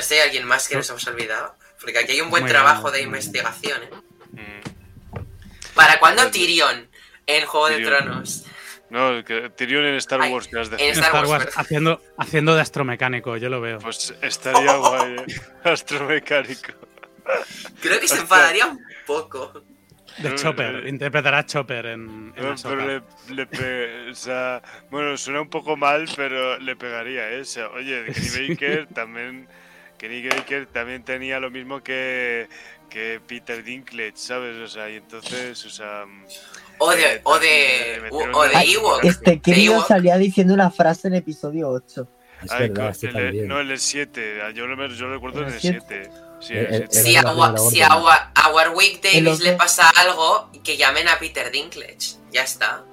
[0.00, 1.54] Si hay alguien más que nos hemos olvidado.
[1.80, 2.94] Porque aquí hay un buen Muy trabajo bien.
[2.94, 3.90] de investigación, ¿eh?
[4.32, 5.74] Mm.
[5.74, 6.30] ¿Para cuándo.
[6.30, 6.88] Tyrion
[7.26, 7.84] en Juego de.
[7.84, 8.44] Tronos?
[8.90, 10.80] No, que Tyrion en Star Ay, Wars que has en.
[10.80, 13.78] Star Star Wars, haciendo, haciendo de astromecánico, yo lo veo.
[13.78, 15.40] Pues estaría guay, ¿eh?
[15.64, 16.72] Astromecánico.
[17.80, 19.62] Creo que se enfadaría un poco.
[20.18, 22.76] De Chopper, eh, interpretará a Chopper en, en No, Ahsoka.
[22.76, 24.60] pero le, le pe- o sea,
[24.90, 27.40] bueno, suena un poco mal, pero le pegaría, ¿eh?
[27.40, 29.48] O sea, oye, Kenny Baker también,
[29.98, 32.48] Kenny Baker también tenía lo mismo que,
[32.90, 34.56] que Peter Dinklage, ¿sabes?
[34.56, 36.04] O sea, y entonces, o sea,
[36.78, 39.04] O Eh, de, o de, metieron o de Ewok.
[39.04, 39.86] Este Ewok.
[39.86, 42.08] salía diciendo una frase en episodio 8.
[42.42, 43.48] Es ay, verdad, co- este el- también.
[43.48, 46.10] no, el 7, yo lo, yo lo recuerdo en ¿En el el 7.
[46.40, 49.52] Sí, Eh, sí, eh, Si, a, Wa- si a, Wa- a Warwick Davis los le
[49.52, 52.16] pasa algo, que llamen a Peter Dinklage.
[52.32, 52.84] Ya está.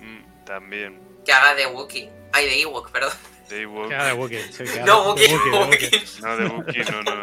[0.00, 1.00] mm, también.
[1.24, 2.10] Que haga de Wookiee.
[2.32, 3.12] Ay, de Ewok, perdón.
[3.48, 3.88] De Ewok.
[3.88, 4.52] Que haga de Wookiee.
[4.52, 5.90] sí, que haga No, de Wookiee, Wookiee, de Wookiee.
[5.90, 6.20] Wookiee.
[6.22, 7.22] No, de Wookiee, no, no.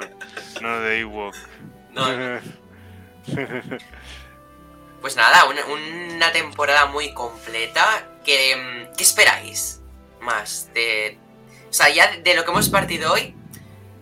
[0.61, 1.35] No, de Ewok.
[1.91, 2.41] No, no.
[5.01, 8.07] Pues nada, una, una temporada muy completa.
[8.23, 9.79] Que, mm, ¿Qué esperáis?
[10.21, 11.17] Más de...
[11.69, 13.33] O sea, ya de lo que hemos partido hoy,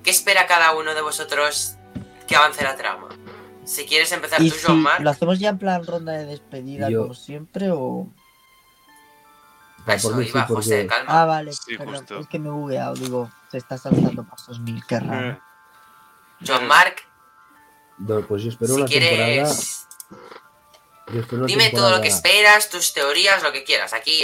[0.03, 1.75] ¿qué espera cada uno de vosotros
[2.27, 3.07] que avance la trama?
[3.65, 5.01] Si quieres empezar Y tú, si John Mark.
[5.03, 8.07] lo hacemos ya en plan ronda de despedida Yo- como siempre o...
[9.85, 11.21] A Ah, eso por mí sí, iba, José, porque- calma.
[11.21, 12.19] Ah, vale, Sí, perdón, justo.
[12.19, 15.39] es que me he bugueado, digo, se está saltando pasos mil, qué raro.
[16.45, 16.95] John Mark,
[17.97, 19.25] No, pues yo espero si una temporada.
[19.25, 19.87] quieres...
[21.13, 23.93] yo espero una Dime todo lo que temporada- esperas, tus teorías, lo que quieras.
[23.93, 24.23] Aquí,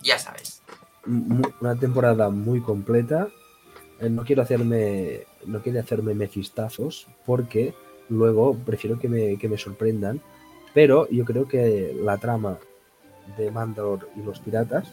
[0.00, 0.62] ya sabes.
[1.06, 3.28] una temporada muy completa.
[4.00, 7.74] Eh, No quiero hacerme no quiero hacerme mefistazos porque
[8.08, 10.20] luego prefiero que me, que me sorprendan.
[10.74, 12.58] Pero yo creo que la trama
[13.36, 14.92] de Mandalor y los piratas,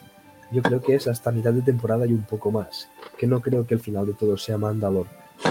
[0.52, 2.90] yo creo que es hasta mitad de temporada y un poco más.
[3.18, 5.08] Que no creo que el final de todo sea Mandalor.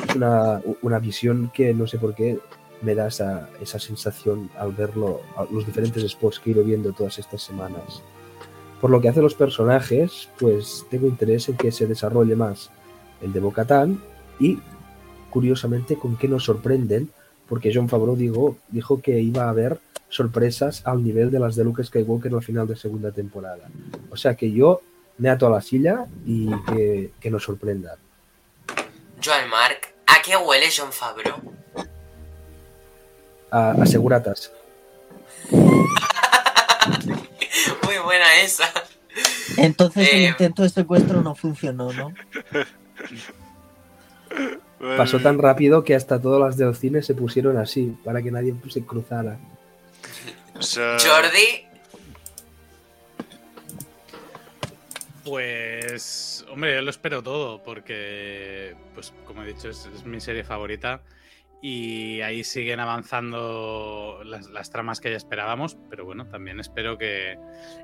[0.09, 2.39] Es una, una visión que no sé por qué
[2.83, 5.21] me da esa, esa sensación al verlo,
[5.51, 8.03] los diferentes spots que he ido viendo todas estas semanas.
[8.81, 12.71] Por lo que hace los personajes, pues tengo interés en que se desarrolle más
[13.21, 14.03] el de Bocatán
[14.39, 14.59] y,
[15.31, 17.11] curiosamente, con qué nos sorprenden,
[17.49, 19.79] porque John Favreau dijo, dijo que iba a haber
[20.09, 23.69] sorpresas al nivel de las de Luke Skywalker al final de segunda temporada.
[24.11, 24.81] O sea que yo
[25.19, 27.97] me ato a la silla y que, que nos sorprendan.
[29.25, 31.37] Joan Mark, ¿a qué huele John Favreau?
[33.51, 34.53] A, a seguratas.
[37.85, 38.65] Muy buena esa.
[39.57, 42.13] Entonces el Eh, intento de secuestro no funcionó, ¿no?
[44.79, 48.55] Pasó tan rápido que hasta todas las del cine se pusieron así, para que nadie
[48.69, 49.39] se cruzara.
[50.55, 51.67] Jordi,
[55.27, 60.45] Pues, hombre, yo lo espero todo porque, pues, como he dicho, es, es mi serie
[60.45, 61.01] favorita
[61.61, 67.37] y ahí siguen avanzando las, las tramas que ya esperábamos, pero bueno, también espero que,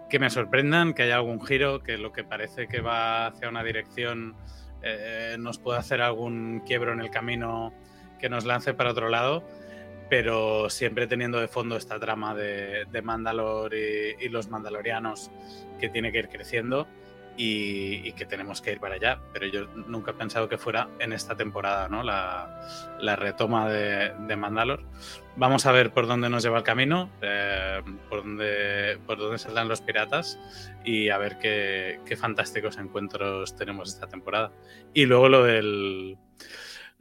[0.09, 3.65] que me sorprendan, que haya algún giro, que lo que parece que va hacia una
[3.65, 4.37] dirección
[4.83, 7.73] eh, nos pueda hacer algún quiebro en el camino
[8.19, 9.45] que nos lance para otro lado,
[10.09, 15.31] pero siempre teniendo de fondo esta trama de, de Mandalor y los mandalorianos
[15.81, 16.87] que tiene que ir creciendo
[17.37, 19.21] y, que tenemos que ir para allá.
[19.33, 22.03] Pero yo nunca he pensado que fuera en esta temporada, ¿no?
[22.03, 24.85] La, retoma de, Mandalor.
[25.37, 29.69] Vamos a ver por dónde nos lleva el camino, eh, por, dónde, por dónde saldrán
[29.69, 30.39] los piratas
[30.85, 34.53] y a ver qué, qué fantásticos encuentros tenemos esta temporada.
[34.93, 36.19] Y luego lo del,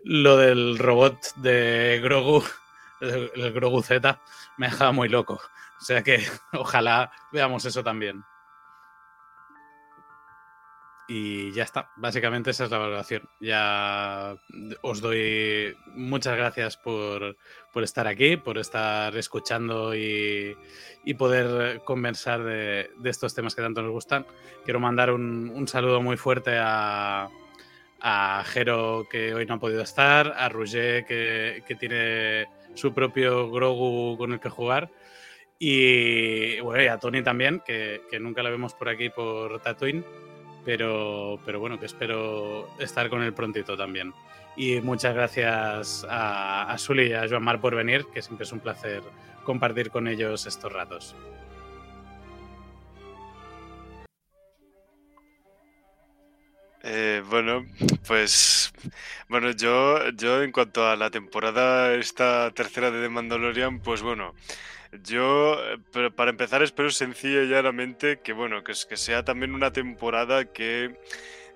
[0.03, 2.43] lo del robot de Grogu,
[3.01, 4.21] el, el Grogu Z,
[4.57, 5.41] me dejaba muy loco.
[5.79, 8.23] O sea que ojalá veamos eso también.
[11.07, 13.23] Y ya está, básicamente esa es la valoración.
[13.39, 14.35] Ya
[14.81, 17.35] os doy muchas gracias por,
[17.73, 20.55] por estar aquí, por estar escuchando y,
[21.03, 24.25] y poder conversar de, de, estos temas que tanto nos gustan.
[24.63, 27.29] Quiero mandar un, un saludo muy fuerte a,
[27.99, 33.51] a Jero, que hoy no ha podido estar, a Roger, que, que tiene su propio
[33.51, 34.89] Grogu con el que jugar.
[35.59, 40.03] Y, bueno, a Tony también, que, que nunca la vemos por aquí por Tatooine
[40.65, 44.13] pero, pero bueno, que espero estar con él prontito también.
[44.55, 48.51] Y muchas gracias a, a Sully y a Joan Mar por venir, que siempre es
[48.51, 49.01] un placer
[49.43, 51.15] compartir con ellos estos ratos.
[56.83, 57.65] Eh, bueno,
[58.07, 58.73] pues
[59.29, 64.33] bueno, yo, yo en cuanto a la temporada esta tercera de The Mandalorian, pues bueno,
[65.03, 65.57] yo
[66.15, 70.95] para empezar espero sencilla y llanamente que bueno, que, que sea también una temporada que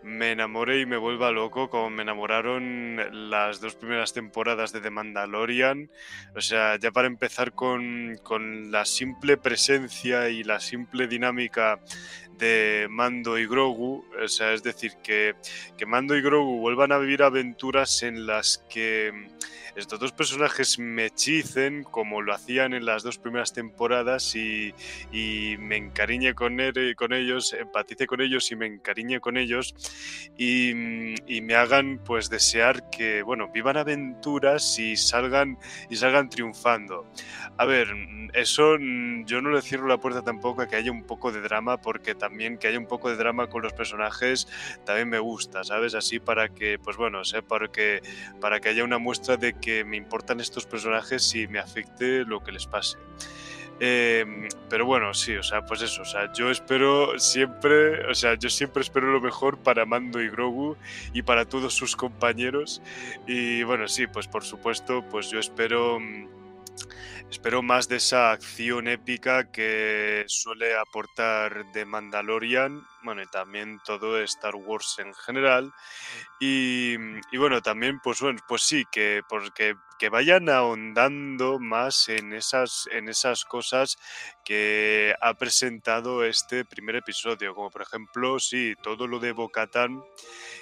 [0.06, 4.92] me enamore y me vuelva loco como me enamoraron las dos primeras temporadas de The
[4.92, 5.90] Mandalorian.
[6.36, 11.80] O sea, ya para empezar con, con la simple presencia y la simple dinámica
[12.38, 15.34] de Mando y Grogu, o sea, es decir, que,
[15.76, 19.12] que, Mando y Grogu vuelvan a vivir aventuras en las que
[19.76, 24.74] estos dos personajes me hechicen como lo hacían en las dos primeras temporadas y,
[25.12, 29.76] y me encariñe con, él, con ellos, empatice con ellos y me encariñe con ellos
[30.38, 30.70] y,
[31.28, 35.58] y me hagan pues desear que, bueno, vivan aventuras y salgan,
[35.90, 37.06] y salgan triunfando.
[37.58, 37.88] A ver,
[38.34, 41.42] eso mm, yo no le cierro la puerta tampoco a que haya un poco de
[41.42, 44.48] drama, porque también que haya un poco de drama con los personajes
[44.86, 45.96] también me gusta, ¿sabes?
[45.96, 48.02] Así para que, pues bueno, sé, para que,
[48.42, 52.44] para que haya una muestra de que me importan estos personajes y me afecte lo
[52.44, 52.98] que les pase.
[53.80, 58.36] Em, pero bueno, sí, o sea, pues eso, o sea, yo espero siempre, o sea,
[58.36, 60.78] yo siempre espero lo mejor para Mando y Grogu
[61.14, 62.82] y para todos sus compañeros.
[63.28, 66.28] Y bueno, sí, pues por supuesto, pues yo espero mm,
[67.30, 74.20] espero más de esa acción épica que suele aportar The Mandalorian, bueno, y también todo
[74.22, 75.72] Star Wars en general.
[76.40, 76.98] Y,
[77.38, 83.08] bueno, también, pues bueno, pues sí, que porque que vayan ahondando más en esas, en
[83.08, 83.98] esas cosas
[84.44, 90.04] que ha presentado este primer episodio, como por ejemplo, sí, todo lo de Bocatán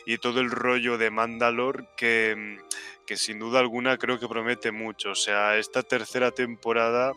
[0.06, 2.60] y todo el rollo de Mandalor que
[3.06, 5.12] que sin duda alguna creo que promete mucho.
[5.12, 7.14] O sea, esta tercera temporada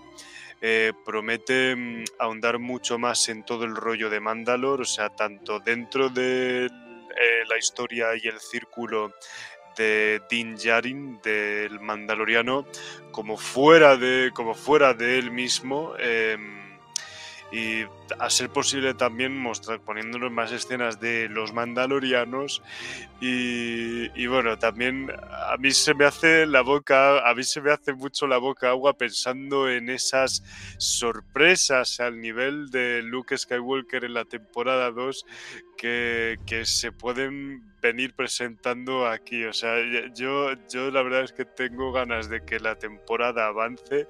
[0.60, 5.60] eh, promete mm, ahondar mucho más en todo el rollo de Mandalor, o sea, tanto
[5.60, 6.70] dentro de eh,
[7.48, 9.12] la historia y el círculo
[9.76, 12.66] de Din Djarin, del Mandaloriano,
[13.10, 15.94] como fuera de, como fuera de él mismo.
[15.98, 16.55] Em,
[17.52, 17.84] y
[18.18, 22.62] a ser posible también mostrar, poniéndonos más escenas de los mandalorianos.
[23.20, 27.94] Y, bueno, también a mí se me hace la boca, a mí se me hace
[27.94, 30.42] mucho la boca agua pensando en esas
[30.78, 35.24] sorpresas al nivel de Luke Skywalker en la temporada 2
[35.76, 39.44] que, que se pueden venir presentando aquí.
[39.44, 39.76] O sea,
[40.14, 44.08] yo, yo la verdad es que tengo ganas de que la temporada avance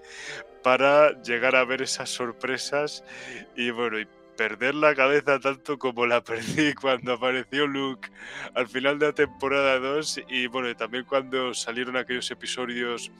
[0.62, 3.05] para llegar a ver esas sorpresas
[3.56, 4.06] y bueno, y
[4.36, 8.09] perder la cabeza tanto como la perdí cuando apareció Luke
[8.55, 13.10] al final de la temporada 2 y bueno, también cuando salieron aquellos episodios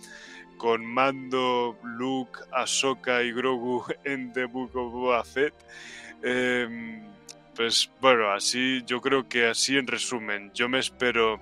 [0.57, 5.55] con Mando, Luke, Ahsoka y Grogu en The Book of Boba Fett.
[6.23, 7.16] Em,
[7.57, 11.41] pues bueno, así yo creo que así en resumen, yo me espero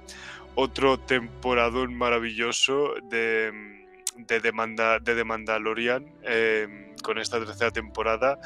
[0.54, 3.74] otro temporadón maravilloso de
[4.16, 8.38] de, demanda, de The Mandalorian em, con esta tercera temporada,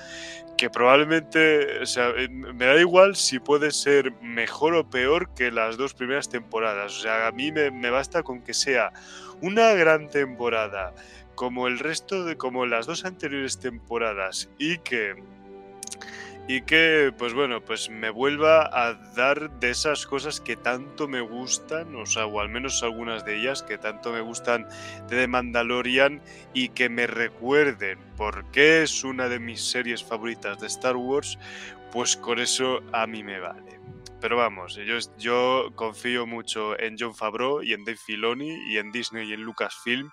[0.56, 5.50] que probablemente, o sea, eh, me da igual si puede ser mejor o peor que
[5.50, 6.96] las dos primeras temporadas.
[6.96, 8.92] O sea, a mí me, me basta con que sea
[9.40, 10.92] una gran temporada
[11.36, 15.14] como el resto de, como las dos anteriores temporadas y que
[16.48, 21.20] y que, pues bueno, pues me vuelva a dar de esas cosas que tanto me
[21.20, 24.66] gustan, o sea, o al menos algunas de ellas que tanto me gustan
[25.08, 26.22] de The Mandalorian
[26.54, 31.38] y que me recuerden por qué es una de mis series favoritas de Star Wars,
[31.92, 33.78] pues con eso a mí me vale.
[34.18, 38.90] Pero vamos, yo, yo confío mucho en John Favreau y en Dave Filoni y en
[38.90, 40.10] Disney y en Lucasfilm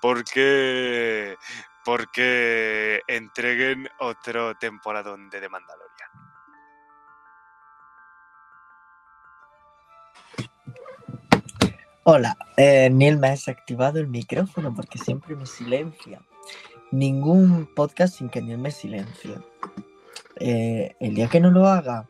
[0.00, 1.36] porque
[1.84, 6.10] porque entreguen otro temporada de The Mandalorian.
[12.04, 16.22] Hola, eh, Neil me ha desactivado el micrófono porque siempre me silencia.
[16.90, 19.38] Ningún podcast sin que Neil me silencie.
[20.36, 22.06] Eh, el día que no lo haga,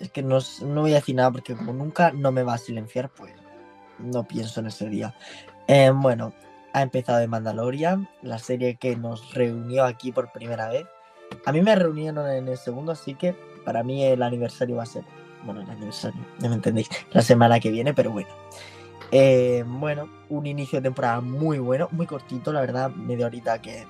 [0.00, 2.58] es que no, no, voy a decir nada porque como nunca no me va a
[2.58, 3.32] silenciar, pues
[3.98, 5.14] no pienso en ese día.
[5.68, 6.34] Eh, bueno,
[6.72, 10.86] ha empezado de Mandalorian, la serie que nos reunió aquí por primera vez.
[11.44, 13.34] A mí me reunieron en el segundo, así que
[13.64, 15.04] para mí el aniversario va a ser,
[15.44, 18.28] bueno, el aniversario, no me entendéis, la semana que viene, pero bueno.
[19.10, 23.86] Eh, bueno, un inicio de temporada muy bueno, muy cortito, la verdad, media horita que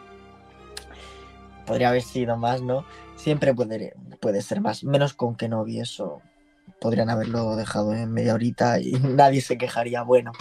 [1.64, 2.84] podría haber sido más, ¿no?
[3.14, 6.20] Siempre puede, puede ser más, menos con que no vi eso.
[6.80, 10.02] Podrían haberlo dejado en media horita y nadie se quejaría.
[10.02, 10.32] Bueno,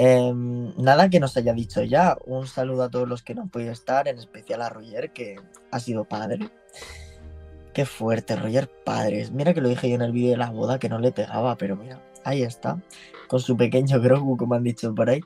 [0.00, 2.16] Em, nada que nos haya dicho ya.
[2.24, 5.36] Un saludo a todos los que no han podido estar, en especial a Roger, que
[5.72, 6.50] ha sido padre.
[7.74, 9.32] Qué fuerte, Roger padres.
[9.32, 11.56] Mira que lo dije yo en el vídeo de la boda que no le pegaba,
[11.56, 12.80] pero mira, ahí está.
[13.26, 15.20] Con su pequeño Grogu, como han dicho por ahí.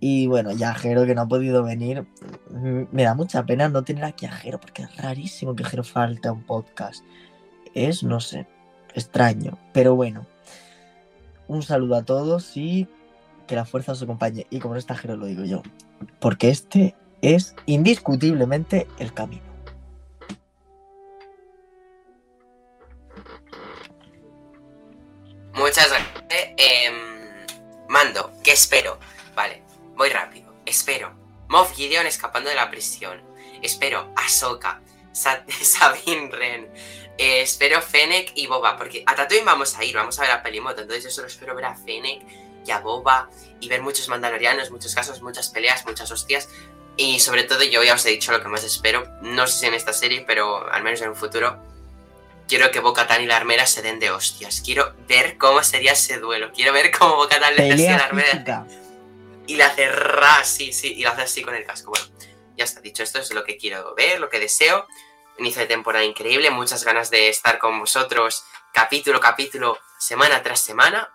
[0.00, 2.04] Y bueno, ya Jero que no ha podido venir.
[2.50, 5.84] Mm, me da mucha pena no tener aquí a Jero, porque es rarísimo que Jero
[5.84, 7.04] falte un podcast.
[7.74, 8.48] Es, no sé,
[8.92, 9.56] extraño.
[9.72, 10.26] Pero bueno.
[11.46, 12.88] Un saludo a todos y
[13.50, 14.46] que la fuerza os acompañe.
[14.48, 15.62] Y como no está lo digo yo.
[16.20, 19.42] Porque este es indiscutiblemente el camino.
[25.54, 26.08] Muchas gracias.
[26.56, 26.94] Em,
[27.88, 28.98] mando, ¿qué espero?
[31.48, 33.20] Moff Gideon escapando de la prisión.
[33.62, 34.80] Espero Ahsoka,
[35.12, 36.68] Sa- Sabine Wren.
[37.18, 40.42] eh, espero Fennec y Boba, porque a Tatooine vamos a ir, vamos a ver a
[40.42, 40.82] Pelimoto.
[40.82, 42.22] Entonces yo solo espero ver a Fennec
[42.66, 43.30] y a Boba
[43.60, 46.48] y ver muchos mandalorianos, muchos casos, muchas peleas, muchas hostias.
[46.96, 49.66] Y sobre todo yo ya os he dicho lo que más espero, no sé si
[49.66, 51.62] en esta serie, pero al menos en un futuro,
[52.46, 54.60] quiero que Bo-Katan y la armera se den de hostias.
[54.60, 56.50] Quiero ver cómo sería ese duelo.
[56.52, 58.66] Quiero ver cómo Bo-Katan le hace a la armera física.
[59.46, 61.90] y la hace ra, sí, sí, y la hace así con el casco.
[61.90, 62.06] Bueno,
[62.56, 64.86] ya está, dicho esto, es lo que quiero ver, lo que deseo.
[65.38, 70.60] Inicio de temporada increíble, muchas ganas de estar con vosotros capítulo a capítulo, semana tras
[70.60, 71.10] semana.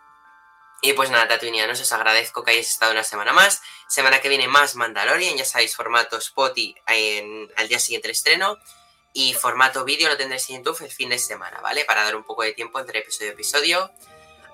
[0.86, 3.64] Y pues nada, Tatooineanos, os agradezco que hayáis estado una semana más.
[3.88, 8.60] Semana que viene más Mandalorian, ya sabéis, formato Spotty al día siguiente el estreno.
[9.12, 11.86] Y formato vídeo lo tendréis en YouTube el fin de semana, ¿vale?
[11.86, 13.92] Para dar un poco de tiempo entre episodio y episodio.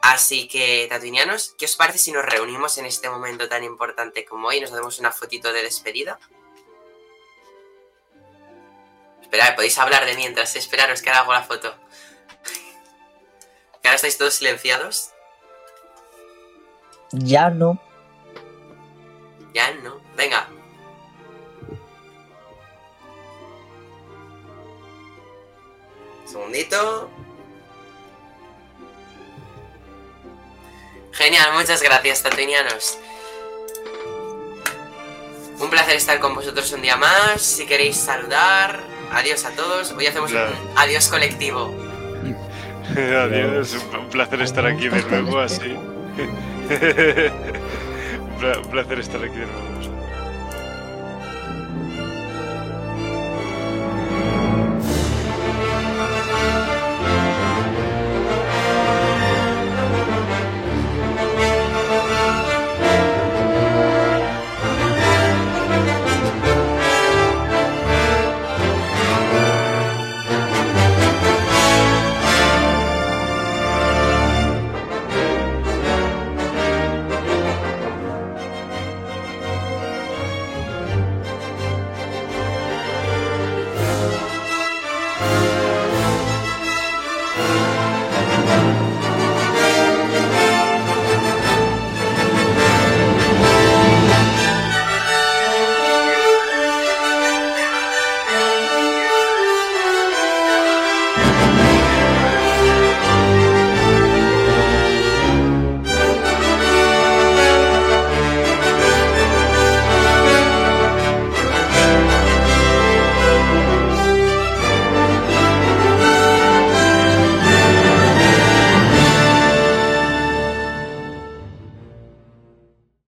[0.02, 4.48] Así que, Tatooineanos, ¿qué os parece si nos reunimos en este momento tan importante como
[4.48, 6.18] hoy nos hacemos una fotito de despedida?
[9.22, 11.76] Esperad, podéis hablar de mientras, esperaros que ahora hago la foto.
[13.82, 15.11] Que ahora estáis todos silenciados.
[17.12, 17.78] Ya no.
[19.54, 20.00] Ya no.
[20.16, 20.48] Venga.
[26.26, 27.10] Segundito.
[31.12, 32.98] Genial, muchas gracias, tatuinianos.
[35.60, 37.42] Un placer estar con vosotros un día más.
[37.42, 38.80] Si queréis saludar,
[39.12, 39.92] adiós a todos.
[39.92, 40.52] Hoy hacemos Claro.
[40.52, 41.70] un adiós colectivo.
[42.92, 45.78] Adiós, un un placer estar aquí de nuevo, así.
[46.72, 49.71] Un pla- un placer estar aquí de.